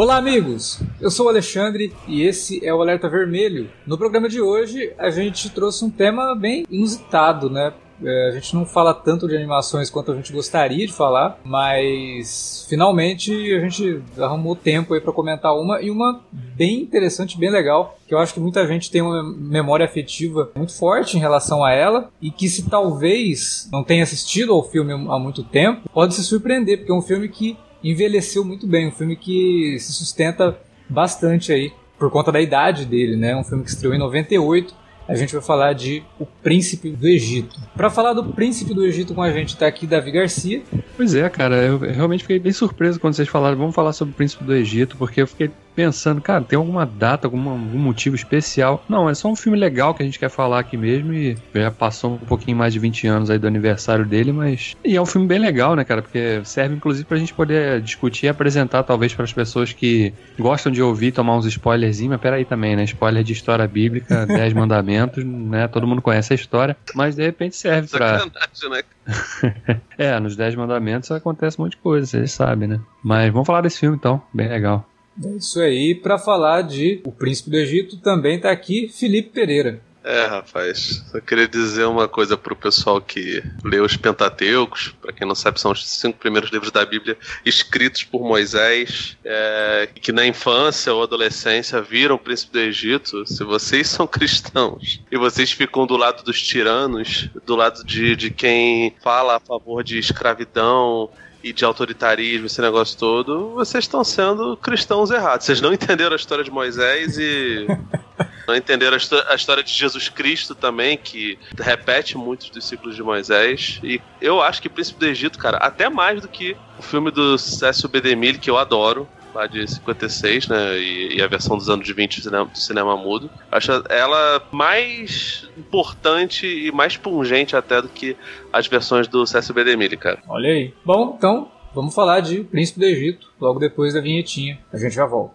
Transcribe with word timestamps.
Olá, 0.00 0.16
amigos! 0.16 0.80
Eu 0.98 1.10
sou 1.10 1.26
o 1.26 1.28
Alexandre 1.28 1.92
e 2.08 2.22
esse 2.22 2.64
é 2.64 2.72
o 2.72 2.80
Alerta 2.80 3.06
Vermelho. 3.06 3.68
No 3.86 3.98
programa 3.98 4.30
de 4.30 4.40
hoje, 4.40 4.94
a 4.96 5.10
gente 5.10 5.50
trouxe 5.50 5.84
um 5.84 5.90
tema 5.90 6.34
bem 6.34 6.64
inusitado, 6.70 7.50
né? 7.50 7.74
É, 8.02 8.28
a 8.28 8.30
gente 8.30 8.54
não 8.54 8.64
fala 8.64 8.94
tanto 8.94 9.28
de 9.28 9.36
animações 9.36 9.90
quanto 9.90 10.10
a 10.10 10.14
gente 10.14 10.32
gostaria 10.32 10.86
de 10.86 10.92
falar, 10.94 11.38
mas 11.44 12.64
finalmente 12.66 13.30
a 13.52 13.60
gente 13.60 14.00
arrumou 14.16 14.56
tempo 14.56 14.94
aí 14.94 15.02
para 15.02 15.12
comentar 15.12 15.54
uma 15.54 15.82
e 15.82 15.90
uma 15.90 16.22
bem 16.32 16.80
interessante, 16.80 17.38
bem 17.38 17.50
legal, 17.50 17.98
que 18.08 18.14
eu 18.14 18.18
acho 18.18 18.32
que 18.32 18.40
muita 18.40 18.66
gente 18.66 18.90
tem 18.90 19.02
uma 19.02 19.22
memória 19.22 19.84
afetiva 19.84 20.50
muito 20.54 20.72
forte 20.72 21.18
em 21.18 21.20
relação 21.20 21.62
a 21.62 21.72
ela 21.72 22.08
e 22.22 22.30
que 22.30 22.48
se 22.48 22.70
talvez 22.70 23.68
não 23.70 23.84
tenha 23.84 24.02
assistido 24.02 24.54
ao 24.54 24.66
filme 24.66 24.94
há 24.94 25.18
muito 25.18 25.42
tempo, 25.42 25.90
pode 25.92 26.14
se 26.14 26.24
surpreender, 26.24 26.78
porque 26.78 26.90
é 26.90 26.94
um 26.94 27.02
filme 27.02 27.28
que 27.28 27.54
envelheceu 27.82 28.44
muito 28.44 28.66
bem, 28.66 28.88
um 28.88 28.92
filme 28.92 29.16
que 29.16 29.76
se 29.78 29.92
sustenta 29.92 30.58
bastante 30.88 31.52
aí 31.52 31.72
por 31.98 32.10
conta 32.10 32.32
da 32.32 32.40
idade 32.40 32.84
dele, 32.84 33.16
né? 33.16 33.36
Um 33.36 33.44
filme 33.44 33.62
que 33.62 33.70
estreou 33.70 33.94
em 33.94 33.98
98 33.98 34.80
a 35.10 35.16
gente 35.16 35.32
vai 35.32 35.42
falar 35.42 35.72
de 35.72 36.04
O 36.20 36.24
Príncipe 36.24 36.90
do 36.90 37.08
Egito. 37.08 37.60
Para 37.74 37.90
falar 37.90 38.12
do 38.12 38.32
Príncipe 38.32 38.72
do 38.72 38.86
Egito 38.86 39.12
com 39.12 39.20
a 39.20 39.32
gente 39.32 39.56
tá 39.56 39.66
aqui 39.66 39.84
Davi 39.84 40.12
Garcia. 40.12 40.62
Pois 40.96 41.16
é, 41.16 41.28
cara, 41.28 41.56
eu 41.56 41.78
realmente 41.78 42.20
fiquei 42.20 42.38
bem 42.38 42.52
surpreso 42.52 43.00
quando 43.00 43.14
vocês 43.14 43.28
falaram, 43.28 43.58
vamos 43.58 43.74
falar 43.74 43.92
sobre 43.92 44.12
o 44.12 44.16
Príncipe 44.16 44.44
do 44.44 44.54
Egito, 44.54 44.96
porque 44.96 45.22
eu 45.22 45.26
fiquei 45.26 45.50
pensando, 45.74 46.20
cara, 46.20 46.42
tem 46.42 46.56
alguma 46.56 46.84
data, 46.84 47.26
algum, 47.26 47.48
algum 47.48 47.78
motivo 47.78 48.16
especial? 48.16 48.84
Não, 48.88 49.08
é 49.08 49.14
só 49.14 49.28
um 49.28 49.36
filme 49.36 49.58
legal 49.58 49.94
que 49.94 50.02
a 50.02 50.06
gente 50.06 50.18
quer 50.18 50.28
falar 50.28 50.58
aqui 50.58 50.76
mesmo 50.76 51.12
e 51.12 51.36
já 51.54 51.70
passou 51.70 52.14
um 52.14 52.18
pouquinho 52.18 52.56
mais 52.56 52.72
de 52.72 52.78
20 52.78 53.06
anos 53.06 53.30
aí 53.30 53.38
do 53.38 53.46
aniversário 53.46 54.04
dele, 54.04 54.32
mas. 54.32 54.76
E 54.84 54.96
é 54.96 55.00
um 55.00 55.06
filme 55.06 55.26
bem 55.26 55.38
legal, 55.38 55.74
né, 55.74 55.84
cara? 55.84 56.02
Porque 56.02 56.40
serve 56.44 56.74
inclusive 56.74 57.04
pra 57.04 57.18
gente 57.18 57.34
poder 57.34 57.80
discutir 57.80 58.26
e 58.26 58.28
apresentar, 58.28 58.82
talvez, 58.82 59.14
para 59.14 59.24
as 59.24 59.32
pessoas 59.32 59.72
que 59.72 60.12
gostam 60.38 60.70
de 60.70 60.82
ouvir, 60.82 61.12
tomar 61.12 61.36
uns 61.36 61.46
spoilerzinhos, 61.46 62.12
mas 62.12 62.20
peraí 62.20 62.44
também, 62.44 62.76
né? 62.76 62.84
Spoiler 62.84 63.22
de 63.22 63.32
história 63.32 63.66
bíblica, 63.66 64.26
Dez 64.26 64.52
Mandamentos, 64.52 65.24
né? 65.24 65.68
Todo 65.68 65.86
mundo 65.86 66.02
conhece 66.02 66.32
a 66.32 66.36
história, 66.36 66.76
mas 66.94 67.16
de 67.16 67.22
repente 67.22 67.56
serve 67.56 67.88
pra. 67.88 68.18
Sacanagem, 68.18 68.70
né? 68.70 68.82
é, 69.98 70.20
nos 70.20 70.36
Dez 70.36 70.54
Mandamentos 70.54 71.10
acontece 71.10 71.58
um 71.58 71.64
monte 71.64 71.72
de 71.72 71.78
coisa, 71.78 72.06
vocês 72.06 72.32
sabem, 72.32 72.68
né? 72.68 72.80
Mas 73.02 73.32
vamos 73.32 73.46
falar 73.46 73.60
desse 73.60 73.78
filme 73.80 73.96
então, 73.96 74.22
bem 74.32 74.48
legal. 74.48 74.89
É 75.24 75.36
isso 75.36 75.60
aí, 75.60 75.94
para 75.94 76.18
falar 76.18 76.62
de 76.62 77.00
O 77.04 77.12
Príncipe 77.12 77.50
do 77.50 77.56
Egito, 77.56 77.96
também 77.98 78.36
está 78.36 78.50
aqui 78.50 78.88
Felipe 78.88 79.30
Pereira. 79.30 79.80
É, 80.02 80.24
rapaz, 80.24 81.04
eu 81.12 81.20
queria 81.20 81.46
dizer 81.46 81.84
uma 81.84 82.08
coisa 82.08 82.34
pro 82.34 82.56
pessoal 82.56 83.02
que 83.02 83.42
lê 83.62 83.80
os 83.80 83.98
Pentateucos, 83.98 84.94
para 85.00 85.12
quem 85.12 85.28
não 85.28 85.34
sabe, 85.34 85.60
são 85.60 85.72
os 85.72 85.86
cinco 85.86 86.18
primeiros 86.18 86.50
livros 86.50 86.72
da 86.72 86.86
Bíblia 86.86 87.18
escritos 87.44 88.02
por 88.04 88.22
Moisés, 88.22 89.18
é, 89.22 89.88
que 89.94 90.10
na 90.10 90.26
infância 90.26 90.94
ou 90.94 91.02
adolescência 91.02 91.82
viram 91.82 92.14
o 92.14 92.18
príncipe 92.18 92.52
do 92.52 92.60
Egito. 92.60 93.26
Se 93.26 93.44
vocês 93.44 93.88
são 93.88 94.06
cristãos 94.08 95.02
e 95.10 95.18
vocês 95.18 95.52
ficam 95.52 95.86
do 95.86 95.98
lado 95.98 96.22
dos 96.24 96.40
tiranos, 96.40 97.28
do 97.44 97.54
lado 97.54 97.84
de, 97.84 98.16
de 98.16 98.30
quem 98.30 98.94
fala 99.02 99.36
a 99.36 99.40
favor 99.40 99.84
de 99.84 99.98
escravidão 99.98 101.10
e 101.42 101.52
de 101.52 101.64
autoritarismo, 101.64 102.46
esse 102.46 102.60
negócio 102.60 102.98
todo, 102.98 103.50
vocês 103.54 103.84
estão 103.84 104.04
sendo 104.04 104.56
cristãos 104.56 105.10
errados. 105.10 105.46
Vocês 105.46 105.60
não 105.60 105.72
entenderam 105.72 106.12
a 106.12 106.16
história 106.16 106.44
de 106.44 106.50
Moisés 106.50 107.16
e 107.18 107.66
não 108.46 108.54
entenderam 108.54 108.96
a, 108.96 109.32
a, 109.32 109.34
história 109.34 109.62
de 109.62 109.72
Jesus 109.72 110.08
Cristo 110.08 110.54
também, 110.54 110.98
que 110.98 111.38
repete 111.58 112.16
muitos 112.16 112.50
dos 112.50 112.64
ciclos 112.64 112.94
de 112.94 113.02
Moisés. 113.02 113.80
E 113.82 114.00
eu 114.20 114.42
acho 114.42 114.60
que 114.60 114.68
Príncipe 114.68 115.00
do 115.00 115.06
Egito, 115.06 115.38
cara, 115.38 115.56
até 115.58 115.88
mais 115.88 116.20
do 116.20 116.28
que 116.28 116.56
o 116.78 116.82
filme 116.82 117.10
do 117.10 117.38
Cécio 117.38 117.88
B. 117.88 118.00
DeMille, 118.00 118.38
que 118.38 118.50
eu 118.50 118.58
adoro, 118.58 119.08
lá 119.34 119.46
de 119.46 119.66
56, 119.66 120.48
né? 120.48 120.78
E, 120.78 121.16
e, 121.16 121.22
a 121.22 121.26
versão 121.26 121.56
dos 121.56 121.68
anos 121.68 121.88
20 121.88 122.16
do 122.16 122.22
cinema, 122.22 122.44
do 122.46 122.58
cinema 122.58 122.96
mudo. 122.96 123.30
Acho 123.50 123.72
ela 123.88 124.42
mais 124.50 125.48
importante 125.56 126.46
e 126.46 126.72
mais 126.72 126.96
pungente 126.96 127.56
até 127.56 127.80
do 127.80 127.88
que 127.88 128.16
as 128.52 128.66
versões 128.66 129.08
do 129.08 129.26
Cécio 129.26 129.54
B. 129.54 129.64
DeMille, 129.64 129.96
cara. 129.96 130.18
Olha 130.28 130.50
aí. 130.50 130.74
Bom, 130.84 131.14
então 131.16 131.50
vamos 131.74 131.94
falar 131.94 132.20
de 132.20 132.44
Príncipe 132.44 132.80
do 132.80 132.86
Egito, 132.86 133.28
logo 133.40 133.58
depois 133.58 133.94
da 133.94 134.00
vinhetinha. 134.00 134.58
A 134.72 134.78
gente 134.78 134.94
já 134.94 135.06
volta. 135.06 135.34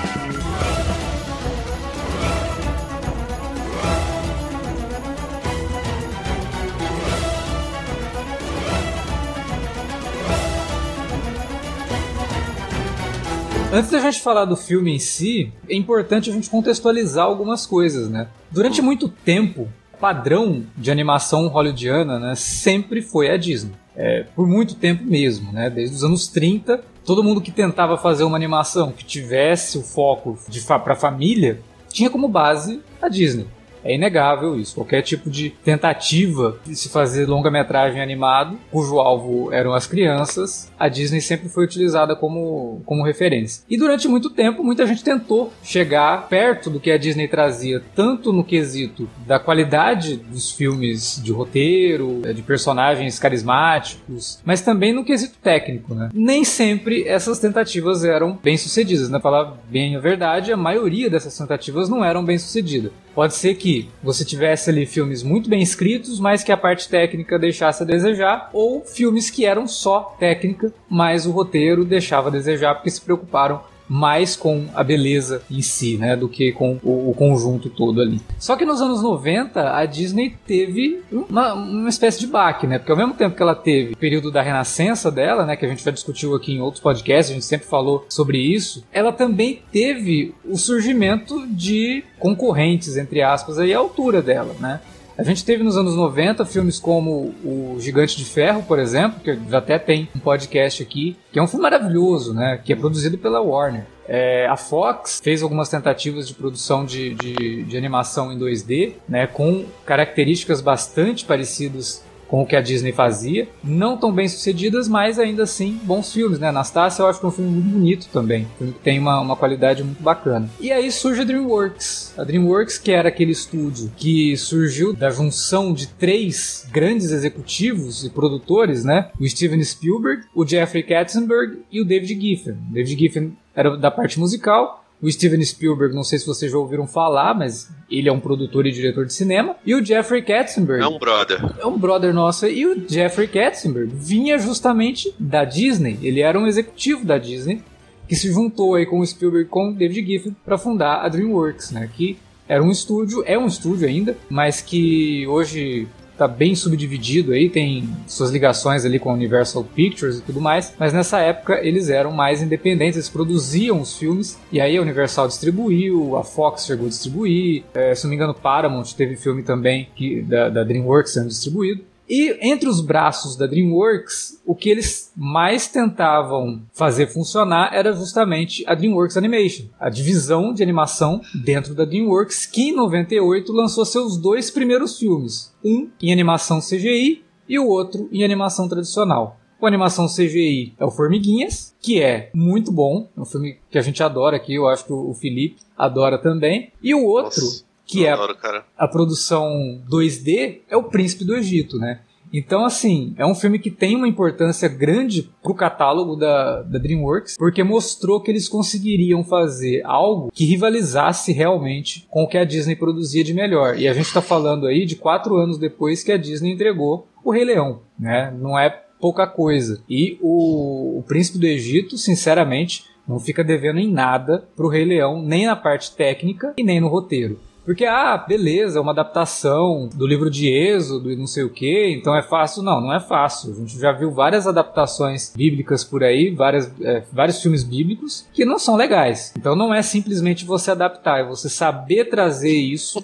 Antes 13.73 13.89
da 13.89 14.01
gente 14.01 14.19
falar 14.19 14.43
do 14.43 14.57
filme 14.57 14.93
em 14.93 14.99
si, 14.99 15.49
é 15.69 15.73
importante 15.73 16.29
a 16.29 16.33
gente 16.33 16.49
contextualizar 16.49 17.23
algumas 17.23 17.65
coisas, 17.65 18.09
né? 18.09 18.27
Durante 18.51 18.81
muito 18.81 19.07
tempo, 19.07 19.69
o 19.93 19.97
padrão 19.97 20.65
de 20.75 20.91
animação 20.91 21.47
hollywoodiana 21.47 22.19
né, 22.19 22.35
sempre 22.35 23.01
foi 23.01 23.31
a 23.31 23.37
Disney. 23.37 23.71
É, 23.95 24.25
por 24.35 24.45
muito 24.45 24.75
tempo 24.75 25.05
mesmo, 25.05 25.53
né? 25.53 25.69
Desde 25.69 25.95
os 25.95 26.03
anos 26.03 26.27
30, 26.27 26.83
todo 27.05 27.23
mundo 27.23 27.39
que 27.39 27.49
tentava 27.49 27.97
fazer 27.97 28.25
uma 28.25 28.35
animação 28.35 28.91
que 28.91 29.05
tivesse 29.05 29.77
o 29.77 29.83
foco 29.83 30.37
para 30.83 30.93
a 30.93 30.97
família 30.97 31.61
tinha 31.87 32.09
como 32.09 32.27
base 32.27 32.81
a 33.01 33.07
Disney. 33.07 33.47
É 33.83 33.93
inegável 33.93 34.59
isso. 34.59 34.75
Qualquer 34.75 35.01
tipo 35.01 35.29
de 35.29 35.49
tentativa 35.63 36.57
de 36.65 36.75
se 36.75 36.89
fazer 36.89 37.27
longa-metragem 37.27 38.01
animado, 38.01 38.57
cujo 38.71 38.99
alvo 38.99 39.51
eram 39.51 39.73
as 39.73 39.87
crianças, 39.87 40.71
a 40.79 40.87
Disney 40.87 41.21
sempre 41.21 41.49
foi 41.49 41.63
utilizada 41.63 42.15
como, 42.15 42.81
como 42.85 43.03
referência. 43.03 43.63
E 43.69 43.77
durante 43.77 44.07
muito 44.07 44.29
tempo, 44.29 44.63
muita 44.63 44.85
gente 44.85 45.03
tentou 45.03 45.51
chegar 45.63 46.27
perto 46.27 46.69
do 46.69 46.79
que 46.79 46.91
a 46.91 46.97
Disney 46.97 47.27
trazia, 47.27 47.81
tanto 47.95 48.31
no 48.31 48.43
quesito 48.43 49.09
da 49.25 49.39
qualidade 49.39 50.17
dos 50.17 50.51
filmes 50.51 51.21
de 51.23 51.31
roteiro, 51.31 52.21
de 52.33 52.41
personagens 52.41 53.19
carismáticos, 53.19 54.39
mas 54.45 54.61
também 54.61 54.93
no 54.93 55.03
quesito 55.03 55.37
técnico, 55.41 55.93
né? 55.93 56.09
Nem 56.13 56.43
sempre 56.43 57.07
essas 57.07 57.39
tentativas 57.39 58.03
eram 58.03 58.37
bem 58.41 58.57
sucedidas, 58.57 59.09
né? 59.09 59.19
Falar 59.19 59.57
bem 59.69 59.95
a 59.95 59.99
verdade, 59.99 60.51
a 60.51 60.57
maioria 60.57 61.09
dessas 61.09 61.37
tentativas 61.37 61.89
não 61.89 62.03
eram 62.03 62.23
bem 62.23 62.37
sucedidas. 62.37 62.91
Pode 63.13 63.35
ser 63.35 63.55
que 63.55 63.89
você 64.01 64.23
tivesse 64.23 64.69
ali 64.69 64.85
filmes 64.85 65.21
muito 65.21 65.49
bem 65.49 65.61
escritos, 65.61 66.19
mas 66.19 66.43
que 66.43 66.51
a 66.51 66.57
parte 66.57 66.87
técnica 66.87 67.37
deixasse 67.37 67.83
a 67.83 67.85
desejar, 67.85 68.49
ou 68.53 68.85
filmes 68.85 69.29
que 69.29 69.45
eram 69.45 69.67
só 69.67 70.15
técnica, 70.17 70.73
mas 70.89 71.25
o 71.25 71.31
roteiro 71.31 71.83
deixava 71.83 72.29
a 72.29 72.31
desejar 72.31 72.75
porque 72.75 72.89
se 72.89 73.01
preocuparam 73.01 73.61
mais 73.91 74.37
com 74.37 74.67
a 74.73 74.85
beleza 74.85 75.41
em 75.51 75.61
si, 75.61 75.97
né, 75.97 76.15
do 76.15 76.29
que 76.29 76.53
com 76.53 76.79
o, 76.81 77.09
o, 77.09 77.13
conjunto 77.13 77.69
todo 77.69 77.99
ali. 77.99 78.21
Só 78.39 78.55
que 78.55 78.63
nos 78.63 78.79
anos 78.79 79.03
90 79.03 79.75
a 79.75 79.85
Disney 79.85 80.33
teve 80.47 81.01
uma, 81.11 81.53
uma 81.53 81.89
espécie 81.89 82.21
de 82.21 82.27
baque, 82.27 82.65
né, 82.65 82.79
porque 82.79 82.93
ao 82.93 82.97
mesmo 82.97 83.13
tempo 83.15 83.35
que 83.35 83.43
ela 83.43 83.53
teve 83.53 83.91
o 83.91 83.97
período 83.97 84.31
da 84.31 84.41
renascença 84.41 85.11
dela, 85.11 85.45
né, 85.45 85.57
que 85.57 85.65
a 85.65 85.67
gente 85.67 85.83
já 85.83 85.91
discutiu 85.91 86.33
aqui 86.33 86.53
em 86.53 86.61
outros 86.61 86.81
podcasts, 86.81 87.31
a 87.31 87.33
gente 87.33 87.45
sempre 87.45 87.67
falou 87.67 88.05
sobre 88.07 88.37
isso, 88.37 88.81
ela 88.93 89.11
também 89.11 89.61
teve 89.73 90.33
o 90.45 90.57
surgimento 90.57 91.45
de 91.47 92.01
concorrentes, 92.17 92.95
entre 92.95 93.21
aspas, 93.21 93.59
aí, 93.59 93.73
à 93.73 93.77
altura 93.77 94.21
dela, 94.21 94.55
né. 94.57 94.79
A 95.17 95.23
gente 95.23 95.43
teve 95.43 95.63
nos 95.63 95.77
anos 95.77 95.95
90 95.95 96.45
filmes 96.45 96.79
como 96.79 97.33
O 97.43 97.77
Gigante 97.79 98.17
de 98.17 98.25
Ferro, 98.25 98.63
por 98.63 98.79
exemplo, 98.79 99.19
que 99.19 99.37
já 99.49 99.57
até 99.57 99.77
tem 99.77 100.09
um 100.15 100.19
podcast 100.19 100.81
aqui, 100.81 101.17
que 101.31 101.37
é 101.37 101.41
um 101.41 101.47
filme 101.47 101.63
maravilhoso, 101.63 102.33
né? 102.33 102.59
Que 102.63 102.73
é 102.73 102.75
produzido 102.75 103.17
pela 103.17 103.41
Warner. 103.41 103.85
É, 104.07 104.47
a 104.47 104.57
Fox 104.57 105.21
fez 105.23 105.41
algumas 105.41 105.69
tentativas 105.69 106.27
de 106.27 106.33
produção 106.33 106.85
de, 106.85 107.13
de, 107.15 107.63
de, 107.63 107.77
animação 107.77 108.31
em 108.31 108.37
2D, 108.37 108.95
né, 109.07 109.25
com 109.25 109.63
características 109.85 110.59
bastante 110.59 111.23
parecidas 111.23 112.03
com 112.31 112.41
o 112.41 112.45
que 112.45 112.55
a 112.55 112.61
Disney 112.61 112.93
fazia. 112.93 113.49
Não 113.61 113.97
tão 113.97 114.09
bem 114.09 114.25
sucedidas, 114.29 114.87
mas 114.87 115.19
ainda 115.19 115.43
assim 115.43 115.77
bons 115.83 116.13
filmes, 116.13 116.39
né? 116.39 116.47
Anastasia 116.47 117.03
eu 117.03 117.09
acho 117.09 117.19
que 117.19 117.25
é 117.25 117.27
um 117.27 117.31
filme 117.31 117.51
muito 117.51 117.69
bonito 117.69 118.07
também. 118.11 118.47
Filme 118.57 118.71
que 118.71 118.79
tem 118.79 118.97
uma, 118.97 119.19
uma 119.19 119.35
qualidade 119.35 119.83
muito 119.83 120.01
bacana. 120.01 120.49
E 120.57 120.71
aí 120.71 120.89
surge 120.89 121.21
a 121.21 121.23
DreamWorks. 121.25 122.13
A 122.17 122.23
DreamWorks, 122.23 122.77
que 122.77 122.91
era 122.91 123.09
aquele 123.09 123.33
estúdio 123.33 123.91
que 123.97 124.37
surgiu 124.37 124.93
da 124.93 125.09
junção 125.09 125.73
de 125.73 125.87
três 125.87 126.65
grandes 126.71 127.11
executivos 127.11 128.05
e 128.05 128.09
produtores, 128.09 128.85
né? 128.85 129.09
O 129.19 129.27
Steven 129.27 129.61
Spielberg, 129.61 130.23
o 130.33 130.47
Jeffrey 130.47 130.83
Katzenberg 130.83 131.59
e 131.69 131.81
o 131.81 131.85
David 131.85 132.17
Giffen. 132.19 132.55
David 132.69 132.97
Giffen 132.97 133.37
era 133.53 133.75
da 133.75 133.91
parte 133.91 134.17
musical 134.17 134.80
o 135.01 135.11
Steven 135.11 135.43
Spielberg, 135.43 135.95
não 135.95 136.03
sei 136.03 136.19
se 136.19 136.27
vocês 136.27 136.51
já 136.51 136.57
ouviram 136.57 136.85
falar, 136.85 137.33
mas 137.33 137.69
ele 137.89 138.07
é 138.07 138.11
um 138.11 138.19
produtor 138.19 138.67
e 138.67 138.71
diretor 138.71 139.05
de 139.05 139.13
cinema. 139.13 139.55
E 139.65 139.73
o 139.73 139.83
Jeffrey 139.83 140.21
Katzenberg. 140.21 140.83
É 140.83 140.87
um 140.87 140.99
brother. 140.99 141.39
É 141.59 141.65
um 141.65 141.77
brother 141.77 142.13
nosso. 142.13 142.45
E 142.45 142.65
o 142.65 142.87
Jeffrey 142.87 143.27
Katzenberg 143.27 143.91
vinha 143.95 144.37
justamente 144.37 145.13
da 145.19 145.43
Disney. 145.43 145.97
Ele 146.03 146.21
era 146.21 146.39
um 146.39 146.45
executivo 146.45 147.03
da 147.03 147.17
Disney 147.17 147.63
que 148.07 148.15
se 148.15 148.31
juntou 148.31 148.75
aí 148.75 148.85
com 148.85 148.99
o 148.99 149.05
Spielberg 149.05 149.49
com 149.49 149.69
o 149.69 149.73
David 149.73 150.05
Giffen 150.05 150.35
para 150.45 150.57
fundar 150.57 151.03
a 151.03 151.07
DreamWorks, 151.07 151.71
né? 151.71 151.89
Que 151.95 152.17
era 152.47 152.61
um 152.61 152.69
estúdio, 152.69 153.23
é 153.25 153.39
um 153.39 153.47
estúdio 153.47 153.87
ainda, 153.87 154.17
mas 154.29 154.61
que 154.61 155.25
hoje 155.27 155.87
tá 156.21 156.27
bem 156.27 156.53
subdividido 156.53 157.33
aí, 157.33 157.49
tem 157.49 157.89
suas 158.05 158.29
ligações 158.29 158.85
ali 158.85 158.99
com 158.99 159.09
a 159.09 159.13
Universal 159.13 159.63
Pictures 159.63 160.19
e 160.19 160.21
tudo 160.21 160.39
mais, 160.39 160.71
mas 160.77 160.93
nessa 160.93 161.19
época 161.19 161.59
eles 161.65 161.89
eram 161.89 162.11
mais 162.11 162.43
independentes, 162.43 162.95
eles 162.95 163.09
produziam 163.09 163.81
os 163.81 163.97
filmes, 163.97 164.37
e 164.51 164.61
aí 164.61 164.77
a 164.77 164.81
Universal 164.83 165.27
distribuiu, 165.27 166.15
a 166.15 166.23
Fox 166.23 166.67
chegou 166.67 166.85
a 166.85 166.89
distribuir, 166.89 167.63
é, 167.73 167.95
se 167.95 168.03
não 168.03 168.11
me 168.11 168.17
engano 168.17 168.35
Paramount 168.35 168.93
teve 168.95 169.15
filme 169.15 169.41
também 169.41 169.87
que, 169.95 170.21
da, 170.21 170.47
da 170.49 170.63
DreamWorks 170.63 171.11
sendo 171.11 171.27
distribuído, 171.27 171.83
e 172.11 172.37
entre 172.41 172.67
os 172.67 172.81
braços 172.81 173.37
da 173.37 173.47
DreamWorks, 173.47 174.41
o 174.45 174.53
que 174.53 174.69
eles 174.69 175.13
mais 175.15 175.69
tentavam 175.69 176.61
fazer 176.73 177.07
funcionar 177.07 177.73
era 177.73 177.93
justamente 177.93 178.65
a 178.67 178.75
DreamWorks 178.75 179.15
Animation, 179.15 179.67
a 179.79 179.89
divisão 179.89 180.53
de 180.53 180.61
animação 180.61 181.21
dentro 181.33 181.73
da 181.73 181.85
DreamWorks, 181.85 182.45
que 182.45 182.63
em 182.63 182.75
98 182.75 183.53
lançou 183.53 183.85
seus 183.85 184.17
dois 184.17 184.51
primeiros 184.51 184.99
filmes, 184.99 185.55
um 185.63 185.89
em 186.01 186.11
animação 186.11 186.59
CGI 186.59 187.23
e 187.47 187.57
o 187.57 187.65
outro 187.65 188.09
em 188.11 188.25
animação 188.25 188.67
tradicional. 188.67 189.39
O 189.61 189.65
animação 189.65 190.05
CGI 190.07 190.73
é 190.77 190.83
o 190.83 190.91
Formiguinhas, 190.91 191.73
que 191.79 192.01
é 192.01 192.29
muito 192.33 192.73
bom, 192.73 193.07
é 193.15 193.21
um 193.21 193.25
filme 193.25 193.57
que 193.69 193.77
a 193.77 193.81
gente 193.81 194.03
adora 194.03 194.35
aqui, 194.35 194.55
eu 194.55 194.67
acho 194.67 194.83
que 194.83 194.91
o 194.91 195.13
Felipe 195.13 195.61
adora 195.77 196.17
também. 196.17 196.73
E 196.83 196.93
o 196.93 197.05
outro 197.05 197.41
Nossa 197.41 197.70
que 197.91 198.05
é 198.05 198.11
adoro, 198.11 198.37
a, 198.77 198.87
produção 198.87 199.81
2D, 199.89 200.61
é 200.69 200.77
o 200.77 200.83
Príncipe 200.83 201.25
do 201.25 201.35
Egito, 201.35 201.77
né? 201.77 201.99
Então, 202.33 202.63
assim, 202.63 203.13
é 203.17 203.25
um 203.25 203.35
filme 203.35 203.59
que 203.59 203.69
tem 203.69 203.93
uma 203.93 204.07
importância 204.07 204.69
grande 204.69 205.29
pro 205.43 205.53
catálogo 205.53 206.15
da, 206.15 206.61
da 206.61 206.79
DreamWorks, 206.79 207.35
porque 207.37 207.61
mostrou 207.61 208.21
que 208.21 208.31
eles 208.31 208.47
conseguiriam 208.47 209.21
fazer 209.21 209.81
algo 209.83 210.31
que 210.31 210.45
rivalizasse 210.45 211.33
realmente 211.33 212.07
com 212.09 212.23
o 212.23 212.27
que 212.27 212.37
a 212.37 212.45
Disney 212.45 212.77
produzia 212.77 213.21
de 213.21 213.33
melhor. 213.33 213.77
E 213.77 213.85
a 213.85 213.93
gente 213.93 214.05
está 214.05 214.21
falando 214.21 214.65
aí 214.65 214.85
de 214.85 214.95
quatro 214.95 215.35
anos 215.35 215.57
depois 215.57 216.03
que 216.03 216.11
a 216.13 216.17
Disney 216.17 216.53
entregou 216.53 217.05
o 217.21 217.31
Rei 217.31 217.43
Leão, 217.43 217.81
né? 217.99 218.33
Não 218.39 218.57
é 218.57 218.69
pouca 219.01 219.27
coisa. 219.27 219.83
E 219.89 220.17
o, 220.21 220.99
o 220.99 221.03
Príncipe 221.03 221.37
do 221.37 221.45
Egito, 221.45 221.97
sinceramente, 221.97 222.85
não 223.05 223.19
fica 223.19 223.43
devendo 223.43 223.79
em 223.79 223.91
nada 223.91 224.47
pro 224.55 224.69
Rei 224.69 224.85
Leão, 224.85 225.21
nem 225.21 225.45
na 225.45 225.55
parte 225.55 225.93
técnica 225.93 226.53
e 226.57 226.63
nem 226.63 226.79
no 226.79 226.87
roteiro. 226.87 227.39
Porque, 227.71 227.85
ah, 227.85 228.17
beleza, 228.17 228.79
é 228.79 228.81
uma 228.81 228.91
adaptação 228.91 229.87
do 229.95 230.05
livro 230.05 230.29
de 230.29 230.49
Êxodo 230.49 231.09
e 231.09 231.15
não 231.15 231.25
sei 231.25 231.45
o 231.45 231.49
que, 231.49 231.95
então 231.97 232.13
é 232.13 232.21
fácil. 232.21 232.61
Não, 232.61 232.81
não 232.81 232.93
é 232.93 232.99
fácil. 232.99 233.53
A 233.53 233.55
gente 233.55 233.79
já 233.79 233.93
viu 233.93 234.11
várias 234.11 234.45
adaptações 234.45 235.31
bíblicas 235.33 235.81
por 235.81 236.03
aí, 236.03 236.31
várias, 236.31 236.69
é, 236.81 237.05
vários 237.13 237.41
filmes 237.41 237.63
bíblicos 237.63 238.27
que 238.33 238.43
não 238.43 238.59
são 238.59 238.75
legais. 238.75 239.31
Então 239.37 239.55
não 239.55 239.73
é 239.73 239.81
simplesmente 239.81 240.43
você 240.43 240.71
adaptar, 240.71 241.21
é 241.21 241.23
você 241.23 241.47
saber 241.47 242.09
trazer 242.09 242.53
isso 242.53 243.01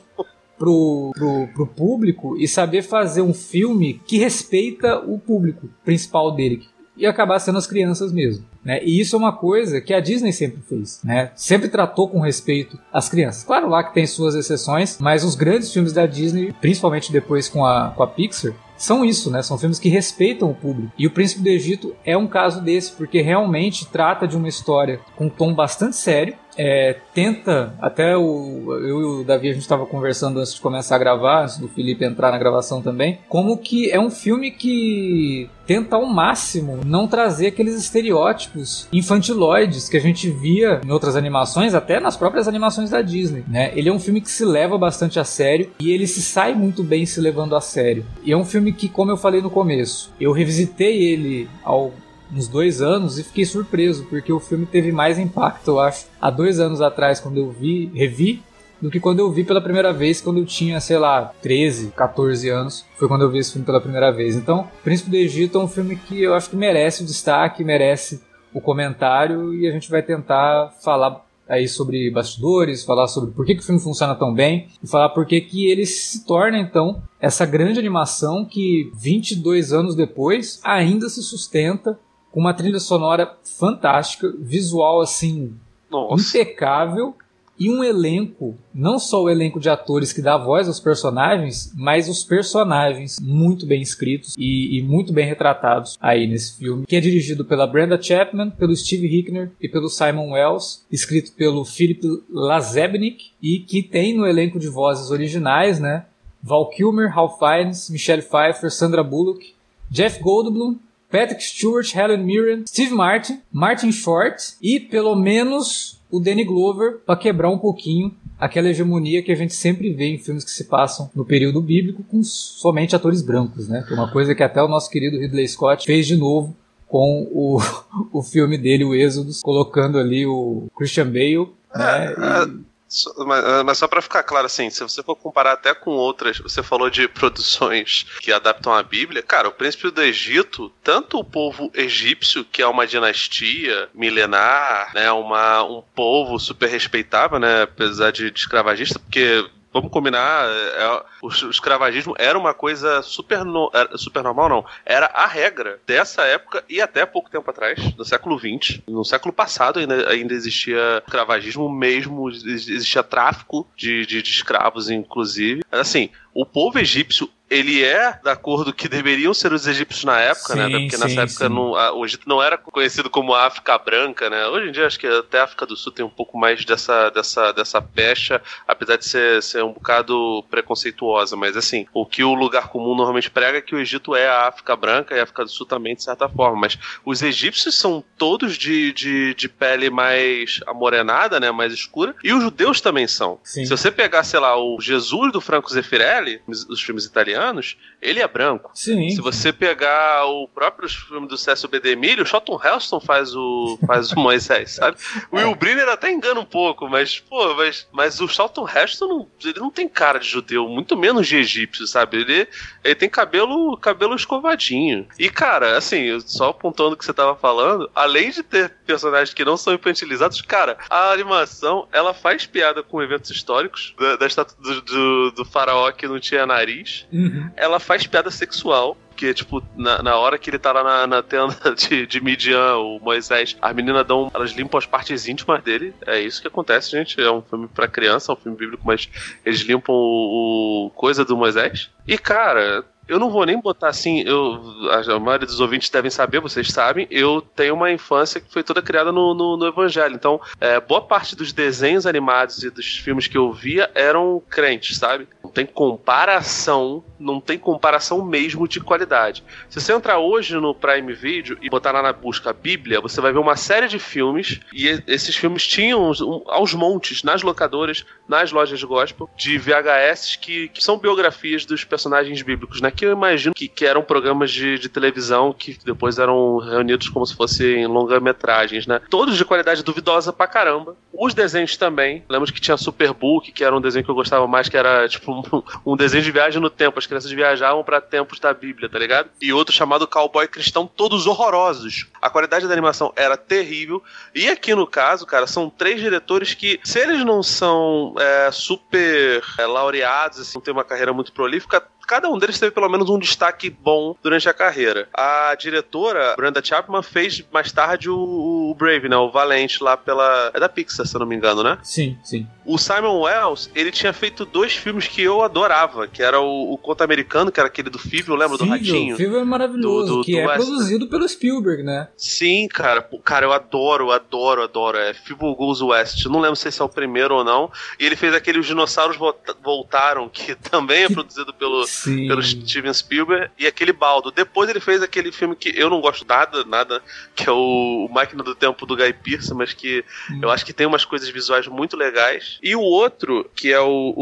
pro, 0.58 1.14
pro, 1.16 1.48
pro 1.54 1.68
público 1.68 2.36
e 2.38 2.46
saber 2.46 2.82
fazer 2.82 3.22
um 3.22 3.34
filme 3.34 4.02
que 4.06 4.18
respeita 4.18 5.00
o 5.00 5.18
público 5.18 5.70
principal 5.86 6.36
dele, 6.36 6.66
e 6.98 7.06
acabar 7.06 7.40
sendo 7.40 7.58
as 7.58 7.68
crianças 7.68 8.12
mesmo. 8.12 8.46
Né? 8.64 8.84
E 8.84 9.00
isso 9.00 9.16
é 9.16 9.20
uma 9.20 9.32
coisa 9.32 9.80
que 9.80 9.94
a 9.94 10.00
Disney 10.00 10.34
sempre 10.34 10.62
fez, 10.68 11.00
né? 11.04 11.32
Sempre 11.36 11.70
tratou 11.70 12.10
com 12.10 12.20
respeito 12.20 12.78
as 12.92 13.08
crianças. 13.08 13.44
Claro 13.44 13.70
lá 13.70 13.84
que 13.84 13.94
tem 13.94 14.06
suas 14.06 14.36
exceções, 14.36 14.98
mas 15.00 15.24
os 15.24 15.36
grandes 15.36 15.72
filmes 15.72 15.94
da 15.94 16.06
Disney, 16.06 16.54
principalmente 16.60 17.12
depois 17.12 17.48
com 17.48 17.66
a, 17.66 17.92
com 17.96 18.04
a 18.04 18.08
Pixar, 18.08 18.54
são 18.78 19.04
isso, 19.04 19.32
né? 19.32 19.42
São 19.42 19.58
filmes 19.58 19.80
que 19.80 19.90
respeitam 19.90 20.52
o 20.52 20.56
público. 20.56 20.94
E 20.98 21.08
o 21.08 21.12
Príncipe 21.12 21.42
do 21.42 21.50
Egito 21.50 21.96
é 22.06 22.16
um 22.16 22.28
caso 22.28 22.62
desse, 22.62 22.92
porque 22.92 23.22
realmente 23.22 23.88
trata 23.88 24.28
de 24.28 24.38
uma 24.38 24.48
história 24.48 25.00
com 25.16 25.26
um 25.26 25.30
tom 25.30 25.54
bastante 25.54 25.96
sério. 25.96 26.36
É, 26.58 26.98
tenta, 27.14 27.74
até 27.80 28.18
o, 28.18 28.74
eu 28.82 29.00
e 29.00 29.04
o 29.04 29.24
Davi 29.24 29.50
a 29.50 29.54
gente 29.54 29.62
estava 29.62 29.86
conversando 29.86 30.40
antes 30.40 30.56
de 30.56 30.62
começar 30.62 30.96
a 30.96 31.00
gravar, 31.00 31.44
antes 31.44 31.58
do 31.58 31.68
Felipe 31.68 32.04
entrar 32.04 32.32
na 32.32 32.38
gravação 32.38 32.82
também, 32.82 33.20
como 33.30 33.58
que 33.58 33.92
é 33.92 34.00
um 34.00 34.10
filme 34.10 34.52
que 34.52 35.50
tenta 35.68 35.98
ao 35.98 36.06
máximo 36.06 36.80
não 36.86 37.08
trazer 37.08 37.48
aqueles 37.48 37.76
estereótipos 37.76 38.88
infantiloides 38.92 39.90
que 39.90 39.98
a 39.98 40.00
gente 40.00 40.30
via 40.30 40.80
em 40.84 40.92
outras 40.92 41.16
animações, 41.16 41.74
até 41.74 42.00
nas 42.00 42.16
próprias 42.16 42.48
animações 42.48 42.90
da 42.90 43.02
Disney, 43.02 43.44
né? 43.48 43.72
Ele 43.76 43.90
é 43.90 43.94
um 43.94 44.00
filme 44.00 44.22
que 44.22 44.32
se 44.32 44.46
leva 44.46 44.78
bastante 44.78 45.20
a 45.20 45.24
sério 45.26 45.70
e 45.80 45.92
ele 45.92 46.08
se 46.08 46.22
sai 46.22 46.56
muito 46.56 46.84
bem 46.84 47.06
se 47.06 47.20
levando 47.20 47.56
a 47.56 47.62
sério. 47.62 48.06
E 48.24 48.32
é 48.32 48.38
um 48.38 48.46
filme 48.46 48.72
que, 48.72 48.88
como 48.88 49.12
eu 49.12 49.18
falei 49.18 49.42
no 49.42 49.50
começo, 49.50 50.12
eu 50.20 50.32
revisitei 50.32 51.04
ele 51.04 51.50
ao 51.64 51.92
uns 52.34 52.48
dois 52.48 52.82
anos 52.82 53.18
e 53.18 53.24
fiquei 53.24 53.46
surpreso, 53.46 54.06
porque 54.06 54.32
o 54.32 54.40
filme 54.40 54.66
teve 54.66 54.92
mais 54.92 55.18
impacto, 55.18 55.70
eu 55.70 55.80
acho, 55.80 56.08
há 56.22 56.30
dois 56.30 56.60
anos 56.60 56.82
atrás, 56.82 57.20
quando 57.20 57.38
eu 57.38 57.52
vi, 57.52 57.92
revi, 57.94 58.42
do 58.82 58.92
que 58.92 59.00
quando 59.00 59.20
eu 59.20 59.32
vi 59.32 59.44
pela 59.44 59.62
primeira 59.62 59.92
vez, 59.92 60.22
quando 60.22 60.38
eu 60.38 60.46
tinha, 60.46 60.80
sei 60.80 60.98
lá, 60.98 61.34
13, 61.42 61.92
14 61.96 62.50
anos. 62.50 62.86
Foi 62.96 63.08
quando 63.08 63.24
eu 63.24 63.32
vi 63.32 63.40
esse 63.40 63.52
filme 63.52 63.66
pela 63.66 63.82
primeira 63.82 64.12
vez. 64.12 64.36
Então, 64.36 64.68
Príncipe 64.84 65.10
do 65.10 65.16
Egito 65.16 65.58
é 65.58 65.64
um 65.64 65.68
filme 65.68 65.96
que 65.96 66.22
eu 66.22 66.36
acho 66.36 66.50
que 66.50 66.56
merece 66.56 67.04
o 67.04 67.06
destaque, 67.06 67.64
merece 67.64 68.22
o 68.54 68.62
comentário 68.62 69.54
e 69.54 69.68
a 69.68 69.72
gente 69.72 69.90
vai 69.90 70.02
tentar 70.02 70.74
falar 70.84 71.26
aí 71.48 71.68
sobre 71.68 72.12
bastidores, 72.12 72.84
falar 72.84 73.08
sobre 73.08 73.32
por 73.32 73.46
que, 73.46 73.56
que 73.56 73.62
o 73.62 73.66
filme 73.66 73.82
funciona 73.82 74.14
tão 74.16 74.34
bem 74.34 74.68
e 74.84 74.88
falar 74.88 75.10
por 75.10 75.26
que, 75.26 75.40
que 75.40 75.70
ele 75.70 75.86
se 75.86 76.26
torna 76.26 76.60
então 76.60 77.02
essa 77.22 77.46
grande 77.46 77.80
animação 77.80 78.46
que 78.46 78.92
22 78.96 79.72
anos 79.72 79.96
depois 79.96 80.60
ainda 80.64 81.08
se 81.08 81.22
sustenta 81.22 81.98
com 82.32 82.40
uma 82.40 82.54
trilha 82.54 82.80
sonora 82.80 83.36
fantástica, 83.44 84.34
visual 84.40 85.02
assim 85.02 85.56
Nossa. 85.90 86.38
impecável 86.38 87.16
e 87.60 87.72
um 87.72 87.84
elenco, 87.84 88.56
não 88.74 89.00
só 89.00 89.24
o 89.24 89.30
elenco 89.30 89.60
de 89.60 89.70
atores 89.70 90.14
que 90.14 90.22
dá 90.22 90.38
voz 90.38 90.68
aos 90.68 90.80
personagens, 90.80 91.74
mas 91.76 92.08
os 92.08 92.24
personagens 92.24 93.20
muito 93.20 93.66
bem 93.66 93.82
escritos 93.82 94.36
e, 94.38 94.78
e, 94.78 94.84
muito 94.84 95.12
bem 95.12 95.26
retratados 95.26 95.98
aí 96.00 96.28
nesse 96.28 96.58
filme, 96.58 96.86
que 96.86 96.96
é 96.96 97.00
dirigido 97.00 97.44
pela 97.44 97.66
Brenda 97.66 98.00
Chapman, 98.00 98.52
pelo 98.52 98.76
Steve 98.76 99.08
Hickner 99.08 99.52
e 99.60 99.68
pelo 99.68 99.90
Simon 99.90 100.34
Wells, 100.34 100.86
escrito 100.92 101.32
pelo 101.34 101.66
Philip 101.66 102.02
Lazebnik 102.30 103.32
e 103.42 103.60
que 103.60 103.82
tem 103.82 104.16
no 104.16 104.28
elenco 104.28 104.60
de 104.60 104.68
vozes 104.68 105.10
originais, 105.10 105.80
né, 105.80 106.06
Val 106.42 106.70
Kilmer, 106.70 107.12
Hal 107.18 107.40
Fiennes, 107.40 107.90
Michelle 107.90 108.22
Pfeiffer, 108.22 108.72
Sandra 108.72 109.04
Bullock, 109.04 109.54
Jeff 109.90 110.22
Goldblum, 110.22 110.78
Patrick 111.12 111.44
Stewart, 111.44 111.94
Helen 111.96 112.24
Mirren, 112.24 112.64
Steve 112.68 112.94
Martin, 112.94 113.42
Martin 113.52 113.92
Short 113.92 114.56
e 114.62 114.80
pelo 114.80 115.16
menos 115.16 116.00
o 116.12 116.20
Danny 116.20 116.44
Glover 116.44 117.00
para 117.06 117.18
quebrar 117.18 117.50
um 117.50 117.58
pouquinho 117.58 118.14
aquela 118.40 118.70
hegemonia 118.70 119.24
que 119.24 119.32
a 119.32 119.36
gente 119.36 119.54
sempre 119.54 119.92
vê 119.92 120.06
em 120.06 120.18
filmes 120.18 120.44
que 120.44 120.52
se 120.52 120.66
passam 120.66 121.10
no 121.16 121.26
período 121.26 121.62
bíblico 121.62 122.04
com 122.04 122.24
somente 122.24 122.96
atores 122.96 123.22
brancos, 123.22 123.68
né? 123.68 123.84
Que 123.88 123.94
é 123.94 123.96
uma 123.96 124.12
coisa 124.12 124.36
que 124.36 124.44
até 124.44 124.62
o 124.62 124.68
nosso 124.68 124.90
querido 124.90 125.18
Ridley 125.18 125.48
Scott 125.48 125.86
fez 125.86 126.06
de 126.06 126.16
novo 126.16 126.56
com 126.88 127.28
o, 127.32 127.60
o 128.14 128.22
filme 128.22 128.58
dele, 128.58 128.86
o 128.86 128.96
Êxodos, 128.96 129.42
colocando 129.42 129.98
ali 129.98 130.26
o 130.26 130.68
Christian 130.78 131.08
Bale, 131.08 131.50
né? 131.76 132.14
É, 132.14 132.77
Mas, 133.26 133.44
ah, 133.44 133.64
mas, 133.64 133.78
só 133.78 133.88
para 133.88 134.02
ficar 134.02 134.24
claro, 134.24 134.46
assim, 134.46 134.70
se 134.70 134.82
você 134.82 135.04
for 135.04 135.16
comparar 135.16 135.54
até 135.54 135.74
com 135.74 135.92
outras, 135.92 136.38
você 136.38 136.64
falou 136.64 136.90
de 136.90 137.08
produções 137.08 138.06
que 138.22 138.32
adaptam 138.32 138.74
a 138.74 138.82
Bíblia, 138.82 139.22
cara, 139.22 139.50
o 139.50 139.52
Príncipe 139.52 139.92
do 139.92 140.02
Egito, 140.02 140.72
tanto 140.82 141.20
o 141.20 141.24
povo 141.24 141.70
egípcio, 141.74 142.46
que 142.46 142.62
é 142.62 142.68
uma 142.68 142.88
dinastia 142.88 143.90
milenar, 143.94 144.94
né, 144.94 145.12
uma, 145.12 145.64
um 145.64 145.84
povo 145.94 146.40
super 146.40 146.70
respeitável, 146.70 147.40
né, 147.40 147.64
apesar 147.64 148.12
de, 148.12 148.32
de 148.32 148.40
escravagista, 148.40 149.00
porque 149.00 149.46
vamos 149.78 149.92
combinar, 149.92 150.46
é, 150.50 150.84
é, 150.84 151.04
o, 151.22 151.30
escravagismo 151.50 152.14
era 152.18 152.38
uma 152.38 152.54
coisa 152.54 153.02
super, 153.02 153.44
no, 153.46 153.72
super 153.96 154.24
normal, 154.24 154.50
não. 154.50 154.66
Era 154.86 155.08
a 155.08 155.26
regra 155.26 155.80
dessa 155.86 156.24
época 156.24 156.64
e 156.68 156.82
até 156.82 157.06
pouco 157.06 157.30
tempo 157.30 157.50
atrás, 157.50 157.96
no 157.96 158.04
século 158.04 158.38
XX. 158.38 158.82
No 158.88 159.06
século 159.06 159.34
passado 159.34 159.80
ainda, 159.80 160.10
ainda 160.10 160.34
existia 160.34 161.04
escravagismo 161.06 161.70
mesmo, 161.70 162.30
existia 162.30 163.04
tráfico 163.04 163.68
de, 163.76 164.06
de, 164.06 164.22
de 164.22 164.30
escravos, 164.30 164.90
inclusive. 164.90 165.62
Assim, 165.72 166.10
o 166.34 166.46
povo 166.46 166.80
egípcio 166.80 167.30
ele 167.50 167.84
é 167.84 168.20
da 168.24 168.36
cor 168.36 168.66
do 168.66 168.74
que 168.74 168.90
deveriam 168.90 169.34
ser 169.34 169.54
os 169.54 169.66
egípcios 169.68 170.04
na 170.04 170.20
época, 170.20 170.56
né? 170.56 170.66
sim, 170.66 170.74
né? 170.74 170.80
Porque 170.80 170.98
sim, 170.98 171.04
nessa 171.04 171.22
época 171.22 171.50
não, 171.50 171.76
a, 171.76 171.94
o 171.94 172.06
Egito 172.06 172.28
não 172.28 172.44
era 172.44 172.58
conhecido 172.58 173.10
como 173.10 173.34
África 173.34 173.78
Branca, 173.78 174.30
né? 174.30 174.48
Hoje 174.48 174.70
em 174.70 174.72
dia 174.72 174.86
acho 174.86 175.00
que 175.00 175.08
até 175.08 175.40
a 175.40 175.46
África 175.46 175.66
do 175.66 175.76
Sul 175.76 175.92
tem 175.92 176.06
um 176.06 176.10
pouco 176.10 176.38
mais 176.38 176.66
dessa, 176.66 177.10
dessa, 177.10 177.52
dessa 177.54 177.82
pecha, 177.82 178.42
apesar 178.68 178.98
de 178.98 179.06
ser, 179.06 179.42
ser 179.42 179.64
um 179.64 179.72
bocado 179.72 180.44
preconceituosa, 180.50 181.36
mas 181.36 181.56
assim, 181.56 181.86
o 181.94 182.06
que 182.06 182.24
o 182.24 182.34
lugar 182.34 182.68
comum 182.68 182.96
normalmente 182.96 183.32
prega 183.32 183.60
é 183.60 183.62
que 183.62 183.76
o 183.76 183.80
Egito 183.80 184.16
é 184.16 184.28
a 184.28 184.48
África 184.48 184.76
Branca 184.76 185.16
e 185.16 185.20
a 185.20 185.24
África 185.24 185.46
do 185.46 185.50
Sul 185.50 185.66
também, 185.66 185.96
de 185.96 186.04
certa 186.04 186.28
forma, 186.28 186.60
mas 186.60 186.78
os 187.06 187.22
egípcios 187.22 187.76
são 187.76 188.04
todos 188.18 188.58
de, 188.58 188.92
de, 188.92 189.34
de 189.34 189.48
pele 189.48 189.90
mais 189.90 190.60
amorenada, 190.68 191.40
né? 191.40 191.50
Mais 191.52 191.72
escura, 191.72 192.14
e 192.24 192.34
os 192.34 192.44
judeus 192.44 192.82
também 192.82 193.08
são. 193.08 193.40
Sim. 193.44 193.64
Se 193.64 193.70
você 193.70 193.90
pegar, 193.90 194.24
sei 194.24 194.40
lá, 194.40 194.58
o 194.58 194.80
Jesus 194.82 195.32
do 195.32 195.40
Franco 195.40 195.72
Zeffirelli, 195.72 196.42
os 196.48 196.82
filmes 196.82 197.06
italianos, 197.06 197.37
anos, 197.38 197.78
ele 198.02 198.20
é 198.20 198.28
branco. 198.28 198.72
Sim. 198.74 199.10
Se 199.10 199.22
você 199.22 199.52
pegar 199.54 200.26
o 200.26 200.48
próprio 200.48 200.90
filme 200.90 201.28
do 201.28 201.38
César 201.38 201.68
B. 201.68 201.80
DeMille, 201.80 202.22
o 202.22 202.26
Charlton 202.26 202.60
Heston 202.64 203.00
faz 203.00 203.36
o, 203.36 203.80
faz 203.88 204.12
o 204.12 204.16
Moisés, 204.20 204.72
sabe? 204.72 204.98
O 205.32 205.38
Will 205.38 205.56
Brynner 205.56 205.88
até 205.90 206.12
engana 206.12 206.40
um 206.40 206.46
pouco, 206.46 206.88
mas, 206.88 207.20
pô, 207.20 207.56
mas, 207.56 207.88
mas 207.92 208.20
o 208.20 208.28
Charlton 208.28 208.68
Heston 208.68 209.08
não, 209.08 209.28
ele 209.44 209.60
não 209.60 209.72
tem 209.72 209.88
cara 209.88 210.20
de 210.20 210.28
judeu, 210.28 210.68
muito 210.68 210.98
menos 210.98 211.28
de 211.28 211.38
egípcio, 211.38 211.88
sabe? 211.88 212.18
Ele, 212.18 212.48
ele 212.84 212.96
tem 212.96 213.10
cabelo, 213.10 213.78
cabelo 213.78 214.16
escovadinho. 214.16 215.08
E, 215.18 215.30
cara, 215.30 215.78
assim, 215.78 216.20
só 216.22 216.50
apontando 216.50 216.94
o 216.94 216.98
que 216.98 217.06
você 217.06 217.14
tava 217.14 217.36
falando, 217.36 217.90
além 217.96 218.30
de 218.30 218.44
ter 218.44 218.70
personagens 218.86 219.34
que 219.34 219.46
não 219.46 219.58
são 219.58 219.74
infantilizados, 219.74 220.42
cara, 220.42 220.78
a 220.90 221.12
animação, 221.12 221.88
ela 221.92 222.14
faz 222.14 222.46
piada 222.46 222.84
com 222.84 223.02
eventos 223.02 223.32
históricos, 223.32 223.96
da, 224.00 224.16
da 224.16 224.28
estátua 224.28 224.56
do, 224.62 224.82
do, 224.82 225.32
do 225.32 225.46
faraó 225.46 225.92
que 225.92 226.08
não 226.08 226.20
tinha 226.20 226.46
nariz. 226.46 227.06
Ela 227.56 227.80
faz 227.80 228.06
piada 228.08 228.32
sexual 228.32 228.98
porque, 229.18 229.34
tipo, 229.34 229.64
na, 229.76 230.04
na 230.04 230.16
hora 230.16 230.38
que 230.38 230.48
ele 230.48 230.60
tá 230.60 230.72
lá 230.72 230.84
na, 230.84 231.08
na 231.08 231.24
tenda 231.24 231.56
de, 231.76 232.06
de 232.06 232.22
Midian, 232.22 232.76
o 232.76 233.00
Moisés, 233.00 233.58
as 233.60 233.76
meninas 233.76 234.06
dão. 234.06 234.30
Elas 234.32 234.52
limpam 234.52 234.78
as 234.78 234.86
partes 234.86 235.28
íntimas 235.28 235.64
dele. 235.64 235.92
É 236.06 236.20
isso 236.20 236.40
que 236.40 236.48
acontece, 236.48 236.92
gente. 236.92 237.20
É 237.20 237.32
um 237.32 237.42
filme 237.42 237.68
pra 237.68 237.88
criança, 237.88 238.32
é 238.32 238.36
um 238.36 238.38
filme 238.38 238.56
bíblico, 238.56 238.84
mas 238.86 239.10
eles 239.44 239.62
limpam 239.62 239.92
o, 239.92 240.86
o 240.86 240.90
coisa 240.92 241.26
do 241.26 241.36
Moisés. 241.36 241.90
E, 242.08 242.16
cara, 242.16 242.86
eu 243.08 243.20
não 243.20 243.30
vou 243.30 243.46
nem 243.46 243.60
botar 243.60 243.90
assim, 243.90 244.22
eu, 244.22 244.62
a 244.92 245.20
maioria 245.20 245.48
dos 245.48 245.60
ouvintes 245.60 245.90
devem 245.90 246.12
saber, 246.12 246.40
vocês 246.40 246.70
sabem, 246.70 247.08
eu 247.10 247.42
tenho 247.42 247.74
uma 247.74 247.92
infância 247.92 248.42
que 248.42 248.52
foi 248.52 248.64
toda 248.64 248.82
criada 248.82 249.12
no, 249.12 249.34
no, 249.34 249.58
no 249.58 249.68
Evangelho. 249.68 250.16
Então, 250.16 250.40
é, 250.60 250.80
boa 250.80 251.02
parte 251.02 251.36
dos 251.36 251.54
desenhos 251.54 252.06
animados 252.06 252.64
e 252.64 252.70
dos 252.70 252.98
filmes 252.98 253.28
que 253.28 253.38
eu 253.38 253.52
via 253.52 253.90
eram 253.96 254.42
crentes, 254.50 254.98
sabe? 254.98 255.28
Não 255.44 255.50
tem 255.50 255.66
comparação, 255.66 257.04
não 257.20 257.40
tem 257.40 257.58
comparação 257.58 258.24
mesmo 258.24 258.68
de 258.68 258.80
qualidade. 258.80 259.44
Se 259.70 259.80
você 259.80 259.94
entrar 259.94 260.20
hoje 260.20 260.56
no 260.56 260.76
Prime 260.76 261.14
Video 261.14 261.58
e 261.62 261.70
botar 261.70 261.92
lá 261.92 262.02
na 262.02 262.12
busca 262.12 262.52
Bíblia, 262.52 263.00
você 263.00 263.22
vai 263.22 263.32
ver 263.32 263.40
uma 263.40 263.56
série 263.56 263.88
de 263.88 264.00
filmes, 264.00 264.60
e 264.74 264.88
esses 265.08 265.36
filmes 265.36 265.66
tinham 265.66 266.12
aos 266.48 266.74
montes, 266.74 267.24
nas 267.24 267.42
locadoras, 267.42 268.06
nas 268.28 268.52
lojas 268.52 268.84
gospel, 268.84 269.30
de 269.38 269.58
VHS 269.58 270.36
que, 270.36 270.68
que 270.70 270.84
são 270.84 270.98
biografias 270.98 271.66
dos 271.66 271.84
personagens 271.84 272.42
bíblicos, 272.42 272.82
né? 272.82 272.92
Que 272.98 273.06
eu 273.06 273.12
imagino 273.12 273.54
que, 273.54 273.68
que 273.68 273.86
eram 273.86 274.02
programas 274.02 274.52
de, 274.52 274.80
de 274.80 274.90
televisão 274.90 275.54
que 275.54 275.78
depois 275.86 276.18
eram 276.18 276.58
reunidos 276.58 277.08
como 277.10 277.26
se 277.26 277.36
fossem 277.36 277.86
longa-metragens, 277.86 278.88
né? 278.88 279.00
Todos 279.10 279.38
de 279.38 279.46
qualidade 279.46 279.84
duvidosa 279.84 280.34
pra 280.34 280.48
caramba. 280.48 280.96
Os 281.14 281.34
desenhos 281.34 281.78
também. 281.78 282.24
Lembro 282.28 282.52
que 282.52 282.60
tinha 282.60 282.76
Superbook, 282.76 283.52
que 283.52 283.64
era 283.64 283.76
um 283.76 283.82
desenho 283.82 284.04
que 284.04 284.10
eu 284.10 284.16
gostava 284.16 284.48
mais, 284.48 284.68
que 284.68 284.76
era 284.76 285.08
tipo 285.08 285.32
um, 285.32 285.64
um 285.94 285.96
desenho 285.96 286.24
de 286.24 286.32
viagem 286.32 286.60
no 286.60 286.72
tempo. 286.72 286.98
As 286.98 287.06
crianças 287.06 287.32
viajavam 287.32 287.84
para 287.84 288.02
tempos 288.02 288.40
da 288.40 288.52
Bíblia, 288.54 288.90
tá 288.90 288.98
ligado? 288.98 289.30
E 289.40 289.54
outro 289.54 289.74
chamado 289.74 290.08
Cowboy 290.08 290.48
Cristão, 290.48 290.88
todos 290.88 291.28
horrorosos. 291.28 292.08
A 292.20 292.30
qualidade 292.32 292.68
da 292.68 292.74
animação 292.74 293.14
era 293.16 293.38
terrível. 293.38 294.02
E 294.34 294.50
aqui 294.50 294.74
no 294.74 294.88
caso, 294.88 295.26
cara, 295.26 295.46
são 295.46 295.70
três 295.70 296.02
diretores 296.02 296.56
que, 296.56 296.80
se 296.84 297.00
eles 297.00 297.24
não 297.24 297.44
são 297.44 298.16
é, 298.18 298.50
super 298.52 299.44
é, 299.60 299.66
laureados, 299.68 300.40
assim, 300.40 300.54
não 300.56 300.62
tem 300.62 300.74
uma 300.74 300.84
carreira 300.84 301.14
muito 301.14 301.32
prolífica, 301.32 301.84
cada 302.08 302.30
um 302.30 302.40
deles 302.40 302.58
teve 302.58 302.72
pelo 302.72 302.88
menos 302.88 303.10
um 303.10 303.20
destaque 303.20 303.70
bom 303.70 304.16
durante 304.24 304.48
a 304.48 304.54
carreira. 304.54 305.10
A 305.14 305.54
diretora, 305.56 306.36
Brenda 306.38 306.64
Chapman, 306.64 307.04
fez 307.04 307.44
mais 307.52 307.72
tarde 307.72 308.10
o, 308.10 308.18
o 308.18 308.76
Brave, 308.76 309.10
né? 309.10 309.18
O 309.18 309.30
Valente 309.30 309.84
lá 309.84 309.98
pela. 309.98 310.50
É 310.54 310.60
da 310.60 310.70
Pixar, 310.70 311.06
se 311.06 311.16
eu 311.16 311.20
não 311.20 311.28
me 311.28 311.36
engano, 311.36 311.62
né? 311.62 311.78
Sim, 311.84 312.18
sim. 312.24 312.48
O 312.66 312.78
Simon 312.78 313.22
Wells, 313.22 313.70
ele 313.76 313.92
tinha 313.92 314.14
feito 314.14 314.46
dois 314.46 314.74
filmes 314.74 315.08
que 315.08 315.22
eu 315.22 315.42
adorava, 315.42 316.08
que 316.08 316.24
era 316.24 316.40
o, 316.40 316.74
o 316.74 316.78
Conto 316.78 317.04
Americano, 317.04 317.52
que 317.52 317.60
era 317.60 317.68
aquele 317.68 317.90
do 317.90 318.00
Fível, 318.00 318.36
lembra 318.36 318.58
Fível, 318.58 318.66
do 318.66 318.72
Ratinho? 318.72 319.16
Fível 319.18 319.40
é 319.40 319.44
maravilhoso, 319.44 320.08
do, 320.08 320.18
do, 320.18 320.24
que 320.24 320.32
do 320.34 320.40
é 320.40 320.48
West. 320.48 320.66
produzido 320.66 321.08
pelo 321.08 321.28
Spielberg, 321.28 321.84
né? 321.84 322.08
Sim, 322.16 322.68
cara. 322.68 323.08
Cara, 323.24 323.46
eu 323.46 323.52
adoro, 323.52 324.12
adoro, 324.12 324.64
adoro. 324.64 324.98
É 324.98 325.14
Fível 325.14 325.54
Goes 325.56 325.82
West. 325.82 326.26
Não 326.26 326.40
lembro 326.40 326.56
se 326.56 326.70
esse 326.70 326.82
é 326.82 326.86
o 326.86 326.90
primeiro 326.90 327.36
ou 327.36 327.44
não. 327.44 327.72
E 328.00 328.06
ele 328.06 328.16
fez 328.16 328.34
aquele 328.34 328.60
Os 328.60 328.66
Dinossauros 328.66 329.18
Voltaram, 329.64 330.30
que 330.30 330.56
também 330.70 331.04
é 331.04 331.10
produzido 331.10 331.54
pelo 331.54 331.86
Sim. 332.04 332.28
pelo 332.28 332.42
Steven 332.44 332.94
Spielberg, 332.94 333.50
e 333.58 333.66
aquele 333.66 333.92
baldo. 333.92 334.32
Depois 334.32 334.70
ele 334.70 334.80
fez 334.80 335.02
aquele 335.02 335.32
filme 335.32 335.56
que 335.56 335.74
eu 335.76 335.90
não 335.90 336.00
gosto 336.00 336.26
nada, 336.28 336.64
nada, 336.64 337.02
que 337.36 337.48
é 337.48 337.52
o 337.52 338.08
Máquina 338.12 338.44
do 338.44 338.54
Tempo 338.54 338.86
do 338.86 338.96
Guy 338.96 339.14
Pearce, 339.14 339.54
mas 339.54 339.74
que 339.74 340.04
hum. 340.30 340.40
eu 340.44 340.50
acho 340.50 340.66
que 340.66 340.74
tem 340.74 340.86
umas 340.86 341.06
coisas 341.06 341.30
visuais 341.30 341.68
muito 341.68 341.98
legais. 341.98 342.60
E 342.62 342.76
o 342.76 342.82
outro, 342.82 343.50
que 343.56 343.72
é 343.72 343.80
o, 343.80 344.14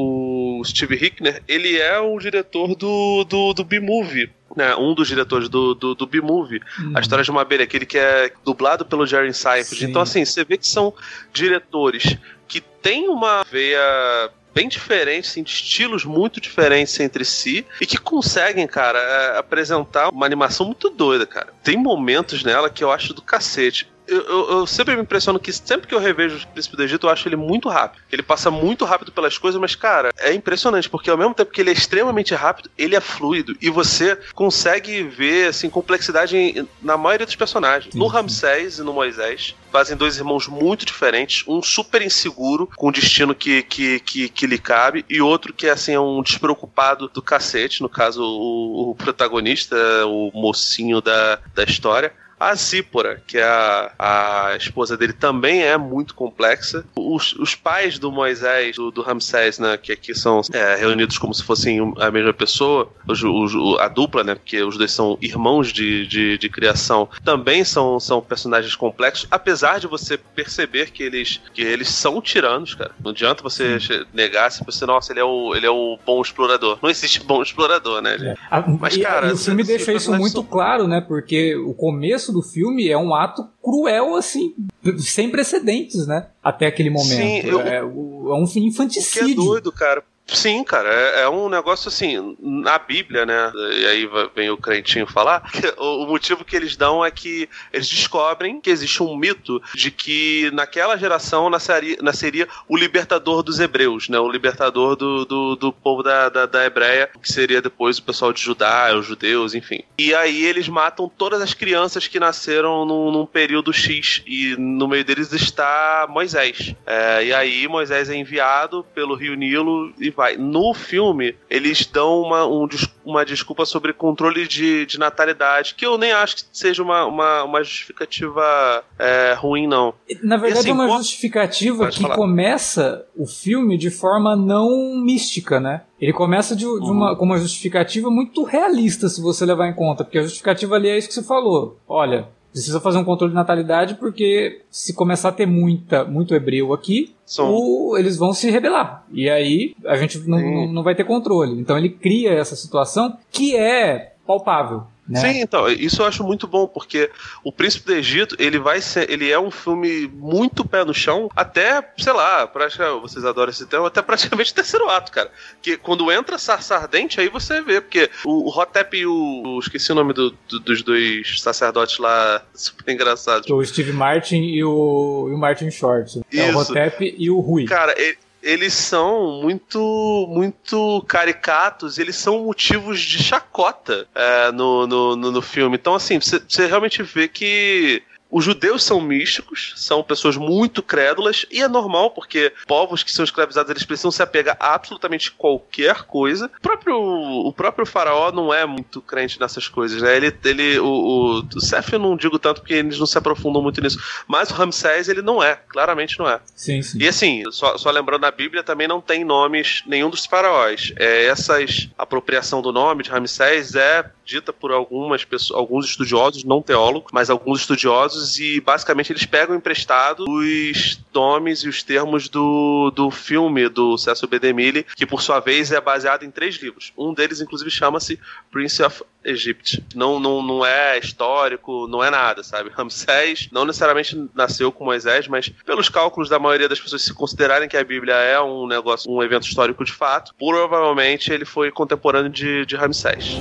o 0.60 0.64
Steve 0.66 0.96
Hickner, 0.96 1.44
ele 1.48 1.78
é 1.78 2.00
o 2.00 2.18
diretor 2.18 2.76
do, 2.76 3.24
do, 3.26 3.54
do 3.54 3.64
B-Movie. 3.64 4.32
Né, 4.56 4.74
um 4.76 4.94
dos 4.94 5.10
diretores 5.10 5.50
do, 5.50 5.74
do, 5.74 5.94
do 5.96 6.06
B-Movie, 6.06 6.62
hum. 6.80 6.94
A 6.96 7.02
História 7.02 7.26
de 7.26 7.32
uma 7.32 7.42
Abelha, 7.42 7.66
aquele 7.66 7.86
que 7.86 7.98
é 7.98 8.32
dublado 8.46 8.86
pelo 8.86 9.06
Jerry 9.06 9.34
Seinfeld. 9.34 9.84
Então, 9.84 10.02
assim, 10.02 10.24
você 10.24 10.46
vê 10.46 10.58
que 10.58 10.68
são 10.68 10.94
diretores 11.34 12.16
que 12.48 12.62
têm 12.62 13.10
uma 13.10 13.44
veia 13.44 14.32
bem 14.56 14.70
diferentes, 14.70 15.32
assim, 15.32 15.44
de 15.44 15.52
estilos 15.52 16.06
muito 16.06 16.40
diferentes 16.40 16.98
entre 17.02 17.26
si 17.26 17.66
e 17.82 17.86
que 17.86 17.98
conseguem, 17.98 18.66
cara, 18.66 18.98
é, 18.98 19.38
apresentar 19.38 20.08
uma 20.08 20.26
animação 20.26 20.66
muito 20.66 20.90
doida, 20.90 21.28
cara. 21.28 21.54
Tem 21.62 21.76
momentos 21.76 22.42
nela 22.42 22.70
que 22.70 22.82
eu 22.82 22.90
acho 22.90 23.14
do 23.14 23.22
cacete 23.22 23.94
eu, 24.08 24.22
eu, 24.22 24.50
eu, 24.52 24.68
sempre 24.68 24.96
me 24.96 25.02
impressiono 25.02 25.40
que 25.40 25.52
sempre 25.52 25.88
que 25.88 25.96
eu 25.96 26.00
revejo 26.00 26.38
o 26.38 26.48
Príncipe 26.48 26.76
do 26.76 26.84
Egito, 26.84 27.08
eu 27.08 27.12
acho 27.12 27.28
ele 27.28 27.36
muito 27.36 27.70
rápido. 27.70 28.02
Ele 28.12 28.24
passa 28.24 28.52
muito 28.52 28.86
rápido 28.86 29.12
pelas 29.12 29.38
coisas, 29.38 29.60
mas, 29.60 29.76
cara, 29.76 30.12
é 30.18 30.34
impressionante, 30.34 30.90
porque 30.90 31.10
ao 31.10 31.18
mesmo 31.18 31.34
tempo 31.34 31.52
que 31.52 31.62
ele 31.62 31.70
é 31.70 31.74
extremamente 31.74 32.34
rápido, 32.34 32.70
ele 32.78 32.96
é 32.96 33.02
fluido. 33.02 33.56
E 33.62 33.70
você 33.70 34.18
consegue 34.34 35.04
ver, 35.04 35.50
assim, 35.50 35.70
complexidade 35.70 36.68
na 36.82 36.98
maioria 36.98 37.26
dos 37.26 37.36
personagens. 37.36 37.94
No 37.94 38.08
Ramsés 38.08 38.80
e 38.80 38.84
no 38.84 38.94
Moisés, 38.94 39.56
fazem 39.72 39.98
dois 39.98 40.18
irmãos 40.18 40.48
muito 40.48 40.86
diferentes. 40.86 41.44
Um 41.48 41.62
super 41.62 42.02
inseguro, 42.02 42.70
com 42.76 42.88
o 42.88 42.92
destino 42.92 43.34
que, 43.34 43.64
que, 43.64 44.00
que, 44.00 44.30
que 44.30 44.48
lhe 44.48 44.58
cabe, 44.58 45.06
e 45.10 45.22
outro 45.22 45.54
que, 45.54 45.68
assim, 45.68 45.94
é 45.94 46.00
um 46.00 46.22
despreocupado 46.22 47.08
do 47.10 47.22
cacete, 47.22 47.82
no 47.82 47.90
caso, 47.90 48.24
o, 48.24 48.92
o 48.92 48.96
protagonista, 48.96 49.76
o 50.06 50.32
mocinho 50.34 51.02
da, 51.02 51.40
da 51.54 51.64
história. 51.64 52.14
A 52.40 52.54
Zípora, 52.56 53.22
que 53.26 53.38
é 53.38 53.44
a, 53.44 53.92
a 53.98 54.56
esposa 54.58 54.98
dele, 54.98 55.14
também 55.14 55.64
é 55.64 55.78
muito 55.78 56.14
complexa. 56.14 56.86
Os, 56.96 57.34
os 57.34 57.56
pais 57.56 57.98
do 57.98 58.12
Moisés, 58.12 58.76
do, 58.76 58.92
do 58.92 59.02
Ramsés, 59.02 59.58
né, 59.58 59.78
que 59.78 59.92
aqui 59.92 60.14
são 60.14 60.42
é, 60.54 60.76
reunidos 60.76 61.18
como 61.18 61.34
se 61.34 61.44
fossem 61.44 61.94
a 61.98 62.12
mesma 62.12 62.34
pessoa, 62.34 62.92
os, 63.08 63.24
os, 63.24 63.80
a 63.80 63.88
dupla, 63.88 64.24
né, 64.24 64.36
porque 64.36 64.62
os 64.62 64.78
dois 64.78 64.92
são 64.92 65.18
irmãos 65.22 65.72
de, 65.72 66.06
de, 66.06 66.38
de, 66.38 66.50
criação, 66.50 67.08
também 67.24 67.64
são, 67.64 68.00
são 68.00 68.22
personagens 68.22 68.76
complexos, 68.76 69.28
apesar 69.32 69.80
de 69.80 69.88
você 69.88 70.18
perceber 70.18 70.92
que 70.92 71.04
eles, 71.04 71.42
que 71.54 71.62
eles 71.62 71.90
são 71.90 72.22
tiranos, 72.22 72.76
cara. 72.76 72.92
Não 73.04 73.12
adianta 73.12 73.42
você 73.42 73.80
Sim. 73.80 74.04
negar 74.14 74.52
se 74.52 74.64
você, 74.64 74.86
nossa, 74.86 75.14
ele 75.14 75.20
é, 75.20 75.24
o, 75.24 75.56
ele 75.56 75.66
é 75.66 75.72
o 75.72 75.98
bom 76.06 76.22
explorador. 76.22 76.78
Não 76.82 76.90
existe 76.90 77.24
bom 77.24 77.42
explorador, 77.42 78.02
né? 78.02 78.16
É. 78.20 78.36
Mas, 78.80 78.98
cara. 78.98 79.30
E, 79.30 79.32
o 79.34 79.38
filme 79.38 79.64
deixa 79.64 79.94
isso 79.94 80.14
muito 80.14 80.34
são... 80.34 80.44
claro, 80.44 80.88
né, 80.88 81.02
porque 81.02 81.56
o 81.56 81.74
começo 81.74 82.34
do 82.36 82.42
filme 82.42 82.90
é 82.90 82.98
um 82.98 83.16
ato 83.16 83.48
cruel, 83.64 84.16
assim, 84.16 84.54
sem 85.00 85.30
precedentes, 85.30 86.06
né? 86.06 86.28
Até 86.44 86.68
aquele 86.68 86.90
momento. 86.90 87.16
Sim, 87.16 87.40
eu, 87.48 87.62
é, 87.62 87.78
é, 87.78 87.84
um 87.84 88.44
infanticídio. 88.58 89.24
O 89.24 89.36
que 89.36 89.42
é 89.42 89.46
doido, 89.46 89.72
cara 89.72 90.04
Sim, 90.28 90.64
cara, 90.64 90.90
é, 90.90 91.22
é, 91.22 91.30
um 91.30 91.48
negócio 91.48 91.88
assim, 91.88 92.36
na 92.40 92.80
Bíblia, 92.80 93.26
né? 93.26 93.52
E 93.78 93.86
aí 93.86 94.10
vem 94.36 94.50
o 94.50 94.58
crentinho 94.58 95.06
falar, 95.06 95.50
o, 95.78 96.08
motivo 96.08 96.44
que 96.44 96.56
eles 96.56 96.76
dão 96.76 97.06
é 97.06 97.12
que 97.12 97.48
eles 97.72 97.88
descobrem 97.88 98.60
que 98.60 98.72
existe 98.72 99.04
um 99.04 99.16
mito 99.16 99.62
de 99.76 99.92
que 99.92 100.50
naquela 100.52 100.98
geração 100.98 101.50
nasceria, 101.50 101.98
nasceria 102.02 102.48
o 102.68 102.76
libertador 102.76 103.44
dos 103.44 103.60
hebreus, 103.60 104.10
né? 104.10 104.20
O 104.20 104.30
libertador 104.30 104.96
do, 104.96 105.26
do, 105.26 105.56
do 105.56 105.72
povo 105.72 106.02
da, 106.02 106.30
da, 106.30 106.46
da 106.48 106.66
Hebreia, 106.66 107.10
que 107.22 107.32
seria 107.32 107.62
depois 107.62 108.00
o 108.00 108.04
pessoal 108.04 108.34
de 108.34 108.42
Judá, 108.42 108.96
os 108.96 109.06
judeus, 109.06 109.54
enfim. 109.54 109.84
E 109.98 110.14
aí 110.16 110.44
eles 110.44 110.68
matam 110.68 111.08
todas 111.08 111.42
as 111.42 111.54
crianças 111.54 112.08
que 112.08 112.20
nasceram 112.20 112.84
num, 112.84 113.12
num 113.12 113.26
período 113.26 113.72
X, 113.72 114.24
e 114.26 114.56
no 114.58 114.88
meio 114.88 115.06
deles 115.06 115.32
está 115.32 116.08
Moisés. 116.10 116.74
É, 116.86 117.26
e 117.26 117.34
aí 117.34 117.68
Moisés 117.68 118.10
é 118.10 118.16
enviado 118.16 118.84
pelo 118.96 119.16
rio 119.16 119.36
Nilo 119.36 119.94
e 120.00 120.15
vai. 120.16 120.38
No 120.38 120.74
filme, 120.74 121.36
eles 121.50 121.86
dão 121.86 122.22
uma, 122.22 122.48
um, 122.48 122.68
uma 123.04 123.26
desculpa 123.26 123.66
sobre 123.66 123.94
controle 123.94 124.48
de, 124.48 124.86
de 124.86 124.98
natalidade, 124.98 125.76
que 125.76 125.86
eu 125.86 125.98
nem 125.98 126.12
acho 126.12 126.38
que 126.38 126.44
seja 126.52 126.82
uma, 126.82 127.06
uma, 127.06 127.44
uma 127.44 127.64
justificativa 127.64 128.84
é, 128.98 129.34
ruim, 129.38 129.68
não. 129.68 129.94
Na 130.24 130.38
verdade, 130.38 130.60
assim, 130.60 130.70
é 130.70 130.74
uma 130.74 130.98
justificativa 130.98 131.88
que 131.90 132.02
falar. 132.02 132.16
começa 132.16 133.06
o 133.16 133.26
filme 133.26 133.78
de 133.78 133.90
forma 133.90 134.36
não 134.36 134.96
mística, 134.96 135.60
né? 135.60 135.82
Ele 136.00 136.12
começa 136.14 136.56
de, 136.56 136.64
de 136.64 136.68
uma, 136.68 137.12
uhum. 137.12 137.16
com 137.16 137.26
uma 137.26 137.38
justificativa 137.38 138.10
muito 138.10 138.44
realista, 138.44 139.08
se 139.08 139.22
você 139.22 139.46
levar 139.46 139.68
em 139.68 139.74
conta, 139.74 140.04
porque 140.04 140.18
a 140.18 140.24
justificativa 140.24 140.76
ali 140.76 140.90
é 140.90 140.98
isso 140.98 141.08
que 141.08 141.14
você 141.14 141.24
falou. 141.24 141.80
Olha, 141.88 142.28
precisa 142.56 142.80
fazer 142.80 142.98
um 142.98 143.04
controle 143.04 143.32
de 143.32 143.36
natalidade 143.36 143.96
porque 143.96 144.62
se 144.72 144.94
começar 144.94 145.28
a 145.28 145.34
ter 145.34 145.46
muita, 145.46 146.06
muito 146.06 146.34
hebreu 146.34 146.72
aqui, 146.72 147.14
o, 147.52 147.98
eles 147.98 148.16
vão 148.16 148.32
se 148.32 148.50
rebelar. 148.50 149.04
E 149.12 149.30
aí 149.30 149.76
a 149.86 149.98
gente 149.98 150.20
não, 150.20 150.40
não, 150.40 150.72
não 150.72 150.84
vai 150.84 150.96
ter 150.96 151.04
controle. 151.04 151.60
Então 151.60 151.78
ele 151.78 151.90
cria 151.90 152.32
essa 152.32 152.56
situação 152.56 153.18
que 153.30 153.58
é 153.58 154.14
palpável. 154.26 154.84
Né? 155.08 155.20
Sim, 155.20 155.42
então, 155.42 155.68
isso 155.70 156.02
eu 156.02 156.06
acho 156.06 156.24
muito 156.24 156.48
bom, 156.48 156.68
porque 156.68 157.12
o 157.44 157.52
Príncipe 157.52 157.86
do 157.86 157.94
Egito, 157.94 158.36
ele 158.40 158.58
vai 158.58 158.82
ser, 158.82 159.10
ele 159.10 159.30
é 159.30 159.40
um 159.40 159.52
filme 159.52 160.08
muito 160.08 160.68
pé 160.68 160.84
no 160.84 160.94
chão, 160.94 161.30
até, 161.36 161.88
sei 161.98 162.12
lá, 162.12 162.48
praticamente, 162.48 163.02
vocês 163.02 163.24
adoram 163.24 163.52
esse 163.52 163.66
tema, 163.68 163.88
até 163.88 164.02
praticamente 164.02 164.52
o 164.54 164.56
terceiro 164.56 164.90
ato, 164.90 165.12
cara. 165.12 165.32
Que 165.62 165.78
quando 165.78 166.12
entra 166.12 166.38
Sardente, 166.38 167.20
aí 167.20 167.30
você 167.30 167.62
vê, 167.62 167.80
porque 167.82 168.10
o, 168.24 168.50
o 168.50 168.60
Hotep 168.60 168.98
e 168.98 169.06
o, 169.06 169.44
o, 169.46 169.60
esqueci 169.60 169.92
o 169.92 169.96
nome 169.96 170.14
do, 170.14 170.32
do, 170.50 170.60
dos 170.60 170.82
dois 170.82 171.40
sacerdotes 171.40 172.00
lá, 172.00 172.44
super 172.54 172.92
engraçados. 172.92 173.50
O 173.50 173.64
Steve 173.64 173.94
Martin 173.94 174.42
e 174.42 174.64
o, 174.64 175.28
e 175.30 175.34
o 175.34 175.38
Martin 175.38 175.70
Short. 175.70 176.22
É 176.34 176.52
o 176.52 176.58
Hotep 176.58 177.16
e 177.18 177.30
o 177.30 177.40
Rui. 177.40 177.66
Cara, 177.66 177.94
ele, 177.98 178.18
eles 178.46 178.74
são 178.74 179.42
muito 179.42 180.28
muito 180.30 181.04
caricatos, 181.08 181.98
eles 181.98 182.16
são 182.16 182.44
motivos 182.46 183.02
de 183.02 183.18
chacota 183.18 184.08
é, 184.14 184.52
no, 184.52 184.86
no, 184.86 185.16
no, 185.16 185.32
no, 185.32 185.42
filme. 185.42 185.76
Então, 185.76 185.96
assim, 185.96 186.20
você 186.20 186.68
realmente 186.68 187.02
vê 187.02 187.28
que 187.28 188.04
os 188.36 188.44
judeus 188.44 188.84
são 188.84 189.00
místicos, 189.00 189.72
são 189.78 190.04
pessoas 190.04 190.36
muito 190.36 190.84
crédulas, 190.84 191.46
e 191.50 191.62
é 191.62 191.70
normal, 191.70 192.12
porque 192.12 192.52
povos 192.68 193.02
que 193.02 193.10
são 193.10 193.24
escravizados 193.24 193.72
eles 193.72 193.86
precisam 193.86 194.12
se 194.12 194.22
apegar 194.22 194.58
a 194.60 194.76
absolutamente 194.76 195.32
qualquer 195.32 196.04
coisa. 196.04 196.52
O 196.58 196.62
próprio, 196.62 196.98
o 197.00 197.54
próprio 197.54 197.86
faraó 197.86 198.34
não 198.34 198.54
é 198.54 198.66
muito 198.66 199.02
crente 199.02 199.40
nessas 199.40 199.70
coisas, 199.70 200.02
né? 200.02 200.18
Ele, 200.18 200.38
ele, 200.44 200.80
o, 200.80 200.86
o, 200.86 201.40
o 201.56 201.62
Seth 201.62 201.94
eu 201.94 202.00
não 202.00 202.18
digo 202.18 202.38
tanto 202.38 202.60
porque 202.60 202.74
eles 202.74 203.00
não 203.00 203.06
se 203.06 203.18
aprofundam 203.18 203.62
muito 203.62 203.80
nisso, 203.80 204.04
mas 204.28 204.50
o 204.50 204.54
Ramsés 204.54 205.08
ele 205.08 205.22
não 205.22 205.42
é, 205.42 205.56
claramente 205.70 206.20
não 206.20 206.28
é. 206.28 206.42
Sim, 206.54 206.82
sim. 206.82 206.98
E 207.00 207.08
assim, 207.08 207.42
só, 207.52 207.78
só 207.78 207.90
lembrando, 207.90 208.24
na 208.24 208.32
Bíblia 208.32 208.64
também 208.64 208.86
não 208.86 209.00
tem 209.00 209.24
nomes 209.24 209.82
nenhum 209.88 210.10
dos 210.10 210.26
faraós. 210.26 210.92
É, 210.98 211.24
essas 211.28 211.88
apropriação 211.98 212.62
do 212.62 212.74
nome 212.74 213.02
de 213.02 213.12
Ramsés 213.12 213.76
é 213.76 214.12
dita 214.26 214.52
por 214.52 214.72
algumas 214.72 215.24
pessoas, 215.24 215.58
alguns 215.58 215.86
estudiosos, 215.86 216.44
não 216.44 216.62
teólogos, 216.62 217.12
mas 217.14 217.30
alguns 217.30 217.62
estudiosos, 217.62 218.25
e 218.40 218.60
basicamente 218.60 219.12
eles 219.12 219.26
pegam 219.26 219.56
emprestado 219.56 220.26
os 220.28 221.00
nomes 221.14 221.60
e 221.60 221.70
os 221.70 221.84
termos 221.84 222.28
do, 222.28 222.92
do 222.92 223.10
filme 223.10 223.70
do 223.70 223.98
Cecil 223.98 224.28
B. 224.28 224.40
DeMille, 224.40 224.86
que 224.96 225.06
por 225.06 225.22
sua 225.22 225.40
vez 225.40 225.72
é 225.72 225.80
baseado 225.80 226.24
em 226.24 226.32
três 226.32 226.56
livros. 226.56 226.92
Um 226.98 227.14
deles, 227.14 227.42
inclusive, 227.42 227.70
chama-se 227.72 228.20
Prince 228.52 228.82
of 228.84 229.04
Egypt. 229.24 229.84
Não, 229.96 230.20
não, 230.20 230.42
não 230.42 230.66
é 230.66 230.98
histórico, 230.98 231.88
não 231.88 232.04
é 232.04 232.10
nada, 232.10 232.44
sabe? 232.44 232.70
Ramsés 232.76 233.50
não 233.52 233.66
necessariamente 233.66 234.30
nasceu 234.34 234.72
com 234.72 234.86
Moisés, 234.86 235.28
mas 235.28 235.50
pelos 235.66 235.90
cálculos 235.90 236.30
da 236.30 236.40
maioria 236.40 236.70
das 236.70 236.80
pessoas 236.80 237.02
se 237.02 237.14
considerarem 237.14 237.68
que 237.68 237.78
a 237.78 237.84
Bíblia 237.84 238.14
é 238.14 238.40
um 238.40 238.68
negócio, 238.68 239.10
um 239.10 239.22
evento 239.24 239.48
histórico 239.48 239.84
de 239.84 239.92
fato, 239.92 240.34
provavelmente 240.38 241.32
ele 241.32 241.46
foi 241.46 241.72
contemporâneo 241.72 242.30
de, 242.30 242.66
de 242.66 242.76
Ramsés. 242.76 243.38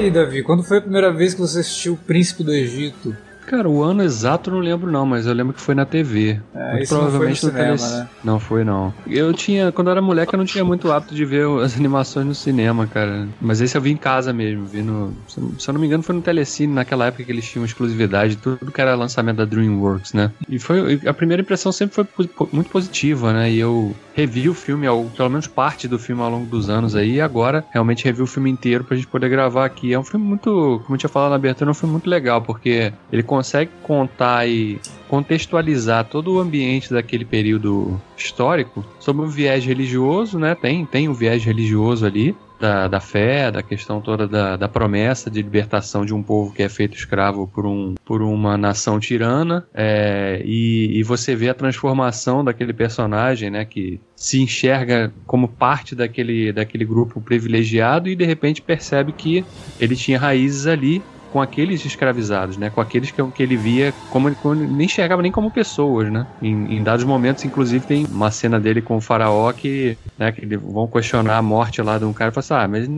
Aí, 0.00 0.10
Davi, 0.10 0.42
quando 0.42 0.62
foi 0.62 0.78
a 0.78 0.80
primeira 0.80 1.12
vez 1.12 1.34
que 1.34 1.40
você 1.40 1.60
assistiu 1.60 1.92
O 1.92 1.96
Príncipe 1.96 2.42
do 2.42 2.52
Egito? 2.52 3.16
Cara, 3.50 3.68
o 3.68 3.82
ano 3.82 4.00
exato 4.04 4.48
eu 4.48 4.54
não 4.54 4.60
lembro 4.60 4.92
não, 4.92 5.04
mas 5.04 5.26
eu 5.26 5.34
lembro 5.34 5.52
que 5.52 5.60
foi 5.60 5.74
na 5.74 5.84
TV. 5.84 6.40
É, 6.54 6.72
muito 6.74 6.88
provavelmente 6.88 7.44
não 7.44 7.50
foi 7.52 7.62
no, 7.64 7.72
no 7.72 7.78
cinema, 7.78 7.98
né? 7.98 8.08
Não 8.22 8.38
foi 8.38 8.64
não. 8.64 8.94
Eu 9.08 9.34
tinha, 9.34 9.72
quando 9.72 9.88
eu 9.88 9.90
era 9.90 10.00
moleque, 10.00 10.32
eu 10.32 10.38
não 10.38 10.44
tinha 10.44 10.64
muito 10.64 10.92
hábito 10.92 11.16
de 11.16 11.24
ver 11.24 11.48
as 11.60 11.74
animações 11.76 12.24
no 12.24 12.32
cinema, 12.32 12.86
cara. 12.86 13.26
Mas 13.40 13.60
esse 13.60 13.76
eu 13.76 13.82
vi 13.82 13.90
em 13.90 13.96
casa 13.96 14.32
mesmo, 14.32 14.66
vi 14.66 14.82
no, 14.82 15.12
se 15.26 15.68
eu 15.68 15.74
não 15.74 15.80
me 15.80 15.88
engano 15.88 16.00
foi 16.00 16.14
no 16.14 16.22
Telecine, 16.22 16.72
naquela 16.72 17.06
época 17.06 17.24
que 17.24 17.32
eles 17.32 17.44
tinham 17.44 17.64
exclusividade, 17.64 18.36
tudo 18.36 18.70
que 18.70 18.80
era 18.80 18.94
lançamento 18.94 19.38
da 19.38 19.44
DreamWorks, 19.44 20.12
né? 20.12 20.30
E 20.48 20.60
foi 20.60 21.00
a 21.04 21.12
primeira 21.12 21.42
impressão 21.42 21.72
sempre 21.72 22.06
foi 22.06 22.30
muito 22.52 22.70
positiva, 22.70 23.32
né? 23.32 23.50
E 23.50 23.58
eu 23.58 23.96
revi 24.14 24.48
o 24.48 24.54
filme, 24.54 24.86
pelo 25.16 25.30
menos 25.30 25.48
parte 25.48 25.88
do 25.88 25.98
filme 25.98 26.22
ao 26.22 26.30
longo 26.30 26.46
dos 26.46 26.70
anos 26.70 26.94
aí, 26.94 27.14
e 27.14 27.20
agora 27.20 27.64
realmente 27.72 28.04
revi 28.04 28.22
o 28.22 28.26
filme 28.26 28.48
inteiro 28.48 28.84
pra 28.84 28.96
gente 28.96 29.08
poder 29.08 29.28
gravar 29.28 29.64
aqui. 29.64 29.92
É 29.92 29.98
um 29.98 30.04
filme 30.04 30.24
muito, 30.24 30.80
como 30.84 30.94
eu 30.94 30.98
tinha 30.98 31.10
falado 31.10 31.30
na 31.30 31.36
abertura, 31.36 31.68
é 31.68 31.72
um 31.72 31.74
filme 31.74 31.92
muito 31.92 32.08
legal, 32.08 32.40
porque 32.42 32.92
ele 33.10 33.22
consegue 33.40 33.70
contar 33.82 34.46
e 34.46 34.78
contextualizar 35.08 36.04
todo 36.04 36.34
o 36.34 36.38
ambiente 36.38 36.92
daquele 36.92 37.24
período 37.24 37.98
histórico 38.16 38.84
sob 38.98 39.22
um 39.22 39.26
viés 39.26 39.64
religioso, 39.64 40.38
né? 40.38 40.54
Tem, 40.54 40.84
tem 40.84 41.08
um 41.08 41.14
viés 41.14 41.42
religioso 41.42 42.04
ali, 42.04 42.36
da, 42.60 42.86
da 42.86 43.00
fé, 43.00 43.50
da 43.50 43.62
questão 43.62 44.02
toda 44.02 44.28
da, 44.28 44.56
da 44.56 44.68
promessa 44.68 45.30
de 45.30 45.40
libertação 45.40 46.04
de 46.04 46.12
um 46.12 46.22
povo 46.22 46.52
que 46.52 46.62
é 46.62 46.68
feito 46.68 46.94
escravo 46.94 47.48
por, 47.48 47.64
um, 47.64 47.94
por 48.04 48.20
uma 48.20 48.58
nação 48.58 49.00
tirana, 49.00 49.66
é, 49.72 50.42
e, 50.44 50.98
e 50.98 51.02
você 51.02 51.34
vê 51.34 51.48
a 51.48 51.54
transformação 51.54 52.44
daquele 52.44 52.74
personagem, 52.74 53.48
né, 53.48 53.64
que 53.64 53.98
se 54.14 54.42
enxerga 54.42 55.10
como 55.26 55.48
parte 55.48 55.94
daquele, 55.94 56.52
daquele 56.52 56.84
grupo 56.84 57.22
privilegiado 57.22 58.10
e 58.10 58.14
de 58.14 58.26
repente 58.26 58.60
percebe 58.60 59.12
que 59.12 59.42
ele 59.80 59.96
tinha 59.96 60.18
raízes 60.18 60.66
ali 60.66 61.02
com 61.32 61.40
aqueles 61.40 61.84
escravizados, 61.84 62.56
né? 62.56 62.70
Com 62.70 62.80
aqueles 62.80 63.10
que, 63.10 63.22
que 63.30 63.42
ele 63.42 63.56
via 63.56 63.92
como, 64.10 64.34
como 64.36 64.54
nem 64.54 64.86
enxergava 64.86 65.22
nem 65.22 65.32
como 65.32 65.50
pessoas, 65.50 66.10
né? 66.10 66.26
Em, 66.42 66.76
em, 66.76 66.82
dados 66.82 67.04
momentos, 67.04 67.44
inclusive, 67.44 67.86
tem 67.86 68.04
uma 68.06 68.30
cena 68.30 68.58
dele 68.58 68.82
com 68.82 68.96
o 68.96 69.00
faraó 69.00 69.52
que, 69.52 69.96
né, 70.18 70.32
que 70.32 70.44
vão 70.56 70.86
questionar 70.86 71.38
a 71.38 71.42
morte 71.42 71.80
lá 71.82 71.98
de 71.98 72.04
um 72.04 72.12
cara 72.12 72.30
e 72.30 72.34
falam 72.34 72.44
assim, 72.60 72.64
ah, 72.64 72.68
mas 72.68 72.88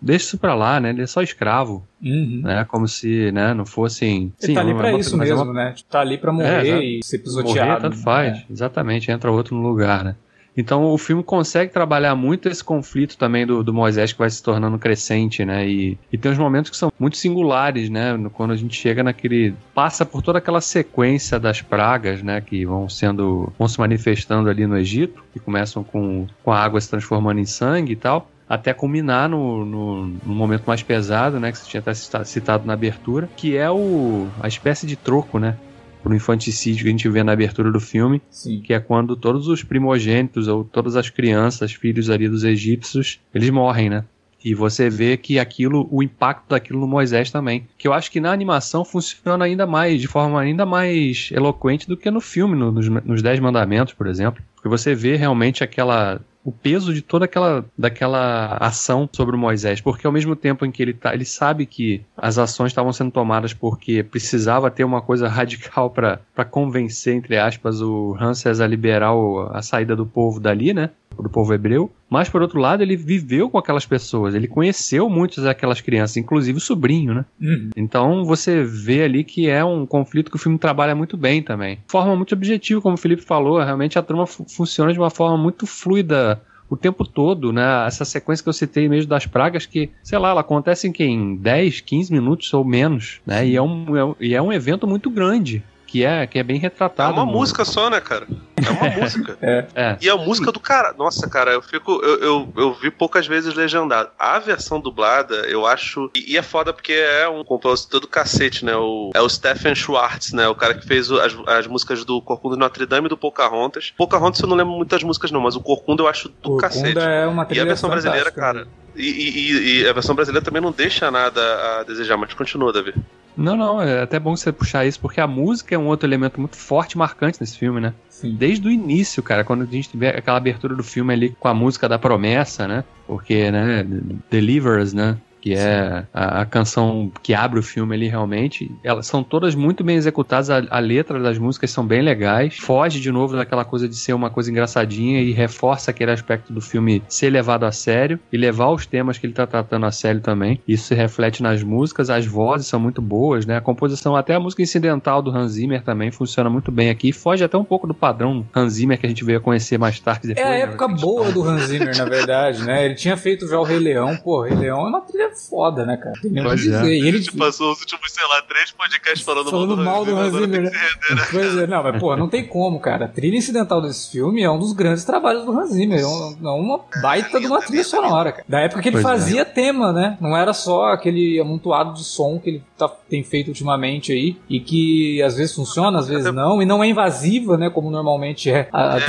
deixa 0.00 0.26
isso 0.26 0.38
pra 0.38 0.54
lá, 0.54 0.80
né? 0.80 0.90
Ele 0.90 1.02
é 1.02 1.06
só 1.06 1.22
escravo. 1.22 1.86
Uhum. 2.02 2.40
Né? 2.42 2.64
Como 2.68 2.88
se, 2.88 3.30
né, 3.30 3.54
não 3.54 3.64
fossem. 3.64 4.32
Ele 4.40 4.46
sim, 4.48 4.54
tá 4.54 4.60
ali 4.60 4.74
pra 4.74 4.92
isso 4.92 5.16
mesmo, 5.16 5.40
é 5.40 5.42
uma... 5.42 5.52
né? 5.52 5.74
Tá 5.88 6.00
ali 6.00 6.18
pra 6.18 6.32
morrer 6.32 6.68
é, 6.68 6.84
e 6.84 7.00
ser 7.02 7.18
pisoteado. 7.18 7.68
Morrer, 7.68 7.80
tanto 7.80 7.96
faz, 7.98 8.38
é. 8.38 8.44
exatamente, 8.50 9.10
entra 9.10 9.30
outro 9.30 9.54
no 9.54 9.62
lugar, 9.62 10.04
né? 10.04 10.16
Então 10.56 10.84
o 10.84 10.98
filme 10.98 11.22
consegue 11.22 11.72
trabalhar 11.72 12.14
muito 12.14 12.48
esse 12.48 12.62
conflito 12.62 13.16
também 13.16 13.46
do, 13.46 13.62
do 13.62 13.72
Moisés 13.72 14.12
que 14.12 14.18
vai 14.18 14.28
se 14.28 14.42
tornando 14.42 14.78
crescente, 14.78 15.44
né? 15.44 15.66
E, 15.66 15.98
e 16.12 16.18
tem 16.18 16.30
uns 16.30 16.38
momentos 16.38 16.70
que 16.70 16.76
são 16.76 16.92
muito 16.98 17.16
singulares, 17.16 17.88
né? 17.88 18.18
Quando 18.32 18.52
a 18.52 18.56
gente 18.56 18.76
chega 18.76 19.02
naquele. 19.02 19.54
passa 19.74 20.04
por 20.04 20.22
toda 20.22 20.38
aquela 20.38 20.60
sequência 20.60 21.38
das 21.38 21.62
pragas, 21.62 22.22
né? 22.22 22.40
Que 22.40 22.64
vão 22.66 22.88
sendo. 22.88 23.52
vão 23.58 23.66
se 23.66 23.78
manifestando 23.78 24.48
ali 24.50 24.66
no 24.66 24.76
Egito, 24.76 25.24
que 25.32 25.40
começam 25.40 25.82
com, 25.82 26.26
com 26.42 26.52
a 26.52 26.58
água 26.58 26.80
se 26.80 26.90
transformando 26.90 27.40
em 27.40 27.46
sangue 27.46 27.92
e 27.92 27.96
tal 27.96 28.28
até 28.48 28.74
culminar 28.74 29.30
no, 29.30 29.64
no, 29.64 30.06
no, 30.06 30.34
momento 30.34 30.64
mais 30.66 30.82
pesado, 30.82 31.40
né, 31.40 31.50
que 31.50 31.56
você 31.56 31.70
tinha 31.70 31.80
até 31.80 31.94
citado 31.94 32.66
na 32.66 32.74
abertura, 32.74 33.26
que 33.34 33.56
é 33.56 33.70
o, 33.70 34.28
a 34.42 34.46
espécie 34.46 34.86
de 34.86 34.94
troco, 34.94 35.38
né, 35.38 35.56
pro 36.02 36.14
infanticídio 36.14 36.82
que 36.82 36.88
a 36.88 36.90
gente 36.90 37.08
vê 37.08 37.22
na 37.22 37.32
abertura 37.32 37.70
do 37.70 37.80
filme, 37.80 38.20
Sim. 38.30 38.60
que 38.60 38.74
é 38.74 38.80
quando 38.80 39.16
todos 39.16 39.48
os 39.48 39.62
primogênitos 39.62 40.48
ou 40.48 40.64
todas 40.64 40.96
as 40.96 41.08
crianças, 41.08 41.72
filhos 41.72 42.10
ali 42.10 42.28
dos 42.28 42.44
egípcios, 42.44 43.20
eles 43.34 43.50
morrem, 43.50 43.88
né? 43.88 44.04
E 44.44 44.54
você 44.54 44.90
vê 44.90 45.16
que 45.16 45.38
aquilo, 45.38 45.86
o 45.90 46.02
impacto 46.02 46.48
daquilo 46.48 46.80
no 46.80 46.86
Moisés 46.86 47.30
também. 47.30 47.66
Que 47.78 47.86
eu 47.86 47.92
acho 47.92 48.10
que 48.10 48.20
na 48.20 48.32
animação 48.32 48.84
funciona 48.84 49.44
ainda 49.44 49.66
mais, 49.66 50.00
de 50.00 50.08
forma 50.08 50.40
ainda 50.40 50.66
mais 50.66 51.30
eloquente 51.32 51.86
do 51.86 51.96
que 51.96 52.10
no 52.10 52.20
filme, 52.20 52.56
no, 52.56 52.72
nos, 52.72 52.88
nos 52.88 53.22
Dez 53.22 53.38
Mandamentos, 53.38 53.94
por 53.94 54.08
exemplo. 54.08 54.42
Porque 54.56 54.68
você 54.68 54.94
vê 54.94 55.14
realmente 55.14 55.62
aquela 55.62 56.20
o 56.44 56.50
peso 56.50 56.92
de 56.92 57.02
toda 57.02 57.24
aquela 57.24 57.64
daquela 57.76 58.56
ação 58.58 59.08
sobre 59.12 59.36
o 59.36 59.38
Moisés, 59.38 59.80
porque 59.80 60.06
ao 60.06 60.12
mesmo 60.12 60.34
tempo 60.34 60.64
em 60.64 60.70
que 60.70 60.82
ele 60.82 60.92
tá, 60.92 61.14
ele 61.14 61.24
sabe 61.24 61.66
que 61.66 62.02
as 62.16 62.38
ações 62.38 62.68
estavam 62.72 62.92
sendo 62.92 63.10
tomadas 63.10 63.54
porque 63.54 64.02
precisava 64.02 64.70
ter 64.70 64.84
uma 64.84 65.00
coisa 65.00 65.28
radical 65.28 65.90
para 65.90 66.44
convencer 66.50 67.14
entre 67.14 67.38
aspas 67.38 67.80
o 67.80 68.12
Ramsés 68.12 68.60
a 68.60 68.66
liberar 68.66 69.14
o, 69.14 69.48
a 69.52 69.62
saída 69.62 69.94
do 69.94 70.06
povo 70.06 70.40
dali, 70.40 70.72
né? 70.74 70.90
Do 71.20 71.28
povo 71.28 71.52
hebreu, 71.52 71.90
mas 72.08 72.28
por 72.28 72.42
outro 72.42 72.60
lado 72.60 72.82
ele 72.82 72.96
viveu 72.96 73.50
com 73.50 73.58
aquelas 73.58 73.86
pessoas, 73.86 74.34
ele 74.34 74.46
conheceu 74.46 75.08
muitas 75.08 75.44
daquelas 75.44 75.80
crianças, 75.80 76.16
inclusive 76.16 76.58
o 76.58 76.60
sobrinho, 76.60 77.14
né? 77.14 77.24
Uhum. 77.40 77.70
Então 77.76 78.24
você 78.24 78.62
vê 78.62 79.02
ali 79.02 79.24
que 79.24 79.48
é 79.48 79.64
um 79.64 79.84
conflito 79.86 80.30
que 80.30 80.36
o 80.36 80.40
filme 80.40 80.58
trabalha 80.58 80.94
muito 80.94 81.16
bem 81.16 81.42
também. 81.42 81.78
Forma 81.88 82.14
muito 82.16 82.34
objetiva, 82.34 82.80
como 82.80 82.94
o 82.94 82.98
Felipe 82.98 83.22
falou, 83.22 83.62
realmente 83.62 83.98
a 83.98 84.02
trama 84.02 84.26
funciona 84.26 84.92
de 84.92 84.98
uma 84.98 85.10
forma 85.10 85.36
muito 85.36 85.66
fluida 85.66 86.40
o 86.72 86.76
tempo 86.76 87.04
todo, 87.04 87.52
né? 87.52 87.86
Essa 87.86 88.04
sequência 88.04 88.42
que 88.42 88.48
eu 88.48 88.52
citei 88.52 88.88
mesmo 88.88 89.10
das 89.10 89.26
pragas, 89.26 89.66
que, 89.66 89.90
sei 90.02 90.18
lá, 90.18 90.30
ela 90.30 90.40
acontece 90.40 90.88
em, 90.88 90.92
que, 90.92 91.04
em 91.04 91.36
10, 91.36 91.82
15 91.82 92.10
minutos 92.10 92.54
ou 92.54 92.64
menos, 92.64 93.20
né? 93.26 93.46
E 93.46 93.56
é 93.56 93.60
um, 93.60 93.94
é, 93.94 94.14
e 94.20 94.34
é 94.34 94.40
um 94.40 94.50
evento 94.50 94.86
muito 94.86 95.10
grande 95.10 95.62
que 95.86 96.02
é, 96.02 96.26
que 96.26 96.38
é 96.38 96.42
bem 96.42 96.58
retratado. 96.58 97.12
É 97.12 97.14
uma 97.14 97.26
no... 97.26 97.32
música 97.32 97.66
só, 97.66 97.90
né, 97.90 98.00
cara? 98.00 98.26
É 98.66 98.70
uma 98.70 98.90
música. 99.00 99.36
É. 99.40 99.66
é. 99.74 99.96
E 100.00 100.08
a 100.08 100.16
música 100.16 100.52
do 100.52 100.60
cara. 100.60 100.94
Nossa, 100.96 101.28
cara, 101.28 101.52
eu 101.52 101.62
fico. 101.62 102.00
Eu, 102.02 102.18
eu, 102.20 102.52
eu, 102.56 102.74
vi 102.74 102.90
poucas 102.90 103.26
vezes 103.26 103.54
legendado. 103.54 104.10
A 104.18 104.38
versão 104.38 104.80
dublada, 104.80 105.34
eu 105.48 105.66
acho. 105.66 106.10
E, 106.14 106.32
e 106.32 106.36
é 106.36 106.42
foda 106.42 106.72
porque 106.72 106.92
é 106.92 107.28
um 107.28 107.44
compositor 107.44 108.00
do 108.00 108.08
cacete, 108.08 108.64
né? 108.64 108.74
O, 108.76 109.10
é 109.14 109.20
o 109.20 109.28
Stephen 109.28 109.74
Schwartz, 109.74 110.32
né? 110.32 110.48
O 110.48 110.54
cara 110.54 110.74
que 110.74 110.86
fez 110.86 111.10
as, 111.10 111.36
as 111.46 111.66
músicas 111.66 112.04
do 112.04 112.20
Corcunda 112.20 112.56
Notre 112.56 112.86
Dame 112.86 113.06
e 113.06 113.08
do 113.08 113.16
Pocahontas. 113.16 113.92
Pocahontas 113.96 114.40
eu 114.40 114.48
não 114.48 114.56
lembro 114.56 114.74
muitas 114.74 115.02
músicas, 115.02 115.30
não, 115.30 115.40
mas 115.40 115.56
o 115.56 115.60
Corcunda 115.60 116.02
eu 116.02 116.08
acho 116.08 116.28
do 116.28 116.34
Corcunda 116.34 116.62
cacete. 116.62 116.98
É 116.98 117.26
uma 117.26 117.46
e 117.50 117.60
a 117.60 117.64
versão 117.64 117.90
brasileira, 117.90 118.30
cara. 118.30 118.66
E, 118.94 119.08
e, 119.08 119.82
e, 119.82 119.88
a 119.88 119.92
versão 119.92 120.14
brasileira 120.14 120.44
também 120.44 120.60
não 120.60 120.70
deixa 120.70 121.10
nada 121.10 121.40
a 121.40 121.82
desejar, 121.82 122.16
mas 122.16 122.34
continua, 122.34 122.72
Davi. 122.72 122.94
Não, 123.36 123.56
não, 123.56 123.80
é 123.80 124.02
até 124.02 124.18
bom 124.18 124.36
você 124.36 124.52
puxar 124.52 124.84
isso, 124.84 125.00
porque 125.00 125.20
a 125.20 125.26
música 125.26 125.74
é 125.74 125.78
um 125.78 125.86
outro 125.86 126.06
elemento 126.06 126.38
muito 126.38 126.56
forte 126.56 126.92
e 126.92 126.98
marcante 126.98 127.40
nesse 127.40 127.56
filme, 127.56 127.80
né? 127.80 127.94
Sim. 128.10 128.34
Desde 128.34 128.51
o 128.58 128.70
início, 128.70 129.22
cara, 129.22 129.44
quando 129.44 129.62
a 129.62 129.66
gente 129.66 129.96
vê 129.96 130.08
aquela 130.08 130.36
abertura 130.36 130.74
do 130.74 130.82
filme 130.82 131.12
ali 131.12 131.36
com 131.38 131.48
a 131.48 131.54
música 131.54 131.88
da 131.88 131.98
promessa, 131.98 132.66
né? 132.66 132.84
Porque, 133.06 133.50
né, 133.50 133.86
Delivers, 134.30 134.92
né? 134.92 135.16
Que 135.42 135.54
é 135.54 136.06
a, 136.14 136.42
a, 136.42 136.46
canção 136.46 137.10
que 137.20 137.34
abre 137.34 137.58
o 137.58 137.62
filme 137.62 137.96
ali 137.96 138.06
realmente. 138.06 138.70
Elas 138.84 139.08
são 139.08 139.24
todas 139.24 139.56
muito 139.56 139.82
bem 139.82 139.96
executadas, 139.96 140.48
a, 140.48 140.62
a, 140.70 140.78
letra 140.78 141.18
das 141.18 141.36
músicas 141.36 141.72
são 141.72 141.84
bem 141.84 142.00
legais. 142.00 142.58
Foge 142.58 143.00
de 143.00 143.10
novo 143.10 143.36
daquela 143.36 143.64
coisa 143.64 143.88
de 143.88 143.96
ser 143.96 144.12
uma 144.12 144.30
coisa 144.30 144.52
engraçadinha 144.52 145.20
e 145.20 145.32
reforça 145.32 145.90
aquele 145.90 146.12
aspecto 146.12 146.52
do 146.52 146.60
filme 146.60 147.02
ser 147.08 147.30
levado 147.30 147.64
a 147.64 147.72
sério 147.72 148.20
e 148.32 148.36
levar 148.36 148.70
os 148.70 148.86
temas 148.86 149.18
que 149.18 149.26
ele 149.26 149.32
está 149.32 149.44
tratando 149.44 149.84
a 149.84 149.90
sério 149.90 150.20
também. 150.20 150.60
Isso 150.66 150.84
se 150.84 150.94
reflete 150.94 151.42
nas 151.42 151.60
músicas, 151.64 152.08
as 152.08 152.24
vozes 152.24 152.68
são 152.68 152.78
muito 152.78 153.02
boas, 153.02 153.44
né? 153.44 153.56
A 153.56 153.60
composição, 153.60 154.14
até 154.14 154.34
a 154.36 154.40
música 154.40 154.62
incidental 154.62 155.20
do 155.20 155.36
Hans 155.36 155.52
Zimmer 155.52 155.82
também 155.82 156.12
funciona 156.12 156.48
muito 156.48 156.70
bem 156.70 156.88
aqui. 156.88 157.12
Foge 157.12 157.42
até 157.42 157.58
um 157.58 157.64
pouco 157.64 157.88
do 157.88 157.94
padrão 157.94 158.46
Hans 158.54 158.74
Zimmer 158.74 158.96
que 158.96 159.06
a 159.06 159.08
gente 159.08 159.24
veio 159.24 159.38
a 159.38 159.40
conhecer 159.40 159.76
mais 159.76 159.98
tarde. 159.98 160.28
Depois, 160.28 160.46
é 160.46 160.50
a 160.50 160.58
época 160.58 160.86
né? 160.86 160.96
boa 161.00 161.32
do 161.32 161.42
Hans 161.42 161.62
Zimmer, 161.62 161.96
na 161.96 162.04
verdade, 162.04 162.64
né? 162.64 162.84
Ele 162.84 162.94
tinha 162.94 163.16
feito 163.16 163.48
já 163.48 163.58
o 163.58 163.64
Rei 163.64 163.80
Leão. 163.80 164.16
Pô, 164.18 164.42
Rei 164.42 164.54
Leão 164.54 164.86
é 164.86 164.88
uma 164.88 165.00
trilha 165.00 165.31
foda, 165.34 165.84
né, 165.84 165.96
cara? 165.96 166.14
Tem 166.20 166.32
dizer. 166.54 166.84
É. 166.84 166.88
E 166.88 167.06
ele 167.06 167.18
a 167.18 167.20
gente 167.20 167.36
passou 167.36 167.72
os 167.72 167.80
últimos, 167.80 168.12
sei 168.12 168.26
lá, 168.26 168.42
três 168.42 168.70
podcasts 168.70 169.22
falando, 169.22 169.50
falando 169.50 169.76
mal 169.76 170.04
do 170.04 170.16
Hans 170.16 170.32
Zimmer, 170.34 170.62
né? 170.62 170.70
Né? 170.70 171.26
Pois 171.30 171.56
é, 171.58 171.66
não, 171.66 171.82
mas 171.82 172.00
pô, 172.00 172.16
não 172.16 172.28
tem 172.28 172.46
como, 172.46 172.80
cara. 172.80 173.06
A 173.06 173.08
trilha 173.08 173.36
incidental 173.36 173.80
desse 173.80 174.10
filme 174.10 174.42
é 174.42 174.50
um 174.50 174.58
dos 174.58 174.72
grandes 174.72 175.04
trabalhos 175.04 175.44
do 175.44 175.52
Hans 175.52 175.70
Zimmer. 175.70 175.98
É, 175.98 176.02
é 176.02 176.48
uma 176.48 176.80
baita 177.00 177.40
de 177.40 177.46
uma 177.46 177.60
trilha 177.60 177.84
sonora, 177.84 178.32
cara. 178.32 178.44
Da 178.48 178.60
época 178.60 178.82
que 178.82 178.88
ele 178.88 179.00
pois 179.00 179.04
é. 179.04 179.08
fazia 179.08 179.42
é. 179.42 179.44
tema, 179.44 179.92
né? 179.92 180.16
Não 180.20 180.36
era 180.36 180.52
só 180.52 180.92
aquele 180.92 181.40
amontoado 181.40 181.94
de 181.94 182.04
som 182.04 182.38
que 182.38 182.50
ele 182.50 182.64
tá, 182.88 182.96
tem 183.08 183.22
feito 183.22 183.48
ultimamente 183.48 184.12
aí 184.12 184.36
e 184.48 184.60
que 184.60 185.22
às 185.22 185.36
vezes 185.36 185.54
funciona, 185.54 185.98
às 185.98 186.08
vezes 186.08 186.32
não, 186.32 186.62
e 186.62 186.66
não 186.66 186.82
é 186.82 186.88
invasiva, 186.88 187.56
né? 187.56 187.70
Como 187.70 187.90
normalmente 187.90 188.50
é 188.50 188.68
a, 188.72 188.94
a 188.94 188.98
é, 188.98 189.02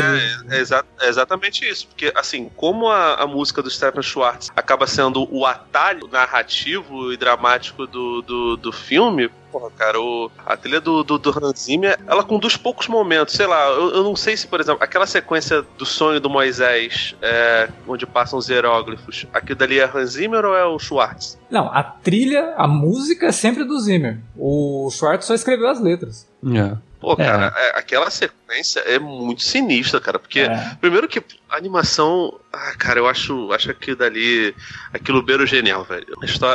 é, 0.49 0.59
exa 0.59 0.83
é 0.99 1.09
exatamente 1.09 1.67
isso. 1.67 1.87
Porque, 1.87 2.11
assim, 2.15 2.49
como 2.55 2.87
a, 2.87 3.15
a 3.15 3.27
música 3.27 3.61
do 3.61 3.69
Stephen 3.69 4.01
Schwartz 4.01 4.51
acaba 4.55 4.87
sendo 4.87 5.27
o 5.31 5.45
atalho 5.45 6.07
narrativo 6.11 7.11
e 7.11 7.17
dramático 7.17 7.85
do, 7.87 8.21
do, 8.21 8.57
do 8.57 8.71
filme, 8.71 9.29
porra, 9.53 9.69
cara, 9.77 10.01
o, 10.01 10.31
a 10.43 10.57
trilha 10.57 10.81
do, 10.81 11.03
do, 11.03 11.19
do 11.19 11.29
Hans 11.29 11.65
Zimmer, 11.65 11.99
ela 12.07 12.23
conduz 12.23 12.57
poucos 12.57 12.87
momentos, 12.87 13.35
sei 13.35 13.45
lá, 13.45 13.69
eu, 13.69 13.91
eu, 13.91 14.03
não 14.03 14.15
sei 14.15 14.35
se, 14.35 14.47
por 14.47 14.59
exemplo, 14.59 14.83
aquela 14.83 15.05
sequência 15.05 15.63
do 15.77 15.85
sonho 15.85 16.19
do 16.19 16.27
Moisés, 16.27 17.15
é, 17.21 17.69
onde 17.87 18.07
passam 18.07 18.39
os 18.39 18.49
hieróglifos, 18.49 19.27
aquilo 19.31 19.59
dali 19.59 19.79
é 19.79 19.85
Hans 19.85 20.13
Zimmer 20.13 20.43
ou 20.43 20.55
é 20.55 20.65
o 20.65 20.79
Schwartz? 20.79 21.37
Não, 21.51 21.67
a 21.67 21.83
trilha, 21.83 22.55
a 22.57 22.67
música 22.67 23.27
é 23.27 23.31
sempre 23.31 23.63
do 23.63 23.79
Zimmer. 23.79 24.17
O 24.35 24.89
Schwartz 24.91 25.27
só 25.27 25.35
escreveu 25.35 25.69
as 25.69 25.79
letras. 25.79 26.27
Yeah. 26.43 26.81
Pô, 27.03 27.17
cara, 27.17 27.53
é. 27.57 27.77
aquela 27.77 28.09
sequência 28.09 28.79
é 28.79 28.97
muito 28.97 29.43
sinistra, 29.43 29.99
cara. 29.99 30.17
Porque, 30.17 30.39
é. 30.39 30.77
primeiro 30.79 31.05
que 31.05 31.21
a 31.49 31.57
animação. 31.57 32.39
Ah, 32.51 32.73
cara, 32.77 32.97
eu 32.97 33.07
acho, 33.09 33.51
acho 33.51 33.69
aquilo 33.71 33.97
dali. 33.97 34.55
Aquilo 34.93 35.21
beiro 35.21 35.45
genial, 35.45 35.83
velho. 35.83 36.07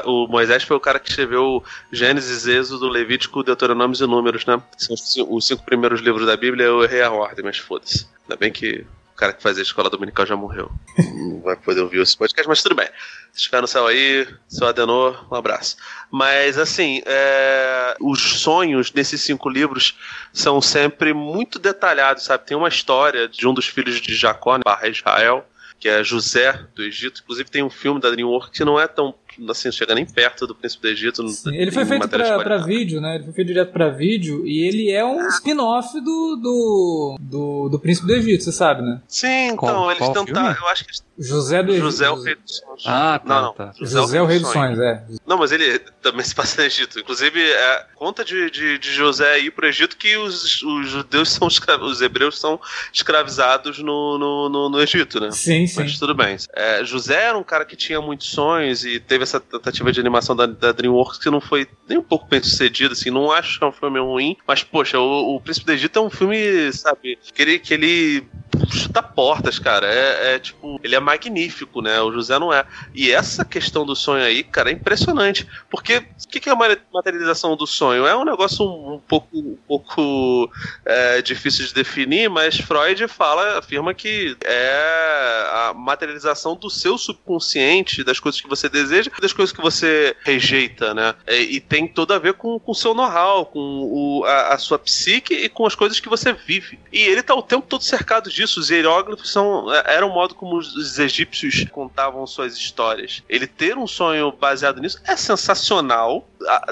O 0.06 0.26
Moisés 0.26 0.62
foi 0.62 0.74
o 0.74 0.80
cara 0.80 0.98
que 0.98 1.10
escreveu 1.10 1.62
Gênesis, 1.92 2.46
Êxodo, 2.46 2.88
Levítico, 2.88 3.42
Deuteronômios 3.42 4.00
e 4.00 4.06
Números, 4.06 4.46
né? 4.46 4.58
São 4.78 4.96
os 5.28 5.46
cinco 5.46 5.62
primeiros 5.66 6.00
livros 6.00 6.26
da 6.26 6.34
Bíblia, 6.34 6.64
eu 6.64 6.82
errei 6.82 7.02
a 7.02 7.10
ordem, 7.10 7.44
mas 7.44 7.58
foda-se. 7.58 8.06
Ainda 8.22 8.36
bem 8.36 8.50
que 8.50 8.86
cara 9.18 9.32
que 9.32 9.42
fazia 9.42 9.62
a 9.62 9.66
escola 9.66 9.90
dominical 9.90 10.24
já 10.24 10.36
morreu. 10.36 10.70
Não 10.96 11.40
vai 11.40 11.56
poder 11.56 11.80
ouvir 11.80 12.00
esse 12.00 12.16
podcast, 12.16 12.48
mas 12.48 12.62
tudo 12.62 12.76
bem. 12.76 12.86
Se 13.32 13.40
estiver 13.40 13.60
no 13.60 13.66
céu 13.66 13.88
aí, 13.88 14.28
seu 14.46 14.68
Adenor, 14.68 15.26
um 15.30 15.34
abraço. 15.34 15.76
Mas, 16.08 16.56
assim, 16.56 17.02
é... 17.04 17.96
os 18.00 18.40
sonhos 18.40 18.92
nesses 18.92 19.20
cinco 19.20 19.48
livros 19.48 19.98
são 20.32 20.60
sempre 20.60 21.12
muito 21.12 21.58
detalhados, 21.58 22.22
sabe? 22.22 22.46
Tem 22.46 22.56
uma 22.56 22.68
história 22.68 23.28
de 23.28 23.46
um 23.46 23.52
dos 23.52 23.66
filhos 23.66 24.00
de 24.00 24.14
Jacó, 24.14 24.56
barra 24.64 24.86
Israel, 24.86 25.44
que 25.80 25.88
é 25.88 26.04
José 26.04 26.52
do 26.76 26.84
Egito. 26.84 27.20
Inclusive 27.24 27.50
tem 27.50 27.64
um 27.64 27.70
filme 27.70 28.00
da 28.00 28.10
DreamWorks 28.10 28.56
que 28.56 28.64
não 28.64 28.78
é 28.78 28.86
tão 28.86 29.12
assim, 29.48 29.70
chega 29.70 29.94
nem 29.94 30.04
perto 30.06 30.46
do 30.46 30.54
Príncipe 30.54 30.82
do 30.82 30.88
Egito. 30.88 31.28
Sim, 31.28 31.54
ele 31.54 31.70
foi 31.70 31.84
feito 31.84 32.08
pra, 32.08 32.38
pra, 32.38 32.56
vídeo, 32.58 33.00
né? 33.00 33.16
Ele 33.16 33.24
foi 33.24 33.32
feito 33.32 33.48
direto 33.48 33.72
pra 33.72 33.88
vídeo 33.88 34.46
e 34.46 34.66
ele 34.66 34.90
é 34.90 35.04
um 35.04 35.26
spin-off 35.28 36.00
do, 36.00 36.36
do, 36.36 37.16
do, 37.20 37.68
do, 37.70 37.78
Príncipe 37.78 38.06
do 38.06 38.14
Egito, 38.14 38.44
você 38.44 38.52
sabe, 38.52 38.82
né? 38.82 39.00
Sim, 39.06 39.46
então, 39.46 39.56
qual, 39.56 39.92
eles 39.92 40.08
tentaram, 40.08 40.56
eu 40.60 40.68
acho 40.68 40.84
que. 40.84 41.08
José 41.18 41.62
do 41.62 41.72
Egito. 41.72 41.84
José 41.84 42.10
o 42.10 42.22
Rei 42.22 42.34
dos 42.36 42.56
Sonhos. 42.56 42.84
Ah, 42.86 43.18
tá, 43.18 43.34
não, 43.34 43.42
não. 43.42 43.52
Tá. 43.52 43.72
José, 43.76 43.98
José 43.98 44.22
o 44.22 44.26
Rei 44.26 44.38
dos 44.38 44.52
Sonhos, 44.52 44.78
é. 44.78 45.04
Não, 45.26 45.36
mas 45.36 45.50
ele 45.50 45.80
também 46.00 46.24
se 46.24 46.34
passa 46.34 46.60
no 46.60 46.66
Egito. 46.66 47.00
Inclusive, 47.00 47.40
é, 47.42 47.86
conta 47.96 48.24
de, 48.24 48.50
de, 48.50 48.78
de 48.78 48.92
José 48.92 49.40
ir 49.40 49.50
pro 49.50 49.66
Egito 49.66 49.96
que 49.96 50.16
os, 50.16 50.62
os 50.62 50.88
judeus 50.88 51.30
são 51.30 51.48
os 51.48 52.00
hebreus 52.00 52.38
são 52.38 52.60
escravizados 52.92 53.78
no, 53.78 54.16
no, 54.18 54.48
no, 54.48 54.68
no 54.68 54.80
Egito, 54.80 55.18
né? 55.18 55.30
Sim, 55.32 55.66
sim. 55.66 55.80
Mas 55.80 55.98
tudo 55.98 56.14
bem. 56.14 56.36
É, 56.54 56.84
José 56.84 57.20
era 57.24 57.36
um 57.36 57.42
cara 57.42 57.64
que 57.64 57.74
tinha 57.76 58.00
muitos 58.00 58.30
sonhos 58.30 58.84
e 58.84 59.00
teve 59.00 59.24
essa 59.28 59.40
tentativa 59.40 59.92
de 59.92 60.00
animação 60.00 60.34
da, 60.34 60.46
da 60.46 60.72
DreamWorks 60.72 61.18
que 61.18 61.30
não 61.30 61.40
foi 61.40 61.66
nem 61.88 61.98
um 61.98 62.02
pouco 62.02 62.26
bem 62.26 62.42
sucedido, 62.42 62.92
assim, 62.92 63.10
não 63.10 63.30
acho 63.30 63.58
que 63.58 63.64
é 63.64 63.68
um 63.68 63.72
filme 63.72 64.00
ruim, 64.00 64.36
mas, 64.46 64.62
poxa, 64.62 64.98
o, 64.98 65.36
o 65.36 65.40
Príncipe 65.40 65.66
do 65.66 65.72
Egito 65.72 65.98
é 65.98 66.02
um 66.02 66.10
filme, 66.10 66.72
sabe, 66.72 67.18
que 67.34 67.42
ele, 67.42 67.58
que 67.58 67.74
ele 67.74 68.26
chuta 68.70 69.02
portas, 69.02 69.58
cara, 69.58 69.86
é, 69.86 70.34
é, 70.34 70.38
tipo, 70.38 70.80
ele 70.82 70.94
é 70.94 71.00
magnífico, 71.00 71.80
né, 71.80 72.00
o 72.00 72.12
José 72.12 72.38
não 72.38 72.52
é. 72.52 72.64
E 72.94 73.10
essa 73.10 73.44
questão 73.44 73.84
do 73.84 73.94
sonho 73.94 74.24
aí, 74.24 74.42
cara, 74.42 74.70
é 74.70 74.72
impressionante, 74.72 75.46
porque 75.70 75.98
o 75.98 76.28
que, 76.28 76.40
que 76.40 76.48
é 76.48 76.52
a 76.52 76.78
materialização 76.92 77.56
do 77.56 77.66
sonho? 77.66 78.06
É 78.06 78.16
um 78.16 78.24
negócio 78.24 78.64
um, 78.64 78.94
um 78.94 78.98
pouco, 78.98 79.28
um 79.36 79.58
pouco 79.66 80.50
é, 80.84 81.22
difícil 81.22 81.66
de 81.66 81.74
definir, 81.74 82.28
mas 82.28 82.58
Freud 82.58 83.06
fala, 83.08 83.58
afirma 83.58 83.94
que 83.94 84.36
é 84.44 85.48
a 85.52 85.74
materialização 85.74 86.56
do 86.56 86.70
seu 86.70 86.98
subconsciente, 86.98 88.04
das 88.04 88.20
coisas 88.20 88.40
que 88.40 88.48
você 88.48 88.68
deseja, 88.68 89.10
das 89.20 89.32
coisas 89.32 89.54
que 89.54 89.60
você 89.60 90.16
rejeita, 90.24 90.94
né? 90.94 91.14
É, 91.26 91.40
e 91.40 91.60
tem 91.60 91.86
tudo 91.86 92.14
a 92.14 92.18
ver 92.18 92.34
com 92.34 92.60
o 92.64 92.74
seu 92.74 92.94
know-how, 92.94 93.46
com 93.46 93.60
o, 93.60 94.24
a, 94.24 94.54
a, 94.54 94.58
sua 94.58 94.78
psique 94.78 95.34
e 95.34 95.48
com 95.48 95.66
as 95.66 95.74
coisas 95.74 96.00
que 96.00 96.08
você 96.08 96.32
vive. 96.32 96.78
E 96.92 97.00
ele 97.00 97.22
tá 97.22 97.34
o 97.34 97.42
tempo 97.42 97.66
todo 97.66 97.82
cercado 97.82 98.30
disso. 98.38 98.60
Os 98.60 98.70
hieróglifos 98.70 99.30
são, 99.30 99.72
é, 99.72 99.94
era 99.94 100.06
o 100.06 100.12
modo 100.12 100.34
como 100.34 100.56
os 100.56 100.98
egípcios 100.98 101.64
contavam 101.70 102.26
suas 102.26 102.56
histórias. 102.56 103.22
Ele 103.28 103.46
ter 103.46 103.76
um 103.76 103.86
sonho 103.86 104.30
baseado 104.32 104.80
nisso 104.80 105.00
é 105.04 105.16
sensacional 105.16 106.27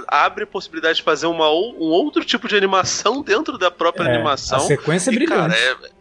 abre 0.09 0.47
possibilidade 0.47 0.97
de 0.99 1.03
fazer 1.03 1.27
uma, 1.27 1.51
um 1.51 1.79
outro 1.91 2.25
tipo 2.25 2.47
de 2.49 2.57
animação 2.57 3.23
dentro 3.23 3.59
da 3.59 3.71
própria 3.71 4.05
É, 4.09 4.15
animação. 4.15 4.59
A 4.59 4.61
sequência 4.61 5.11
é 5.11 5.13
E, 5.13 5.17
brilhante. 5.17 5.37
cara, 5.41 5.55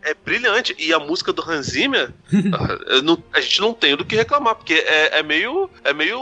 é, 0.03 0.11
é 0.11 0.13
brilhante. 0.13 0.75
E 0.77 0.93
a 0.93 0.99
música 0.99 1.33
do 1.33 1.41
Hans 1.41 1.67
Zimmer, 1.67 2.11
não- 3.03 3.17
a 3.33 3.41
gente 3.41 3.61
não 3.61 3.73
tem 3.73 3.95
do 3.95 4.05
que 4.05 4.15
reclamar, 4.15 4.55
porque 4.55 4.73
é, 4.73 5.19
é 5.19 5.23
meio 5.23 5.69
é 5.83 5.93
meio 5.93 6.19